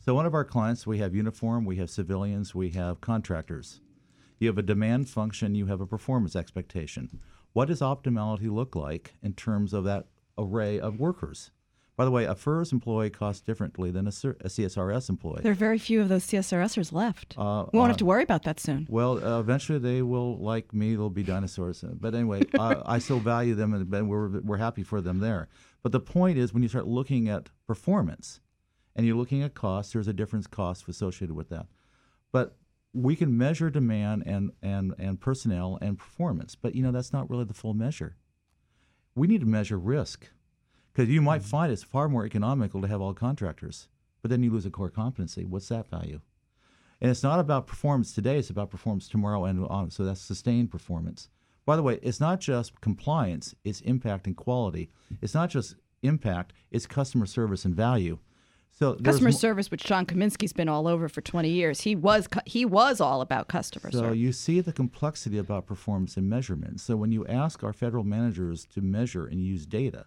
So 0.00 0.14
one 0.14 0.26
of 0.26 0.34
our 0.34 0.44
clients, 0.44 0.86
we 0.86 0.98
have 0.98 1.14
uniform, 1.14 1.64
we 1.64 1.76
have 1.76 1.88
civilians, 1.88 2.54
we 2.54 2.70
have 2.70 3.00
contractors. 3.00 3.80
You 4.38 4.48
have 4.48 4.58
a 4.58 4.62
demand 4.62 5.08
function, 5.08 5.54
you 5.54 5.66
have 5.66 5.80
a 5.80 5.86
performance 5.86 6.34
expectation. 6.34 7.20
What 7.52 7.68
does 7.68 7.80
optimality 7.80 8.50
look 8.52 8.74
like 8.74 9.14
in 9.22 9.34
terms 9.34 9.72
of 9.72 9.84
that 9.84 10.06
array 10.36 10.80
of 10.80 10.98
workers? 10.98 11.52
By 12.02 12.06
the 12.06 12.10
way, 12.10 12.24
a 12.24 12.34
FERS 12.34 12.72
employee 12.72 13.10
costs 13.10 13.42
differently 13.42 13.92
than 13.92 14.08
a, 14.08 14.10
CSRS 14.10 15.08
employee. 15.08 15.38
There 15.40 15.52
are 15.52 15.54
very 15.54 15.78
few 15.78 16.00
of 16.00 16.08
those 16.08 16.26
CSRSers 16.26 16.90
left. 16.92 17.36
Uh, 17.38 17.66
we 17.72 17.78
won't 17.78 17.90
uh, 17.90 17.92
have 17.92 17.96
to 17.98 18.04
worry 18.04 18.24
about 18.24 18.42
that 18.42 18.58
soon. 18.58 18.88
Well, 18.90 19.24
uh, 19.24 19.38
eventually 19.38 19.78
they 19.78 20.02
will, 20.02 20.36
like 20.38 20.74
me, 20.74 20.96
they'll 20.96 21.10
be 21.10 21.22
dinosaurs. 21.22 21.84
But 21.88 22.16
anyway, 22.16 22.42
I, 22.58 22.82
I 22.84 22.98
still 22.98 23.20
value 23.20 23.54
them, 23.54 23.72
and 23.72 23.94
and 23.94 24.08
we're 24.08 24.40
we're 24.40 24.56
happy 24.56 24.82
for 24.82 25.00
them 25.00 25.20
there. 25.20 25.46
But 25.84 25.92
the 25.92 26.00
point 26.00 26.38
is, 26.38 26.52
when 26.52 26.64
you 26.64 26.68
start 26.68 26.88
looking 26.88 27.28
at 27.28 27.50
performance, 27.68 28.40
and 28.96 29.06
you're 29.06 29.14
looking 29.14 29.44
at 29.44 29.54
costs, 29.54 29.92
there's 29.92 30.08
a 30.08 30.12
difference 30.12 30.48
cost 30.48 30.88
associated 30.88 31.36
with 31.36 31.50
that. 31.50 31.66
But 32.32 32.56
we 32.92 33.14
can 33.14 33.38
measure 33.38 33.70
demand 33.70 34.24
and 34.26 34.50
and 34.60 34.92
and 34.98 35.20
personnel 35.20 35.78
and 35.80 35.96
performance, 35.96 36.56
but 36.56 36.74
you 36.74 36.82
know 36.82 36.90
that's 36.90 37.12
not 37.12 37.30
really 37.30 37.44
the 37.44 37.54
full 37.54 37.74
measure. 37.74 38.16
We 39.14 39.28
need 39.28 39.42
to 39.42 39.46
measure 39.46 39.78
risk, 39.78 40.26
because 40.92 41.08
you 41.08 41.22
might 41.22 41.42
mm. 41.42 41.46
find 41.46 41.72
it's 41.72 41.82
far 41.82 42.08
more 42.08 42.26
economical 42.26 42.80
to 42.82 42.88
have 42.88 43.00
all 43.00 43.14
contractors, 43.14 43.88
but 44.20 44.30
then 44.30 44.42
you 44.42 44.50
lose 44.50 44.66
a 44.66 44.70
core 44.70 44.90
competency. 44.90 45.44
What's 45.44 45.68
that 45.68 45.88
value? 45.88 46.20
And 47.00 47.10
it's 47.10 47.22
not 47.22 47.40
about 47.40 47.66
performance 47.66 48.14
today, 48.14 48.38
it's 48.38 48.50
about 48.50 48.70
performance 48.70 49.08
tomorrow 49.08 49.44
and 49.44 49.66
on. 49.66 49.90
So 49.90 50.04
that's 50.04 50.20
sustained 50.20 50.70
performance. 50.70 51.28
By 51.64 51.76
the 51.76 51.82
way, 51.82 51.98
it's 52.02 52.20
not 52.20 52.40
just 52.40 52.80
compliance, 52.80 53.54
it's 53.64 53.80
impact 53.80 54.26
and 54.26 54.36
quality. 54.36 54.90
It's 55.20 55.34
not 55.34 55.50
just 55.50 55.76
impact, 56.02 56.52
it's 56.70 56.86
customer 56.86 57.26
service 57.26 57.64
and 57.64 57.74
value. 57.74 58.18
So 58.72 58.94
Customer 58.94 59.30
mo- 59.30 59.36
service, 59.36 59.70
which 59.70 59.86
Sean 59.86 60.06
Kamensky's 60.06 60.52
been 60.52 60.68
all 60.68 60.88
over 60.88 61.08
for 61.08 61.20
20 61.20 61.50
years. 61.50 61.82
He 61.82 61.94
was 61.94 62.26
cu- 62.26 62.40
he 62.46 62.64
was 62.64 63.00
all 63.00 63.20
about 63.20 63.46
customer 63.46 63.90
So 63.92 63.98
service. 63.98 64.10
So 64.10 64.14
you 64.14 64.32
see 64.32 64.60
the 64.60 64.72
complexity 64.72 65.38
about 65.38 65.66
performance 65.66 66.16
and 66.16 66.28
measurement. 66.28 66.80
So 66.80 66.96
when 66.96 67.12
you 67.12 67.26
ask 67.26 67.62
our 67.62 67.72
federal 67.72 68.02
managers 68.02 68.64
to 68.74 68.80
measure 68.80 69.26
and 69.26 69.44
use 69.44 69.66
data, 69.66 70.06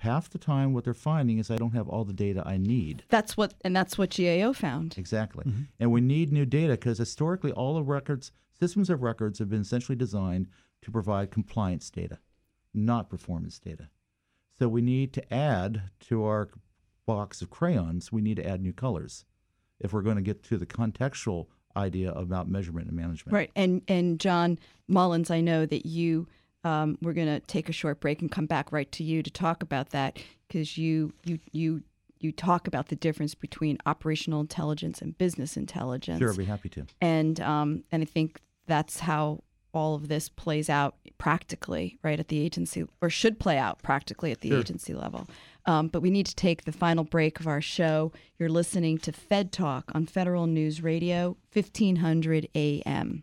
half 0.00 0.30
the 0.30 0.38
time 0.38 0.72
what 0.72 0.84
they're 0.84 0.94
finding 0.94 1.38
is 1.38 1.50
I 1.50 1.56
don't 1.56 1.74
have 1.74 1.88
all 1.88 2.04
the 2.04 2.12
data 2.12 2.42
I 2.46 2.56
need. 2.56 3.04
That's 3.08 3.36
what 3.36 3.54
and 3.62 3.76
that's 3.76 3.98
what 3.98 4.16
GAO 4.16 4.52
found. 4.52 4.96
Exactly. 4.96 5.44
Mm-hmm. 5.44 5.62
And 5.78 5.92
we 5.92 6.00
need 6.00 6.32
new 6.32 6.46
data 6.46 6.72
because 6.72 6.98
historically 6.98 7.52
all 7.52 7.74
the 7.74 7.82
records, 7.82 8.32
systems 8.58 8.88
of 8.88 9.02
records 9.02 9.38
have 9.38 9.50
been 9.50 9.60
essentially 9.60 9.96
designed 9.96 10.48
to 10.82 10.90
provide 10.90 11.30
compliance 11.30 11.90
data, 11.90 12.18
not 12.72 13.10
performance 13.10 13.58
data. 13.58 13.88
So 14.58 14.68
we 14.68 14.80
need 14.80 15.12
to 15.14 15.34
add 15.34 15.82
to 16.08 16.24
our 16.24 16.48
box 17.06 17.42
of 17.42 17.50
crayons, 17.50 18.10
we 18.10 18.22
need 18.22 18.36
to 18.36 18.46
add 18.46 18.62
new 18.62 18.72
colors 18.72 19.24
if 19.80 19.92
we're 19.92 20.02
going 20.02 20.16
to 20.16 20.22
get 20.22 20.42
to 20.44 20.56
the 20.56 20.66
contextual 20.66 21.46
idea 21.76 22.12
about 22.12 22.48
measurement 22.48 22.88
and 22.88 22.96
management. 22.96 23.34
Right. 23.34 23.50
And 23.54 23.82
and 23.86 24.18
John 24.18 24.58
Mullins, 24.88 25.30
I 25.30 25.40
know 25.40 25.66
that 25.66 25.84
you 25.84 26.26
um, 26.64 26.98
we're 27.00 27.12
going 27.12 27.26
to 27.28 27.40
take 27.40 27.68
a 27.68 27.72
short 27.72 28.00
break 28.00 28.20
and 28.20 28.30
come 28.30 28.46
back 28.46 28.72
right 28.72 28.90
to 28.92 29.04
you 29.04 29.22
to 29.22 29.30
talk 29.30 29.62
about 29.62 29.90
that 29.90 30.18
because 30.48 30.76
you 30.76 31.12
you 31.24 31.38
you 31.52 31.82
you 32.18 32.32
talk 32.32 32.66
about 32.66 32.88
the 32.88 32.96
difference 32.96 33.34
between 33.34 33.78
operational 33.86 34.40
intelligence 34.40 35.00
and 35.00 35.16
business 35.16 35.56
intelligence. 35.56 36.18
Sure, 36.18 36.30
I'd 36.32 36.36
be 36.36 36.44
happy 36.44 36.68
to. 36.70 36.86
And 37.00 37.40
um, 37.40 37.84
and 37.90 38.02
I 38.02 38.06
think 38.06 38.40
that's 38.66 39.00
how 39.00 39.42
all 39.72 39.94
of 39.94 40.08
this 40.08 40.28
plays 40.28 40.68
out 40.68 40.96
practically, 41.16 41.98
right, 42.02 42.18
at 42.18 42.28
the 42.28 42.40
agency, 42.40 42.84
or 43.00 43.08
should 43.08 43.38
play 43.38 43.56
out 43.56 43.80
practically 43.82 44.32
at 44.32 44.40
the 44.40 44.48
Sure. 44.48 44.58
agency 44.58 44.92
level. 44.94 45.28
Um, 45.66 45.88
but 45.88 46.00
we 46.00 46.10
need 46.10 46.26
to 46.26 46.34
take 46.34 46.64
the 46.64 46.72
final 46.72 47.04
break 47.04 47.38
of 47.38 47.46
our 47.46 47.60
show. 47.60 48.10
You're 48.38 48.48
listening 48.48 48.98
to 48.98 49.12
Fed 49.12 49.52
Talk 49.52 49.90
on 49.94 50.06
Federal 50.06 50.46
News 50.46 50.82
Radio, 50.82 51.36
1500 51.52 52.48
AM. 52.54 53.22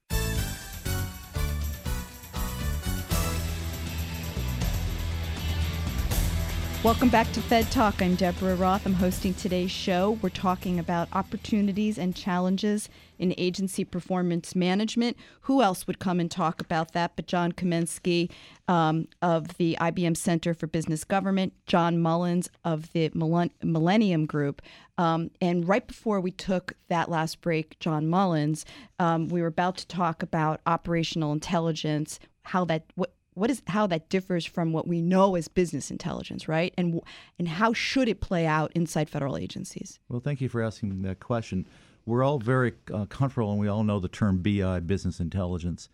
Welcome 6.83 7.09
back 7.09 7.31
to 7.33 7.41
Fed 7.43 7.69
Talk. 7.69 8.01
I'm 8.01 8.15
Deborah 8.15 8.55
Roth. 8.55 8.87
I'm 8.87 8.95
hosting 8.95 9.35
today's 9.35 9.69
show. 9.69 10.17
We're 10.23 10.29
talking 10.29 10.79
about 10.79 11.09
opportunities 11.13 11.99
and 11.99 12.15
challenges 12.15 12.89
in 13.19 13.35
agency 13.37 13.85
performance 13.85 14.55
management. 14.55 15.15
Who 15.41 15.61
else 15.61 15.85
would 15.85 15.99
come 15.99 16.19
and 16.19 16.29
talk 16.29 16.59
about 16.59 16.93
that 16.93 17.15
but 17.15 17.27
John 17.27 17.51
Kamensky 17.51 18.31
um, 18.67 19.07
of 19.21 19.57
the 19.57 19.77
IBM 19.79 20.17
Center 20.17 20.55
for 20.55 20.65
Business 20.65 21.03
Government, 21.03 21.53
John 21.67 22.01
Mullins 22.01 22.49
of 22.65 22.91
the 22.93 23.11
Millennium 23.13 24.25
Group. 24.25 24.63
Um, 24.97 25.29
and 25.39 25.67
right 25.67 25.85
before 25.85 26.19
we 26.19 26.31
took 26.31 26.73
that 26.89 27.11
last 27.11 27.41
break, 27.41 27.77
John 27.77 28.07
Mullins, 28.07 28.65
um, 28.97 29.27
we 29.27 29.41
were 29.41 29.47
about 29.47 29.77
to 29.77 29.87
talk 29.87 30.23
about 30.23 30.61
operational 30.65 31.31
intelligence, 31.31 32.19
how 32.41 32.65
that 32.65 32.85
what 32.95 33.13
what 33.33 33.49
is 33.49 33.61
how 33.67 33.87
that 33.87 34.09
differs 34.09 34.45
from 34.45 34.73
what 34.73 34.87
we 34.87 35.01
know 35.01 35.35
as 35.35 35.47
business 35.47 35.89
intelligence, 35.89 36.47
right? 36.47 36.73
And 36.77 37.01
and 37.39 37.47
how 37.47 37.73
should 37.73 38.07
it 38.07 38.21
play 38.21 38.45
out 38.45 38.71
inside 38.73 39.09
federal 39.09 39.37
agencies? 39.37 39.99
Well, 40.09 40.19
thank 40.19 40.41
you 40.41 40.49
for 40.49 40.61
asking 40.61 41.01
that 41.03 41.19
question. 41.19 41.67
We're 42.05 42.23
all 42.23 42.39
very 42.39 42.73
uh, 42.93 43.05
comfortable, 43.05 43.51
and 43.51 43.59
we 43.59 43.67
all 43.67 43.83
know 43.83 43.99
the 43.99 44.07
term 44.07 44.41
BI, 44.41 44.79
business 44.81 45.19
intelligence. 45.19 45.87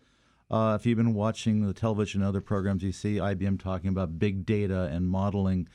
Uh, 0.50 0.76
if 0.80 0.86
you've 0.86 0.96
been 0.96 1.14
watching 1.14 1.66
the 1.66 1.74
television 1.74 2.22
and 2.22 2.28
other 2.28 2.40
programs, 2.40 2.82
you 2.82 2.92
see 2.92 3.16
IBM 3.16 3.60
talking 3.60 3.90
about 3.90 4.18
big 4.18 4.46
data 4.46 4.84
and 4.84 5.08
modeling. 5.08 5.68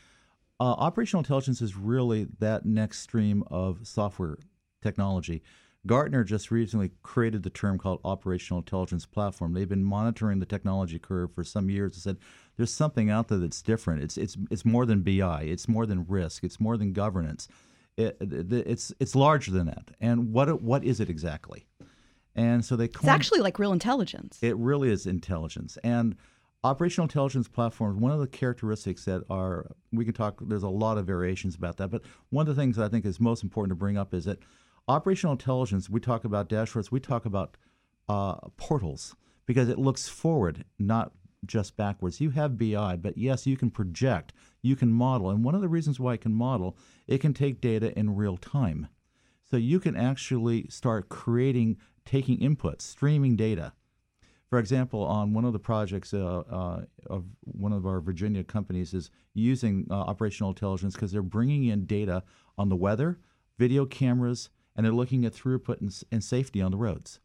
Uh, 0.60 0.64
operational 0.64 1.20
intelligence 1.20 1.62
is 1.62 1.76
really 1.76 2.28
that 2.40 2.66
next 2.66 3.02
stream 3.02 3.44
of 3.52 3.86
software 3.88 4.38
technology. 4.82 5.44
Gartner 5.86 6.24
just 6.24 6.50
recently 6.50 6.92
created 7.02 7.44
the 7.44 7.50
term 7.50 7.78
called 7.78 8.00
operational 8.06 8.60
intelligence 8.60 9.06
platform. 9.06 9.54
They've 9.54 9.68
been 9.68 9.84
monitoring 9.84 10.40
the 10.40 10.46
technology 10.46 10.98
curve 10.98 11.34
for 11.34 11.44
some 11.44 11.70
years 11.70 11.94
and 11.96 12.02
said 12.02 12.18
there's 12.56 12.74
something 12.74 13.10
out 13.10 13.28
there 13.28 13.38
that's 13.40 13.62
different. 13.62 14.02
It's 14.02 14.18
it's 14.18 14.38
it's 14.50 14.64
more 14.64 14.86
than 14.86 15.02
BI. 15.02 15.44
It's 15.44 15.68
more 15.68 15.86
than 15.86 16.06
risk. 16.08 16.44
It's 16.44 16.60
more 16.60 16.78
than 16.78 16.94
governance. 16.94 17.48
It, 17.98 18.18
it, 18.22 18.52
it's 18.54 18.94
it's 19.00 19.14
larger 19.16 19.52
than 19.52 19.66
that. 19.68 19.92
And 20.00 20.32
what 20.32 20.62
what 20.62 20.84
is 20.86 21.00
it 21.00 21.10
exactly? 21.10 21.68
And 22.36 22.64
so 22.64 22.76
they 22.76 22.86
It's 22.86 23.06
actually 23.06 23.42
like 23.42 23.60
real 23.60 23.74
intelligence. 23.74 24.40
it 24.42 24.56
really 24.58 24.90
is 24.90 25.06
intelligence. 25.06 25.78
And 25.84 26.16
operational 26.64 27.06
intelligence 27.06 27.48
platforms, 27.48 28.00
one 28.00 28.12
of 28.12 28.20
the 28.20 28.28
characteristics 28.28 29.06
that 29.06 29.24
are, 29.30 29.68
we 29.92 30.06
can 30.06 30.14
talk, 30.14 30.40
there's 30.42 30.64
a 30.64 30.70
lot 30.70 30.98
of 30.98 31.06
variations 31.06 31.56
about 31.56 31.78
that, 31.78 31.90
but 31.92 32.02
one 32.30 32.48
of 32.48 32.56
the 32.56 32.60
things 32.60 32.78
that 32.78 32.86
I 32.86 32.88
think 32.88 33.06
is 33.06 33.20
most 33.20 33.44
important 33.44 33.72
to 33.72 33.76
bring 33.76 33.98
up 33.98 34.14
is 34.14 34.26
that 34.26 34.40
operational 34.88 35.34
intelligence, 35.34 35.90
we 35.90 36.00
talk 36.00 36.26
about 36.26 36.50
dashboards, 36.50 36.92
we 36.92 37.00
talk 37.00 37.26
about 37.26 37.58
uh, 38.10 38.36
portals 38.58 39.16
because 39.46 39.70
it 39.70 39.80
looks 39.80 40.08
forward, 40.08 40.66
not 40.80 41.12
just 41.46 41.76
backwards. 41.76 42.22
You 42.22 42.32
have 42.32 42.58
BI, 42.58 42.98
but 42.98 43.18
yes, 43.18 43.46
you 43.46 43.58
can 43.58 43.70
project, 43.70 44.34
you 44.62 44.76
can 44.76 44.92
model. 44.92 45.30
And 45.30 45.44
one 45.44 45.56
of 45.56 45.62
the 45.62 45.68
reasons 45.68 46.00
why 46.00 46.14
it 46.14 46.22
can 46.22 46.34
model, 46.34 46.78
it 47.08 47.20
can 47.20 47.34
take 47.34 47.62
data 47.62 47.98
in 47.98 48.16
real 48.16 48.38
time. 48.38 48.88
So 49.50 49.58
you 49.58 49.80
can 49.80 49.96
actually 49.96 50.68
start 50.70 51.10
creating, 51.10 51.78
taking 52.06 52.40
inputs, 52.40 52.82
streaming 52.82 53.36
data. 53.36 53.74
For 54.50 54.60
example, 54.60 55.02
on 55.04 55.34
one 55.34 55.46
of 55.46 55.54
the 55.54 55.60
projects 55.60 56.14
uh, 56.14 56.44
uh, 56.50 56.82
of 57.08 57.26
one 57.42 57.74
of 57.74 57.86
our 57.86 58.00
Virginia 58.00 58.44
companies 58.44 58.94
is 58.94 59.10
using 59.34 59.88
uh, 59.90 59.96
operational 59.96 60.52
intelligence 60.52 60.94
because 60.94 61.12
they're 61.12 61.22
bringing 61.22 61.66
in 61.66 61.86
data 61.86 62.24
on 62.58 62.70
the 62.70 62.76
weather, 62.76 63.20
video 63.58 63.86
cameras, 63.86 64.50
and 64.76 64.86
they're 64.86 64.94
looking 64.94 65.26
at 65.26 65.34
throughput 65.34 65.82
and, 65.82 66.04
and 66.12 66.24
safety 66.24 66.62
on 66.62 66.72
the 66.72 66.78
roads. 66.78 67.20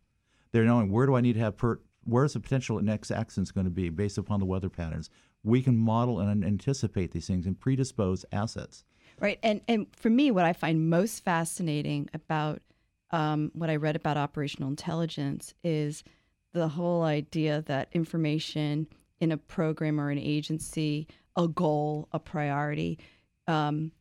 They're 0.53 0.65
knowing 0.65 0.91
where 0.91 1.07
do 1.07 1.15
I 1.15 1.21
need 1.21 1.35
to 1.35 1.41
have 1.41 1.57
per, 1.57 1.81
where's 2.05 2.33
the 2.33 2.41
potential 2.41 2.81
next 2.81 3.11
accident 3.11 3.55
going 3.55 3.67
to 3.67 3.71
be 3.71 3.89
based 3.91 4.19
upon 4.19 4.41
the 4.41 4.47
weather 4.47 4.69
patterns. 4.69 5.11
We 5.45 5.63
can 5.63 5.77
model 5.77 6.21
and 6.21 6.45
anticipate 6.45 7.13
these 7.13 7.27
things 7.27 7.47
and 7.47 7.59
predispose 7.59 8.25
assets. 8.33 8.85
Right. 9.21 9.39
And 9.43 9.61
and 9.69 9.87
for 9.97 10.11
me, 10.11 10.31
what 10.31 10.45
I 10.45 10.53
find 10.53 10.91
most 10.91 11.25
fascinating 11.25 12.09
about 12.15 12.63
um, 13.11 13.51
what 13.55 13.71
I 13.71 13.77
read 13.77 13.97
about 13.97 14.17
operational 14.17 14.69
intelligence 14.69 15.55
is 15.65 16.05
the 16.53 16.69
whole 16.69 17.03
idea 17.03 17.63
that 17.63 17.89
information 17.93 18.87
in 19.21 19.33
a 19.33 19.37
program 19.37 20.01
or 20.01 20.11
an 20.11 20.19
agency, 20.19 21.09
a 21.37 21.49
goal, 21.49 22.09
a 22.13 22.19
priority, 22.19 22.99
um, 23.47 23.93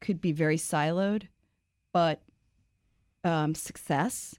could 0.00 0.20
be 0.20 0.32
very 0.32 0.56
siloed, 0.56 1.28
but 1.92 2.22
um, 3.24 3.54
success 3.54 4.34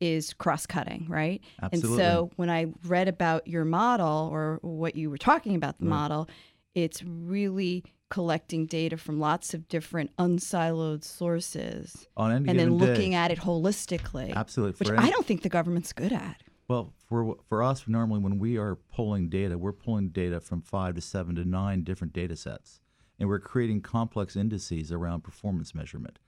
is 0.00 0.34
cross-cutting, 0.34 1.06
right? 1.08 1.42
Absolutely. 1.62 2.02
And 2.04 2.12
so 2.12 2.30
when 2.36 2.50
I 2.50 2.66
read 2.84 3.08
about 3.08 3.46
your 3.46 3.64
model 3.64 4.28
or 4.32 4.58
what 4.62 4.94
you 4.96 5.08
were 5.10 5.18
talking 5.18 5.54
about 5.54 5.78
the 5.78 5.86
model, 5.86 6.28
it's 6.74 7.02
really 7.02 7.82
collecting 8.10 8.66
data 8.66 8.96
from 8.96 9.18
lots 9.18 9.54
of 9.54 9.66
different 9.68 10.14
unsiloed 10.18 11.02
sources 11.02 12.06
On 12.16 12.30
any 12.30 12.48
and 12.48 12.58
then 12.58 12.76
day. 12.78 12.86
looking 12.86 13.14
at 13.14 13.30
it 13.30 13.38
holistically. 13.38 14.32
Absolutely. 14.34 14.76
Which 14.78 14.88
For 14.88 14.94
any- 14.96 15.08
I 15.08 15.10
don't 15.10 15.26
think 15.26 15.42
the 15.42 15.48
government's 15.48 15.92
good 15.92 16.12
at. 16.12 16.42
Well, 16.68 16.92
for 17.08 17.36
for 17.48 17.62
us, 17.62 17.86
normally 17.88 18.20
when 18.20 18.38
we 18.38 18.58
are 18.58 18.74
pulling 18.76 19.28
data, 19.28 19.56
we're 19.56 19.72
pulling 19.72 20.08
data 20.10 20.40
from 20.40 20.60
five 20.62 20.94
to 20.96 21.00
seven 21.00 21.34
to 21.36 21.44
nine 21.44 21.82
different 21.84 22.12
data 22.12 22.34
sets, 22.36 22.80
and 23.18 23.28
we're 23.28 23.38
creating 23.38 23.82
complex 23.82 24.34
indices 24.36 24.90
around 24.92 25.22
performance 25.22 25.74
measurement. 25.76 26.18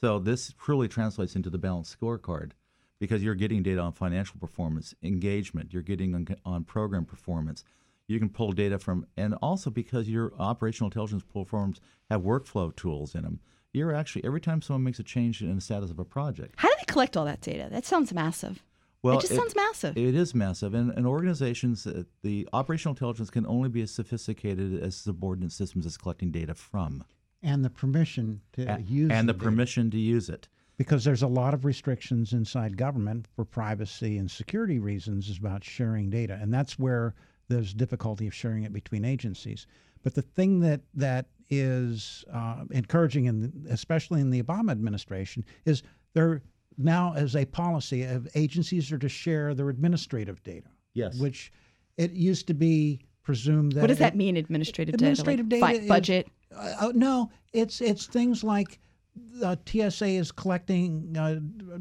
So 0.00 0.18
this 0.18 0.54
truly 0.58 0.88
translates 0.88 1.34
into 1.34 1.50
the 1.50 1.58
balanced 1.58 1.98
scorecard 1.98 2.52
because 3.00 3.22
you're 3.22 3.34
getting 3.34 3.62
data 3.62 3.80
on 3.80 3.92
financial 3.92 4.38
performance, 4.38 4.94
engagement, 5.02 5.72
you're 5.72 5.82
getting 5.82 6.14
on, 6.14 6.28
on 6.44 6.64
program 6.64 7.04
performance. 7.04 7.64
You 8.06 8.18
can 8.18 8.28
pull 8.28 8.52
data 8.52 8.78
from, 8.78 9.06
and 9.16 9.34
also 9.34 9.70
because 9.70 10.08
your 10.08 10.32
operational 10.38 10.88
intelligence 10.88 11.22
platforms 11.22 11.80
have 12.10 12.22
workflow 12.22 12.74
tools 12.74 13.14
in 13.14 13.22
them, 13.22 13.40
you're 13.72 13.94
actually 13.94 14.24
every 14.24 14.40
time 14.40 14.62
someone 14.62 14.84
makes 14.84 14.98
a 14.98 15.02
change 15.02 15.42
in 15.42 15.54
the 15.54 15.60
status 15.60 15.90
of 15.90 15.98
a 15.98 16.04
project, 16.04 16.54
How 16.56 16.68
do 16.68 16.74
they 16.78 16.90
collect 16.90 17.16
all 17.16 17.26
that 17.26 17.40
data? 17.40 17.68
That 17.70 17.84
sounds 17.84 18.14
massive. 18.14 18.62
well, 19.02 19.18
it 19.18 19.20
just 19.20 19.34
sounds 19.34 19.54
massive. 19.54 19.96
It 19.96 20.14
is 20.14 20.34
massive, 20.34 20.74
and, 20.74 20.90
and 20.92 21.06
organizations, 21.06 21.86
uh, 21.86 22.04
the 22.22 22.48
operational 22.52 22.94
intelligence 22.94 23.30
can 23.30 23.46
only 23.46 23.68
be 23.68 23.82
as 23.82 23.90
sophisticated 23.90 24.82
as 24.82 24.96
subordinate 24.96 25.52
systems 25.52 25.84
it's 25.84 25.98
collecting 25.98 26.30
data 26.30 26.54
from, 26.54 27.04
and 27.42 27.64
the 27.64 27.70
permission 27.70 28.40
to 28.52 28.64
A- 28.76 28.80
use 28.80 29.10
and 29.10 29.28
the 29.28 29.32
data. 29.32 29.44
permission 29.44 29.90
to 29.90 29.98
use 29.98 30.28
it. 30.28 30.48
because 30.76 31.04
there's 31.04 31.22
a 31.22 31.26
lot 31.28 31.54
of 31.54 31.64
restrictions 31.64 32.32
inside 32.32 32.76
government 32.76 33.26
for 33.34 33.44
privacy 33.44 34.16
and 34.18 34.30
security 34.30 34.78
reasons 34.78 35.36
about 35.38 35.64
sharing 35.64 36.08
data 36.10 36.38
and 36.40 36.52
that's 36.54 36.78
where 36.78 37.14
there's 37.48 37.74
difficulty 37.74 38.26
of 38.26 38.34
sharing 38.34 38.62
it 38.64 38.72
between 38.72 39.04
agencies 39.04 39.66
but 40.04 40.14
the 40.14 40.22
thing 40.22 40.60
that 40.60 40.80
that 40.94 41.26
is 41.50 42.24
uh, 42.32 42.64
encouraging 42.70 43.24
in 43.24 43.52
especially 43.70 44.20
in 44.20 44.30
the 44.30 44.42
obama 44.42 44.70
administration 44.70 45.44
is 45.64 45.82
there 46.14 46.42
now 46.76 47.12
as 47.16 47.34
a 47.34 47.44
policy 47.44 48.02
of 48.04 48.28
agencies 48.36 48.92
are 48.92 48.98
to 48.98 49.08
share 49.08 49.54
their 49.54 49.68
administrative 49.68 50.42
data 50.42 50.68
Yes. 50.94 51.18
which 51.18 51.52
it 51.96 52.12
used 52.12 52.46
to 52.48 52.54
be 52.54 53.00
presumed 53.24 53.72
that 53.72 53.80
what 53.82 53.88
does 53.88 53.96
it- 53.98 54.00
that 54.00 54.16
mean, 54.16 54.36
administrative, 54.36 54.94
Administrative 54.94 55.48
data? 55.48 55.60
Like 55.60 55.72
data 55.74 55.78
fi- 55.80 55.82
is- 55.84 55.88
budget. 55.88 56.28
Uh, 56.54 56.74
uh, 56.80 56.92
no, 56.94 57.30
it's 57.52 57.80
it's 57.80 58.06
things 58.06 58.44
like 58.44 58.78
the 59.14 59.58
TSA 59.66 60.06
is 60.06 60.30
collecting 60.32 61.16
uh, 61.16 61.40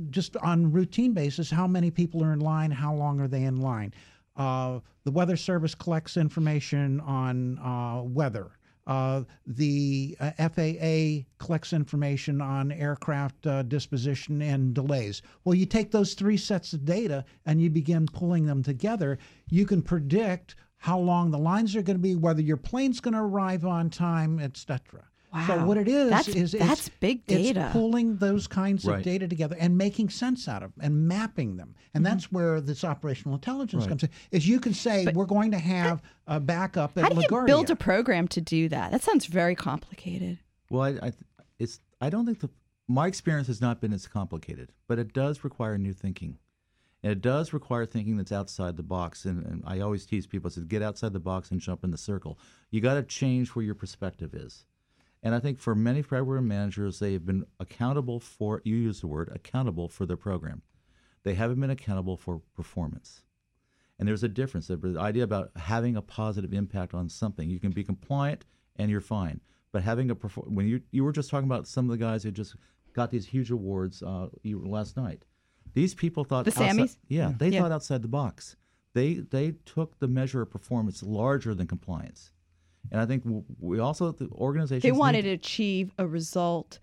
just 0.10 0.38
on 0.38 0.72
routine 0.72 1.14
basis 1.14 1.50
how 1.52 1.68
many 1.68 1.92
people 1.92 2.24
are 2.24 2.34
in 2.34 2.40
line, 2.40 2.72
how 2.72 2.94
long 2.94 3.20
are 3.20 3.28
they 3.28 3.44
in 3.44 3.58
line. 3.58 3.94
Uh, 4.36 4.80
the 5.04 5.12
Weather 5.12 5.38
Service 5.38 5.74
collects 5.74 6.18
information 6.18 7.00
on 7.02 7.58
uh, 7.60 8.02
weather. 8.04 8.52
Uh, 8.86 9.24
the 9.46 10.16
uh, 10.22 10.32
FAA 10.50 11.26
collects 11.40 11.74
information 11.74 12.40
on 12.40 12.72
aircraft 12.72 13.46
uh, 13.46 13.62
disposition 13.64 14.42
and 14.42 14.74
delays. 14.74 15.22
Well, 15.44 15.56
you 15.56 15.66
take 15.66 15.92
those 15.92 16.14
three 16.14 16.38
sets 16.38 16.72
of 16.72 16.86
data 16.86 17.26
and 17.46 17.62
you 17.62 17.70
begin 17.70 18.06
pulling 18.06 18.46
them 18.46 18.64
together. 18.64 19.18
You 19.50 19.66
can 19.66 19.82
predict 19.82 20.56
how 20.80 21.00
long 21.00 21.32
the 21.32 21.38
lines 21.40 21.76
are 21.76 21.82
going 21.82 21.98
to 21.98 22.02
be, 22.02 22.16
whether 22.16 22.42
your 22.42 22.58
plane's 22.58 23.00
going 23.00 23.14
to 23.14 23.20
arrive 23.20 23.66
on 23.66 23.90
time, 23.90 24.40
etc. 24.40 25.06
So 25.46 25.58
Wow. 25.58 25.66
what 25.68 25.78
it 25.78 25.88
is 25.90 26.10
That's- 26.10 26.36
is 26.36 26.52
that's 26.54 26.88
it's, 26.88 26.90
big 27.00 27.22
it's 27.28 27.50
data. 27.50 27.70
pulling 27.74 28.16
those 28.18 28.48
kinds 28.48 28.86
Right. 28.86 29.00
of 29.00 29.04
data 29.04 29.28
together 29.28 29.58
and 29.60 29.78
making 29.78 30.10
sense 30.10 30.48
out 30.48 30.64
of 30.64 30.74
them 30.76 30.86
and 30.86 31.08
mapping 31.08 31.58
them. 31.58 31.76
And 31.94 32.04
Mm-hmm. 32.04 32.14
that's 32.14 32.32
where 32.32 32.62
this 32.62 32.84
operational 32.86 33.36
intelligence 33.36 33.86
comes 33.86 34.04
in. 34.04 34.10
Is 34.32 34.48
you 34.48 34.60
can 34.60 34.74
say 34.74 35.06
we're 35.14 35.26
going 35.26 35.52
to 35.52 35.60
have 35.60 36.02
a 36.28 36.40
backup 36.40 36.98
at 36.98 37.04
How 37.04 37.10
do 37.10 37.16
you 37.22 37.28
LaGuardia. 37.28 37.46
build 37.46 37.70
a 37.70 37.76
program 37.76 38.28
to 38.30 38.42
do 38.42 38.70
that? 38.70 38.92
That 38.92 39.04
sounds 39.04 39.26
very 39.26 39.54
complicated. 39.54 40.40
Well, 40.72 40.84
I, 40.84 41.08
I, 41.08 41.12
it's. 41.60 41.82
I 42.00 42.10
don't 42.10 42.26
think 42.26 42.40
the 42.40 42.50
my 42.88 43.06
experience 43.08 43.48
has 43.48 43.60
not 43.60 43.82
been 43.82 43.92
as 43.94 44.08
complicated, 44.08 44.72
but 44.88 44.98
it 44.98 45.12
does 45.14 45.44
require 45.44 45.78
new 45.78 45.94
thinking, 45.94 46.38
and 47.08 47.14
it 47.14 47.22
does 47.22 47.54
require 47.54 47.86
thinking 47.86 48.18
that's 48.18 48.34
outside 48.34 48.76
the 48.76 48.84
box. 48.84 49.24
And, 49.24 49.46
and 49.46 49.64
I 49.66 49.80
always 49.80 50.06
tease 50.06 50.28
people: 50.28 50.50
I 50.50 50.54
said, 50.54 50.68
get 50.68 50.82
outside 50.82 51.14
the 51.14 51.22
box 51.22 51.52
and 51.52 51.62
jump 51.62 51.86
in 51.86 51.92
the 51.92 51.98
circle. 51.98 52.38
You 52.70 52.82
got 52.82 52.96
to 52.96 53.04
change 53.04 53.52
where 53.52 53.64
your 53.64 53.76
perspective 53.76 54.34
is. 54.34 54.66
And 55.24 55.34
I 55.34 55.40
think 55.40 55.58
for 55.58 55.74
many 55.74 56.04
program 56.04 56.50
managers, 56.50 57.00
they 57.00 57.14
have 57.14 57.26
been 57.26 57.46
accountable 57.62 58.20
for. 58.20 58.62
You 58.66 58.76
use 58.76 59.00
the 59.00 59.08
word 59.08 59.32
accountable 59.34 59.88
for 59.88 60.06
their 60.06 60.18
program. 60.18 60.64
They 61.24 61.36
haven't 61.36 61.62
been 61.62 61.70
accountable 61.70 62.18
for 62.18 62.42
performance. 62.54 63.22
And 63.98 64.06
there's 64.06 64.24
a 64.24 64.28
difference. 64.28 64.68
The 64.68 64.98
idea 65.00 65.24
about 65.24 65.52
having 65.56 65.96
a 65.96 66.02
positive 66.02 66.54
impact 66.54 66.94
on 66.94 67.08
something. 67.08 67.50
You 67.50 67.62
can 67.62 67.72
be 67.72 67.86
compliant 67.86 68.44
and 68.76 68.92
you're 68.92 69.00
fine. 69.00 69.40
But 69.72 69.82
having 69.82 70.12
a 70.12 70.16
perform 70.16 70.54
when 70.54 70.68
you 70.68 70.82
you 70.92 71.06
were 71.06 71.14
just 71.14 71.30
talking 71.30 71.48
about 71.48 71.68
some 71.68 71.86
of 71.86 71.98
the 71.98 72.04
guys 72.06 72.24
who 72.24 72.32
just 72.32 72.58
got 72.92 73.12
these 73.12 73.28
huge 73.28 73.50
awards 73.50 74.04
uh, 74.04 74.28
last 74.44 74.98
night. 74.98 75.24
These 75.78 75.94
people 75.94 76.24
thought 76.24 76.46
The 76.46 76.52
outside- 76.52 76.76
Sammys? 76.76 76.98
yeah, 77.08 77.34
they 77.38 77.50
Yeah. 77.50 77.62
thought 77.62 77.72
outside 77.72 78.02
the 78.02 78.08
box. 78.08 78.56
They 78.94 79.16
they 79.16 79.52
took 79.66 80.00
the 80.00 80.08
measure 80.08 80.42
of 80.42 80.50
performance 80.50 81.04
larger 81.04 81.54
than 81.54 81.68
compliance. 81.68 82.32
And 82.92 83.00
I 83.00 83.06
think 83.06 83.22
we 83.60 83.78
also 83.78 84.12
the 84.12 84.28
organizations 84.32 84.82
They 84.82 84.92
wanted 84.92 85.22
to- 85.24 85.28
to 85.30 85.34
achieve 85.36 85.92
a 86.00 86.08
result 86.08 86.80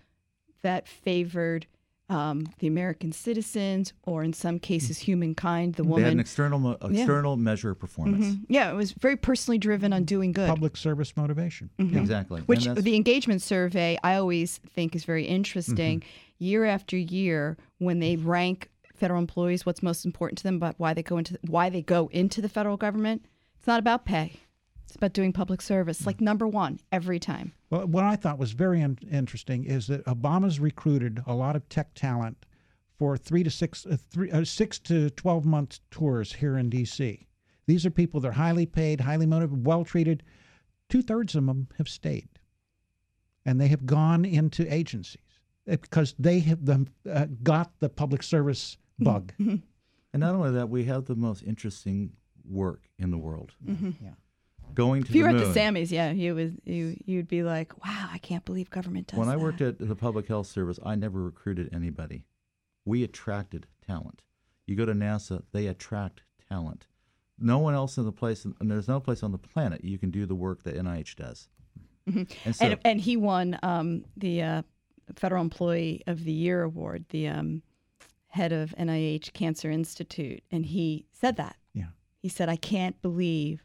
that 0.63 0.87
favored 0.89 1.67
um, 2.11 2.47
the 2.59 2.67
American 2.67 3.13
citizens, 3.13 3.95
or 4.03 4.23
in 4.23 4.35
some 4.35 4.59
cases, 4.59 4.99
humankind, 4.99 5.75
the 5.77 5.83
they 5.83 5.89
had 5.89 5.97
an 5.97 6.03
woman. 6.05 6.21
external 6.21 6.59
mo- 6.59 6.77
external 6.83 7.37
measure 7.39 7.71
of 7.71 7.79
performance. 7.81 8.27
Mhm. 8.27 8.45
Yeah, 8.51 8.71
it 8.71 8.75
was 8.75 8.93
very 8.93 9.17
personally 9.17 9.57
driven 9.57 9.91
on 9.95 10.05
doing 10.05 10.33
good. 10.33 10.47
public 10.49 10.77
service 10.77 11.17
motivation. 11.17 11.71
Mm-hmm. 11.79 11.95
Yeah. 11.95 12.01
Exactly. 12.03 12.41
Which 12.43 12.67
the 12.67 12.95
engagement 12.95 13.41
survey 13.41 13.97
I 14.05 14.17
always 14.17 14.59
think 14.59 14.95
is 14.95 15.05
very 15.07 15.25
interesting. 15.25 16.01
Mm-hmm. 16.01 16.45
Year 16.45 16.65
after 16.67 16.99
year, 16.99 17.57
when 17.79 18.01
they 18.01 18.17
rank 18.17 18.69
federal 18.95 19.21
employees, 19.21 19.67
what's 19.67 19.83
most 19.83 20.05
important 20.05 20.39
to 20.39 20.45
them, 20.45 20.59
but 20.59 20.75
why 20.79 20.95
they 20.95 21.03
go 21.03 21.19
into 21.19 21.39
why 21.47 21.69
they 21.69 21.83
go 21.83 22.09
into 22.13 22.41
the 22.41 22.49
federal 22.49 22.77
government, 22.77 23.27
it's 23.59 23.67
not 23.67 23.81
about 23.81 24.05
pay. 24.05 24.41
It's 24.87 24.97
about 24.97 25.13
doing 25.13 25.33
public 25.33 25.63
service, 25.63 26.07
like 26.07 26.21
number 26.21 26.47
one 26.47 26.79
every 26.93 27.19
time. 27.19 27.53
Well, 27.71 27.87
what 27.87 28.05
I 28.05 28.17
thought 28.17 28.39
was 28.39 28.53
very 28.53 28.81
in- 28.81 28.99
interesting 29.11 29.65
is 29.65 29.87
that 29.89 30.05
Obama's 30.05 30.61
recruited 30.61 31.23
a 31.27 31.35
lot 31.35 31.57
of 31.57 31.69
tech 31.69 31.95
talent 31.95 32.47
for 32.99 33.17
three 33.17 33.43
to 33.43 33.51
six, 33.51 33.87
uh, 33.87 33.97
three, 34.11 34.31
uh, 34.31 34.45
six 34.45 34.79
to 34.81 35.11
twelve 35.11 35.45
month 35.45 35.81
tours 35.91 36.35
here 36.35 36.57
in 36.57 36.71
D.C. 36.71 37.27
These 37.67 37.87
are 37.87 37.91
people 37.91 38.21
that 38.21 38.29
are 38.29 38.33
highly 38.33 38.67
paid, 38.67 39.01
highly 39.01 39.27
motivated, 39.27 39.67
well 39.67 39.85
treated. 39.85 40.23
Two 40.89 41.03
thirds 41.03 41.35
of 41.35 41.47
them 41.47 41.69
have 41.79 41.89
stayed, 41.89 42.29
and 43.45 43.61
they 43.61 43.69
have 43.69 43.87
gone 43.87 44.25
into 44.25 44.73
agencies 44.73 45.21
uh, 45.69 45.77
because 45.77 46.15
they 46.19 46.41
have 46.41 46.67
them 46.67 46.87
uh, 47.11 47.27
got 47.43 47.73
the 47.81 47.89
public 47.89 48.23
service 48.23 48.77
bug. 48.99 49.33
Mm-hmm. 49.41 49.57
And 50.13 50.21
not 50.21 50.35
only 50.35 50.53
that, 50.53 50.69
we 50.69 50.85
have 50.85 51.07
the 51.07 51.17
most 51.17 51.43
interesting 51.43 52.13
work 52.49 52.83
in 52.99 53.11
the 53.11 53.19
world. 53.19 53.53
Yeah. 53.67 54.11
Going 54.75 55.03
to 55.05 55.09
If 55.09 55.15
you 55.15 55.25
the 55.25 55.33
were 55.33 55.37
at 55.39 55.55
the 55.55 55.61
Sammys, 55.61 55.91
yeah, 55.91 56.11
you 56.11 56.35
was 56.35 56.53
you 56.65 56.97
you'd 57.05 57.29
be 57.29 57.43
like, 57.43 57.73
wow, 57.85 58.09
I 58.13 58.19
can't 58.19 58.45
believe 58.45 58.71
government 58.71 59.09
does 59.09 59.19
when 59.19 59.29
I 59.29 59.33
that. 59.33 59.41
worked 59.41 59.61
at 59.61 59.79
the 59.79 59.95
Public 59.95 60.27
Health 60.29 60.47
Service, 60.47 60.79
I 60.85 60.95
never 60.95 61.23
recruited 61.23 61.71
anybody. 61.75 62.25
We 62.85 63.03
attracted 63.05 63.67
talent. 63.87 64.23
You 64.67 64.75
go 64.77 64.85
to 64.87 64.93
NASA, 64.93 65.43
they 65.53 65.67
attract 65.67 66.23
talent. 66.49 66.87
No 67.39 67.59
one 67.59 67.75
else 67.75 67.99
in 67.99 68.05
the 68.05 68.13
place, 68.13 68.45
and 68.45 68.71
there's 68.71 68.89
no 68.89 69.01
place 69.01 69.23
on 69.23 69.33
the 69.33 69.39
planet 69.39 69.85
you 69.85 69.99
can 69.99 70.11
do 70.11 70.25
the 70.27 70.35
work 70.35 70.63
that 70.63 70.77
NIH 70.77 71.17
does. 71.17 71.49
And 72.07 72.27
so, 72.29 72.51
Mm-hmm. 72.51 72.65
and 72.65 72.79
and 72.85 73.01
he 73.01 73.17
won 73.17 73.59
um, 73.63 74.05
the 74.17 74.43
uh, 74.43 74.63
Federal 75.17 75.43
Employee 75.43 76.03
of 76.07 76.25
the 76.25 76.33
Year 76.33 76.63
award, 76.63 77.05
the 77.11 77.29
um, 77.29 77.63
head 78.35 78.53
of 78.53 78.75
NIH 78.79 79.33
Cancer 79.33 79.71
Institute, 79.71 80.43
and 80.51 80.67
he 80.67 81.07
said 81.13 81.37
that. 81.37 81.57
Yeah. 81.73 81.87
He 82.21 82.29
said, 82.29 82.49
"I 82.49 82.57
can't 82.57 83.01
believe 83.01 83.65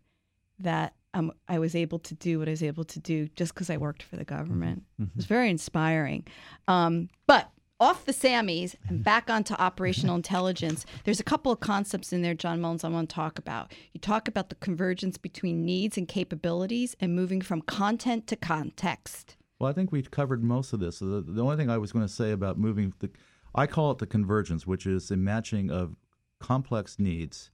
that 0.60 0.94
um, 1.14 1.32
I 1.48 1.58
was 1.58 1.76
able 1.76 1.98
to 2.00 2.14
do 2.14 2.38
what 2.38 2.48
I 2.48 2.52
was 2.52 2.62
able 2.64 2.84
to 2.84 3.00
do 3.00 3.28
just 3.30 3.54
because 3.54 3.70
I 3.70 3.78
worked 3.78 4.04
for 4.04 4.16
the 4.16 4.24
government." 4.26 4.84
It 5.00 5.10
was 5.16 5.26
very 5.26 5.50
inspiring. 5.50 6.26
Um, 6.68 7.10
but 7.26 7.50
off 7.80 8.06
the 8.06 8.12
Sammys 8.12 8.76
and 8.88 9.04
back 9.12 9.30
onto 9.30 9.56
operational 9.56 10.16
intelligence, 10.16 10.86
there's 11.04 11.20
a 11.20 11.24
couple 11.24 11.52
of 11.52 11.60
concepts 11.62 12.14
in 12.14 12.22
there, 12.22 12.36
John 12.36 12.62
Mullins, 12.62 12.84
I 12.84 12.90
want 12.90 13.10
to 13.10 13.16
talk 13.16 13.40
about. 13.40 13.74
You 13.94 14.00
talk 14.00 14.28
about 14.28 14.50
the 14.50 14.56
convergence 14.56 15.18
between 15.18 15.66
needs 15.66 15.98
and 15.98 16.08
capabilities 16.08 16.96
and 17.00 17.16
moving 17.16 17.42
from 17.42 17.62
content 17.62 18.28
to 18.28 18.36
context. 18.36 19.36
well, 19.60 19.70
I 19.70 19.74
think 19.74 19.92
we've 19.92 20.12
covered 20.12 20.44
most 20.44 20.74
of 20.74 20.80
this. 20.80 20.98
So 20.98 21.06
the, 21.06 21.22
the 21.22 21.44
only 21.44 21.56
thing 21.58 21.70
I 21.70 21.78
was 21.78 21.92
going 21.92 22.06
to 22.06 22.14
say 22.14 22.32
about 22.32 22.58
moving, 22.60 22.94
the, 23.00 23.10
I 23.56 23.68
call 23.68 23.92
it 23.92 23.98
the 23.98 24.06
convergence, 24.06 24.68
which 24.68 24.86
is 24.86 25.08
the 25.08 25.18
matching 25.18 25.72
of 25.72 25.96
complex 26.40 27.00
needs 27.00 27.52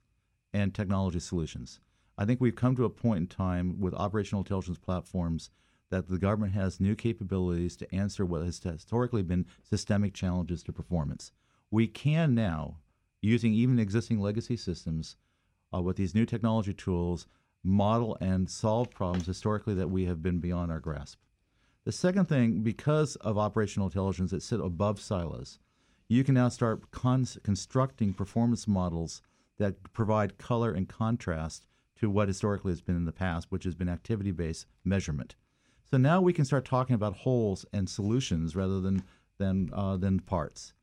and 0.54 0.74
technology 0.74 1.20
solutions. 1.20 1.80
I 2.18 2.26
think 2.26 2.40
we've 2.40 2.56
come 2.56 2.76
to 2.76 2.86
a 2.86 2.90
point 2.90 3.20
in 3.20 3.28
time 3.28 3.80
with 3.80 3.94
operational 3.94 4.42
intelligence 4.42 4.78
platforms 4.78 5.50
that 5.90 6.08
the 6.08 6.18
government 6.18 6.54
has 6.54 6.80
new 6.80 6.96
capabilities 6.96 7.76
to 7.78 7.96
answer 7.96 8.26
what 8.26 8.44
has 8.44 8.62
historically 8.62 9.24
been 9.24 9.46
systemic 9.64 10.14
challenges 10.14 10.64
to 10.64 10.74
performance. 10.74 11.32
We 11.72 11.88
can 11.88 12.34
now, 12.34 12.80
using 13.22 13.54
even 13.54 13.80
existing 13.80 14.20
legacy 14.20 14.58
systems, 14.58 15.18
uh, 15.74 15.82
with 15.82 15.98
these 15.98 16.16
new 16.16 16.26
technology 16.26 16.74
tools, 16.74 17.28
model 17.64 18.18
and 18.22 18.50
solve 18.50 18.92
problems 18.92 19.26
historically 19.26 19.74
that 19.74 19.90
we 19.90 20.06
have 20.06 20.22
been 20.22 20.40
beyond 20.40 20.72
our 20.72 20.80
grasp. 20.80 21.20
The 21.84 21.92
second 21.92 22.26
thing, 22.26 22.62
because 22.62 23.16
of 23.18 23.38
operational 23.38 23.88
intelligence 23.88 24.32
that 24.32 24.44
sit 24.44 24.60
above 24.60 25.00
silos, 25.00 25.60
you 26.08 26.24
can 26.24 26.36
now 26.36 26.50
start 26.50 26.92
cons- 26.92 27.38
constructing 27.44 28.14
performance 28.14 28.68
models 28.68 29.22
that 29.58 29.94
provide 29.94 30.38
color 30.38 30.72
and 30.72 30.88
contrast 30.88 31.68
to 31.98 32.10
what 32.10 32.28
historically 32.28 32.72
has 32.72 32.82
been 32.82 32.96
in 32.96 33.06
the 33.06 33.12
past, 33.12 33.48
which 33.50 33.64
has 33.64 33.76
been 33.76 33.90
activity 33.90 34.32
based 34.32 34.66
measurement. 34.84 35.36
So 35.90 35.98
now 35.98 36.20
we 36.22 36.34
can 36.34 36.46
start 36.46 36.66
talking 36.66 36.96
about 36.96 37.18
wholes 37.18 37.66
and 37.72 37.90
solutions 37.90 38.56
rather 38.56 38.82
than 38.82 39.04
than 39.38 39.70
uh, 39.74 39.98
than 39.98 40.20
parts. 40.20 40.74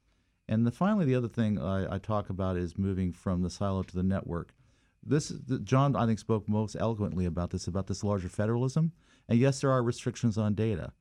And 0.49 0.67
the, 0.67 0.71
finally, 0.71 1.05
the 1.05 1.15
other 1.15 1.29
thing 1.29 1.59
I, 1.59 1.95
I 1.95 1.99
talk 1.99 2.29
about 2.29 2.57
is 2.57 2.77
moving 2.77 3.13
from 3.13 3.43
the 3.43 3.51
silo 3.51 3.83
to 3.83 3.95
the 3.95 4.03
network. 4.03 4.55
This 5.03 5.29
the- 5.29 5.59
John, 5.59 5.97
I 5.97 6.07
think, 6.07 6.19
spoke 6.19 6.49
most 6.49 6.77
eloquently 6.79 7.27
about 7.27 7.51
this 7.51 7.67
about 7.67 7.87
this 7.87 8.05
larger 8.05 8.29
federalism. 8.29 8.93
And 9.29 9.39
yes, 9.39 9.61
there 9.61 9.71
are 9.71 9.83
restrictions 9.83 10.37
on 10.39 10.55
data, 10.55 10.93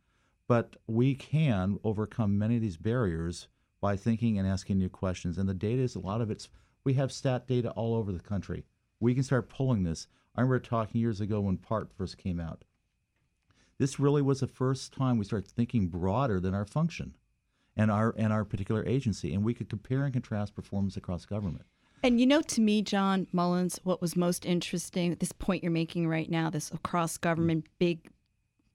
but 0.48 0.76
we 0.88 1.16
can 1.16 1.80
overcome 1.84 2.38
many 2.38 2.56
of 2.56 2.62
these 2.62 2.78
barriers 2.78 3.48
by 3.82 3.98
thinking 3.98 4.38
and 4.38 4.48
asking 4.48 4.78
new 4.78 4.90
questions. 4.90 5.38
And 5.38 5.50
the 5.50 5.54
data 5.54 5.82
is 5.82 5.96
a 5.96 6.00
lot 6.00 6.22
of 6.22 6.32
it's 6.32 6.48
we 6.84 6.94
have 6.94 7.12
stat 7.12 7.48
data 7.48 7.72
all 7.72 7.96
over 7.96 8.12
the 8.12 8.20
country. 8.20 8.64
We 9.00 9.14
can 9.14 9.24
start 9.24 9.50
pulling 9.50 9.84
this. 9.84 10.08
I 10.36 10.42
remember 10.42 10.60
talking 10.60 11.02
years 11.02 11.20
ago 11.20 11.42
when 11.42 11.58
PART 11.58 11.92
first 11.96 12.18
came 12.18 12.40
out. 12.40 12.64
This 13.78 14.00
really 14.00 14.22
was 14.22 14.40
the 14.40 14.48
first 14.48 14.94
time 14.94 15.18
we 15.18 15.26
started 15.26 15.50
thinking 15.50 15.88
broader 15.88 16.40
than 16.40 16.54
our 16.54 16.66
function 16.66 17.16
and 17.76 17.90
our 17.90 18.14
and 18.18 18.32
our 18.32 18.46
particular 18.46 18.86
agency, 18.86 19.34
and 19.34 19.44
we 19.44 19.54
could 19.54 19.70
compare 19.70 20.04
and 20.04 20.14
contrast 20.14 20.56
performance 20.56 20.98
across 20.98 21.26
government. 21.26 21.66
And 22.04 22.20
you 22.20 22.26
know, 22.26 22.42
to 22.42 22.62
me, 22.62 22.82
John 22.82 23.28
Mullins, 23.32 23.80
what 23.84 24.02
was 24.02 24.16
most 24.16 24.46
interesting, 24.46 25.16
this 25.16 25.32
point 25.32 25.64
you're 25.64 25.72
making 25.72 26.08
right 26.08 26.30
now, 26.30 26.50
this 26.50 26.72
across 26.72 27.18
government 27.18 27.68
big, 27.78 28.10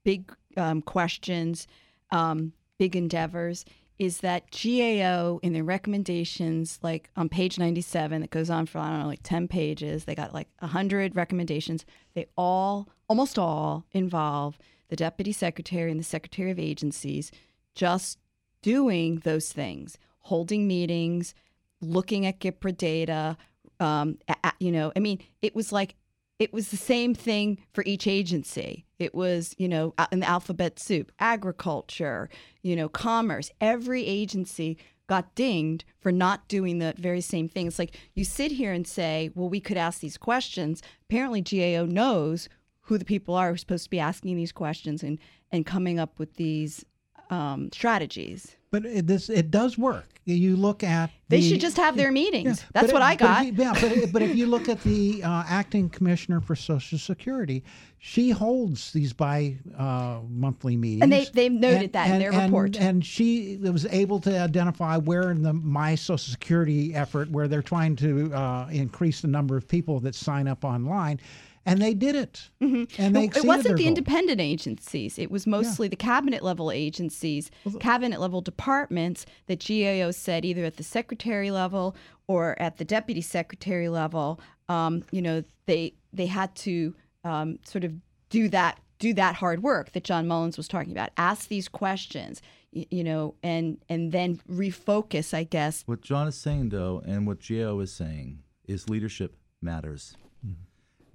big 0.05 0.33
um, 0.57 0.81
questions, 0.81 1.67
um, 2.13 2.53
big 2.79 2.95
endeavors, 2.95 3.65
is 3.99 4.19
that 4.19 4.51
GAO 4.51 5.41
in 5.43 5.53
their 5.53 5.65
recommendations, 5.65 6.79
like 6.83 7.11
on 7.17 7.29
page 7.29 7.59
97, 7.59 8.23
it 8.23 8.31
goes 8.31 8.51
on 8.51 8.67
for, 8.67 8.79
I 8.79 8.91
don't 8.91 9.01
know, 9.01 9.07
like 9.07 9.23
10 9.23 9.49
pages. 9.49 10.05
They 10.05 10.15
got 10.15 10.35
like 10.35 10.49
100 10.59 11.17
recommendations. 11.17 11.85
They 12.15 12.27
all, 12.37 12.89
almost 13.09 13.39
all, 13.39 13.85
involve 13.93 14.59
the 14.89 14.97
deputy 14.97 15.33
secretary 15.33 15.91
and 15.91 15.99
the 15.99 16.05
secretary 16.05 16.51
of 16.51 16.59
agencies 16.59 17.33
just 17.75 18.19
doing 18.63 19.21
those 19.25 19.53
things, 19.53 19.99
holding 20.21 20.67
meetings, 20.67 21.35
looking 21.81 22.27
at 22.27 22.41
GPRA 22.41 22.77
data. 22.77 23.37
Um, 23.81 24.19
a- 24.29 24.37
a- 24.45 24.53
you 24.59 24.73
know, 24.73 24.93
I 24.95 25.01
mean, 25.01 25.21
it 25.43 25.55
was 25.55 25.73
like 25.73 25.95
it 26.39 26.53
was 26.53 26.69
the 26.69 26.77
same 26.77 27.15
thing 27.15 27.59
for 27.73 27.83
each 27.87 28.07
agency. 28.07 28.85
It 28.99 29.15
was, 29.15 29.55
you 29.59 29.69
know, 29.69 29.95
in 30.13 30.21
the 30.21 30.29
alphabet 30.29 30.79
soup, 30.79 31.11
agriculture, 31.19 32.29
you 32.63 32.77
know, 32.77 32.89
commerce. 32.89 33.51
Every 33.61 34.05
agency 34.05 34.77
got 35.07 35.35
dinged 35.35 35.85
for 36.01 36.13
not 36.13 36.49
doing 36.49 36.79
the 36.79 36.95
very 36.99 37.21
same 37.21 37.49
thing. 37.49 37.67
It's 37.67 37.79
like 37.79 37.97
you 38.15 38.25
sit 38.25 38.53
here 38.53 38.73
and 38.73 38.87
say, 38.87 39.31
well, 39.35 39.49
we 39.49 39.61
could 39.61 39.77
ask 39.77 40.01
these 40.01 40.19
questions. 40.19 40.83
Apparently, 41.09 41.41
GAO 41.41 41.87
knows 41.87 42.49
who 42.83 42.99
the 42.99 43.05
people 43.05 43.35
are 43.35 43.49
who 43.49 43.55
are 43.55 43.59
supposed 43.59 43.85
to 43.85 43.91
be 43.91 44.01
asking 44.01 44.37
these 44.37 44.53
questions 44.53 45.03
and, 45.03 45.19
and 45.51 45.65
coming 45.65 45.99
up 45.99 46.19
with 46.19 46.35
these 46.35 46.85
um, 47.31 47.71
strategies. 47.73 48.56
But 48.73 48.85
it, 48.85 49.07
this 49.07 49.29
it 49.31 49.51
does 49.51 49.79
work. 49.79 50.09
You 50.25 50.57
look 50.57 50.83
at 50.83 51.13
they 51.29 51.41
the, 51.41 51.51
should 51.51 51.61
just 51.61 51.77
have 51.77 51.97
their 51.97 52.11
meetings. 52.11 52.59
Yeah, 52.61 52.67
That's 52.73 52.93
what 52.93 53.01
it- 53.01 53.05
I 53.05 53.15
but 53.15 53.15
if 53.15 53.21
got. 53.21 53.47
you- 53.47 53.53
yeah, 53.93 54.01
but, 54.03 54.13
but 54.13 54.23
if 54.23 54.35
you 54.37 54.47
look 54.47 54.69
at 54.69 54.83
the 54.83 55.23
uh, 55.23 55.45
acting 55.49 55.89
commissioner 55.89 56.41
for 56.41 56.57
Social 56.57 56.99
Security, 56.99 57.63
she 57.99 58.31
holds 58.31 58.93
these 58.93 59.13
bi 59.13 59.57
uh, 59.79 60.19
monthly 60.29 60.77
meetings, 60.77 61.03
And 61.05 61.13
they- 61.13 61.27
they've 61.33 61.53
noted 61.53 61.93
that 61.93 62.11
in 62.11 62.19
their 62.19 62.33
and- 62.33 62.43
report. 62.53 62.77
And 62.77 63.07
she 63.07 63.57
was 63.63 63.87
able 63.87 64.19
to 64.21 64.37
identify 64.41 64.97
where 64.97 65.31
in 65.31 65.43
the 65.43 65.53
My 65.53 65.95
Social 65.95 66.19
Security 66.33 66.93
effort, 66.93 67.31
where 67.31 67.47
they're 67.47 67.63
trying 67.63 67.95
to 67.97 68.35
uh, 68.35 68.69
increase 68.73 69.21
the 69.21 69.29
number 69.29 69.57
of 69.57 69.69
people 69.69 70.01
that 70.01 70.17
sign 70.17 70.49
up 70.49 70.65
online, 70.65 71.21
and 71.67 71.83
they 71.83 71.93
did 71.95 72.15
it. 72.15 72.49
And 72.61 72.89
they 73.15 73.29
Mm-hmm. 73.29 73.39
it 73.39 73.45
wasn't 73.45 73.65
their 73.65 73.77
the 73.77 73.83
goal. 73.83 73.89
independent 73.89 74.41
agencies. 74.41 75.19
It 75.19 75.31
was 75.31 75.47
mostly 75.47 75.89
the 75.89 75.97
cabinet 75.97 76.43
level 76.43 76.71
agencies, 76.71 77.51
cabinet 77.81 78.21
level 78.21 78.41
departments 78.41 79.27
that 79.47 79.65
GAO 79.67 80.11
said 80.13 80.45
either 80.45 80.65
at 80.65 80.77
the 80.77 80.83
secretary 80.85 81.51
level 81.51 81.97
or 82.29 82.61
at 82.61 82.79
the 82.79 82.85
deputy 82.85 83.21
secretary 83.21 83.89
level. 83.89 84.41
Um, 84.69 85.05
you 85.11 85.21
know, 85.23 85.43
they 85.67 85.95
they 86.13 86.27
had 86.27 86.55
to 86.57 86.95
um, 87.25 87.59
sort 87.65 87.85
of 87.85 87.93
do 88.31 88.49
that 88.49 88.81
do 88.99 89.13
that 89.15 89.35
hard 89.35 89.63
work 89.63 89.93
that 89.93 90.05
John 90.05 90.27
Mullins 90.27 90.57
was 90.57 90.69
talking 90.69 90.91
about. 90.93 91.11
Ask 91.19 91.49
these 91.49 91.69
questions, 91.69 92.41
y- 92.73 92.87
you 92.91 93.05
know, 93.05 93.35
and 93.43 93.79
and 93.89 94.11
then 94.13 94.41
refocus. 94.51 95.35
I 95.35 95.45
guess 95.45 95.83
What 95.87 96.01
John 96.01 96.27
is 96.29 96.35
saying, 96.37 96.71
though, 96.71 97.03
and 97.07 97.27
what 97.27 97.39
GAO 97.47 97.79
is 97.81 97.93
saying, 97.93 98.39
is 98.67 98.89
leadership 98.89 99.37
matters. 99.61 100.17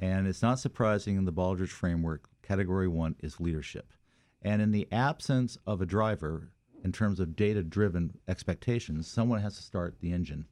And 0.02 0.28
it's 0.28 0.42
not 0.42 0.60
surprising 0.60 1.16
in 1.16 1.26
the 1.26 1.32
Baldrige 1.32 1.70
framework, 1.70 2.28
category 2.42 2.88
one 2.88 3.16
is 3.20 3.40
leadership. 3.40 3.94
And 4.42 4.62
in 4.62 4.72
the 4.72 4.88
absence 4.92 5.58
of 5.68 5.80
a 5.80 5.86
driver, 5.86 6.52
in 6.84 6.92
terms 6.92 7.20
of 7.20 7.36
data 7.36 7.62
driven 7.62 8.18
expectations, 8.28 9.08
someone 9.08 9.42
has 9.42 9.56
to 9.58 9.62
start 9.62 9.98
the 10.02 10.12
engine. 10.12 10.46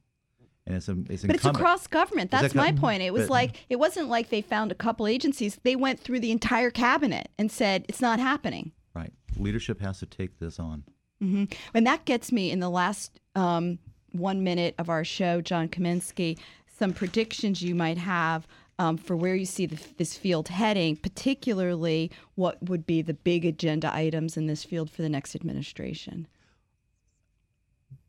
And 0.66 0.76
it's, 0.76 0.88
a, 0.88 0.96
it's 1.08 1.24
but 1.24 1.34
it's 1.34 1.44
across 1.44 1.88
government. 1.88 2.30
That's 2.30 2.52
that 2.52 2.54
my 2.54 2.70
point. 2.70 3.02
It 3.02 3.12
was 3.12 3.24
but- 3.24 3.30
like 3.30 3.66
it 3.68 3.76
wasn't 3.80 4.08
like 4.08 4.28
they 4.28 4.40
found 4.40 4.70
a 4.70 4.76
couple 4.76 5.08
agencies. 5.08 5.58
They 5.64 5.74
went 5.74 5.98
through 5.98 6.20
the 6.20 6.30
entire 6.30 6.70
cabinet 6.70 7.28
and 7.38 7.50
said 7.50 7.84
it's 7.88 8.00
not 8.00 8.20
happening. 8.20 8.70
Right. 8.94 9.12
Leadership 9.36 9.80
has 9.80 9.98
to 9.98 10.06
take 10.06 10.38
this 10.38 10.60
on. 10.60 10.84
And 11.22 11.86
that 11.86 12.06
gets 12.06 12.32
me 12.32 12.50
in 12.50 12.60
the 12.60 12.70
last 12.70 13.20
um, 13.34 13.78
one 14.12 14.42
minute 14.42 14.74
of 14.78 14.88
our 14.88 15.04
show, 15.04 15.42
John 15.42 15.68
Kamensky, 15.68 16.38
some 16.78 16.94
predictions 16.94 17.60
you 17.60 17.74
might 17.74 17.98
have 17.98 18.46
um, 18.80 18.96
for 18.96 19.14
where 19.14 19.34
you 19.34 19.44
see 19.44 19.66
the, 19.66 19.78
this 19.98 20.16
field 20.16 20.48
heading, 20.48 20.96
particularly 20.96 22.10
what 22.34 22.62
would 22.62 22.86
be 22.86 23.02
the 23.02 23.12
big 23.12 23.44
agenda 23.44 23.94
items 23.94 24.38
in 24.38 24.46
this 24.46 24.64
field 24.64 24.90
for 24.90 25.02
the 25.02 25.08
next 25.10 25.36
administration. 25.36 26.26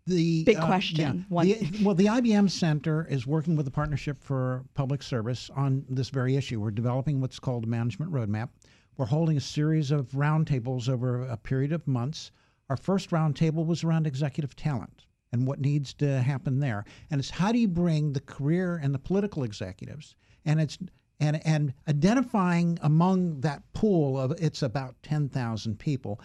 the 0.07 0.45
Big 0.45 0.55
uh, 0.55 0.65
question. 0.65 1.25
yeah. 1.29 1.43
The- 1.43 1.83
well, 1.83 1.93
the 1.93 2.05
IBM 2.05 2.49
Center 2.49 3.05
is 3.09 3.27
working 3.27 3.57
with 3.57 3.65
the 3.65 3.71
Partnership 3.71 4.23
for 4.23 4.63
Public 4.73 5.03
Service 5.03 5.49
on 5.57 5.83
this 5.89 6.07
very 6.07 6.37
issue. 6.37 6.61
We're 6.61 6.71
developing 6.71 7.19
what's 7.19 7.37
called 7.37 7.65
a 7.65 7.67
management 7.67 8.09
roadmap. 8.13 8.47
We're 8.95 9.07
holding 9.07 9.35
a 9.35 9.41
series 9.41 9.91
of 9.91 10.07
roundtables 10.11 10.87
over 10.87 11.23
a 11.23 11.35
period 11.35 11.73
of 11.73 11.85
months. 11.85 12.31
Our 12.69 12.77
first 12.77 13.09
roundtable 13.09 13.65
was 13.65 13.83
around 13.83 14.07
executive 14.07 14.55
talent 14.55 15.05
and 15.33 15.45
what 15.45 15.59
needs 15.59 15.93
to 15.95 16.21
happen 16.21 16.61
there. 16.61 16.85
And 17.09 17.19
it's 17.19 17.29
how 17.29 17.51
do 17.51 17.59
you 17.59 17.67
bring 17.67 18.13
the 18.13 18.21
career 18.21 18.79
and 18.81 18.93
the 18.93 18.99
political 18.99 19.43
executives 19.43 20.15
and 20.45 20.59
it's 20.61 20.77
and 21.19 21.45
and 21.45 21.73
identifying 21.87 22.79
among 22.81 23.41
that 23.41 23.61
pool 23.73 24.19
of 24.19 24.31
it's 24.41 24.63
about 24.63 24.95
10,000 25.03 25.77
people 25.77 26.19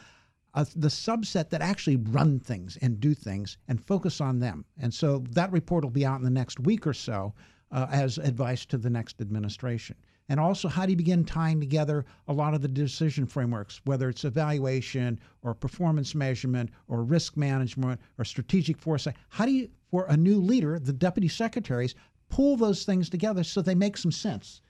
uh, 0.57 0.65
the 0.75 0.89
subset 0.89 1.51
that 1.51 1.61
actually 1.61 1.97
run 1.97 2.41
things 2.41 2.79
and 2.81 2.99
do 2.99 3.13
things 3.13 3.59
and 3.69 3.85
focus 3.85 4.23
on 4.23 4.39
them. 4.39 4.65
And 4.81 4.93
so 4.93 5.23
that 5.31 5.53
report 5.53 5.85
will 5.85 5.91
be 5.91 6.07
out 6.07 6.19
in 6.19 6.25
the 6.25 6.31
next 6.31 6.59
week 6.61 6.87
or 6.87 6.95
so 6.95 7.35
uh, 7.71 7.87
as 7.91 8.17
advice 8.17 8.65
to 8.67 8.79
the 8.79 8.89
next 8.89 9.21
administration. 9.21 9.97
And 10.29 10.41
also, 10.41 10.67
how 10.67 10.87
do 10.87 10.93
you 10.93 10.97
begin 10.97 11.25
tying 11.25 11.61
together 11.61 12.05
a 12.27 12.33
lot 12.33 12.55
of 12.55 12.63
the 12.63 12.69
decision 12.69 13.27
frameworks, 13.27 13.81
whether 13.85 14.09
it's 14.09 14.25
evaluation 14.25 15.21
or 15.43 15.55
performance 15.55 16.15
measurement 16.15 16.71
or 16.89 17.05
risk 17.05 17.37
management 17.37 18.01
or 18.19 18.25
strategic 18.25 18.79
foresight? 18.79 19.15
How 19.29 19.45
do 19.45 19.53
you, 19.53 19.69
for 19.91 20.07
a 20.07 20.17
new 20.17 20.41
leader, 20.41 20.79
the 20.81 20.93
deputy 20.93 21.29
secretaries, 21.29 21.95
pull 22.29 22.57
those 22.57 22.85
things 22.85 23.09
together 23.09 23.45
so 23.45 23.63
they 23.63 23.75
make 23.75 23.97
some 23.97 24.13
sense? 24.13 24.61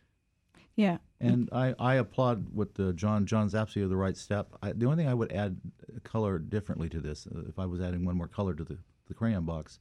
Yeah. 0.77 0.99
And 1.21 1.49
I, 1.53 1.75
I 1.79 1.95
applaud 1.95 2.47
what 2.53 2.69
uh, 2.79 2.93
John 2.93 3.25
John's 3.25 3.55
absolutely 3.55 3.91
the 3.91 3.97
right 3.97 4.17
step. 4.17 4.53
I, 4.63 4.73
the 4.73 4.85
only 4.85 4.99
thing 4.99 5.09
I 5.09 5.15
would 5.15 5.33
add 5.33 5.59
color 6.05 6.39
differently 6.39 6.91
to 6.91 7.01
this, 7.01 7.27
uh, 7.27 7.41
if 7.49 7.59
I 7.59 7.65
was 7.65 7.81
adding 7.81 8.05
one 8.05 8.17
more 8.17 8.29
color 8.29 8.55
to 8.55 8.63
the, 8.63 8.77
the 9.09 9.15
crayon 9.15 9.45
box, 9.45 9.81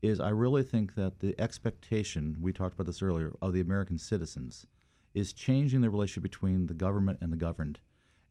is 0.00 0.18
I 0.18 0.30
really 0.30 0.62
think 0.62 0.94
that 0.94 1.20
the 1.20 1.38
expectation 1.38 2.36
we 2.40 2.54
talked 2.54 2.74
about 2.74 2.86
this 2.86 3.02
earlier 3.02 3.34
of 3.42 3.52
the 3.52 3.60
American 3.60 3.98
citizens 3.98 4.66
is 5.12 5.34
changing 5.34 5.82
the 5.82 5.90
relationship 5.90 6.22
between 6.22 6.66
the 6.66 6.74
government 6.74 7.18
and 7.20 7.30
the 7.30 7.36
governed. 7.36 7.78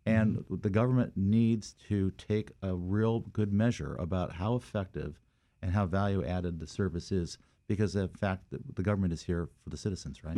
And 0.05 0.43
the 0.49 0.71
government 0.71 1.13
needs 1.15 1.75
to 1.87 2.09
take 2.11 2.53
a 2.63 2.73
real 2.73 3.19
good 3.19 3.53
measure 3.53 3.95
about 3.99 4.33
how 4.33 4.55
effective 4.55 5.19
and 5.61 5.71
how 5.71 5.85
value 5.85 6.25
added 6.25 6.59
the 6.59 6.65
service 6.65 7.11
is 7.11 7.37
because 7.69 7.93
the 7.93 8.09
fact 8.19 8.49
that 8.49 8.75
the 8.75 8.81
government 8.81 9.13
is 9.13 9.21
here 9.21 9.47
for 9.63 9.69
the 9.69 9.77
citizens, 9.77 10.23
right? 10.23 10.35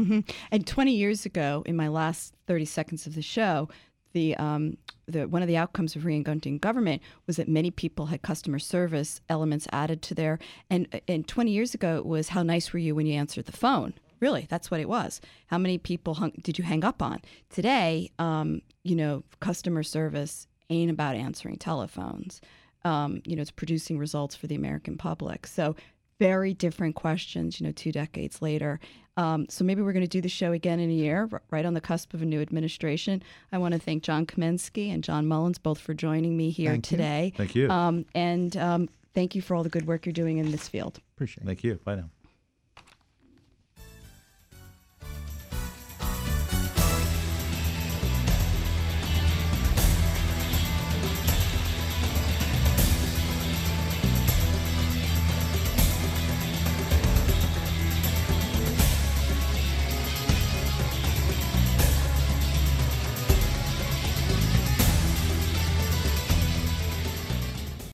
And 0.51 0.67
20 0.67 0.91
years 0.91 1.25
ago, 1.25 1.63
in 1.65 1.75
my 1.77 1.87
last 1.87 2.35
30 2.45 2.65
seconds 2.65 3.07
of 3.07 3.15
the 3.15 3.21
show, 3.21 3.69
the, 4.11 4.35
um, 4.35 4.77
the 5.07 5.25
one 5.29 5.41
of 5.41 5.47
the 5.47 5.55
outcomes 5.55 5.95
of 5.95 6.03
reinventing 6.03 6.59
government 6.59 7.01
was 7.27 7.37
that 7.37 7.47
many 7.47 7.71
people 7.71 8.07
had 8.07 8.21
customer 8.21 8.59
service 8.59 9.21
elements 9.29 9.65
added 9.71 10.01
to 10.01 10.13
their 10.13 10.37
and 10.69 11.01
and 11.07 11.25
20 11.27 11.49
years 11.51 11.73
ago 11.73 11.95
it 11.95 12.05
was 12.05 12.29
how 12.29 12.43
nice 12.43 12.73
were 12.73 12.79
you 12.79 12.93
when 12.93 13.05
you 13.05 13.13
answered 13.13 13.45
the 13.45 13.53
phone? 13.53 13.93
Really 14.19 14.47
that's 14.49 14.69
what 14.69 14.81
it 14.81 14.89
was. 14.89 15.21
How 15.47 15.57
many 15.57 15.77
people 15.77 16.15
hung, 16.15 16.33
did 16.41 16.57
you 16.57 16.65
hang 16.65 16.83
up 16.83 17.01
on? 17.01 17.21
Today 17.49 18.11
um, 18.19 18.61
you 18.83 18.97
know 18.97 19.23
customer 19.39 19.83
service 19.83 20.45
ain't 20.69 20.91
about 20.91 21.15
answering 21.15 21.55
telephones. 21.55 22.41
Um, 22.83 23.21
you 23.25 23.37
know 23.37 23.41
it's 23.41 23.51
producing 23.51 23.97
results 23.97 24.35
for 24.35 24.47
the 24.47 24.55
american 24.55 24.97
public. 24.97 25.47
So 25.47 25.77
very 26.21 26.53
different 26.53 26.93
questions, 26.93 27.59
you 27.59 27.65
know, 27.65 27.71
two 27.71 27.91
decades 27.91 28.43
later. 28.43 28.79
Um, 29.17 29.47
so 29.49 29.63
maybe 29.63 29.81
we're 29.81 29.91
going 29.91 30.05
to 30.05 30.07
do 30.07 30.21
the 30.21 30.29
show 30.29 30.51
again 30.51 30.79
in 30.79 30.91
a 30.91 30.93
year, 30.93 31.27
right 31.49 31.65
on 31.65 31.73
the 31.73 31.81
cusp 31.81 32.13
of 32.13 32.21
a 32.21 32.25
new 32.25 32.41
administration. 32.41 33.23
I 33.51 33.57
want 33.57 33.73
to 33.73 33.79
thank 33.79 34.03
John 34.03 34.27
Kamensky 34.27 34.93
and 34.93 35.03
John 35.03 35.25
Mullins 35.25 35.57
both 35.57 35.79
for 35.79 35.95
joining 35.95 36.37
me 36.37 36.51
here 36.51 36.69
Thank 36.73 36.91
you. 36.91 36.97
today. 36.97 37.33
Thank 37.35 37.55
you. 37.55 37.71
Um, 37.71 38.05
and 38.13 38.55
um, 38.55 38.87
thank 39.15 39.33
you 39.33 39.41
for 39.41 39.55
all 39.55 39.63
the 39.63 39.69
good 39.69 39.87
work 39.87 40.05
you're 40.05 40.13
doing 40.13 40.37
in 40.37 40.51
this 40.51 40.67
field. 40.67 40.99
Appreciate 41.15 41.43
it. 41.43 41.47
Thank 41.47 41.63
you. 41.63 41.79
Bye 41.83 41.95
now. 41.95 42.09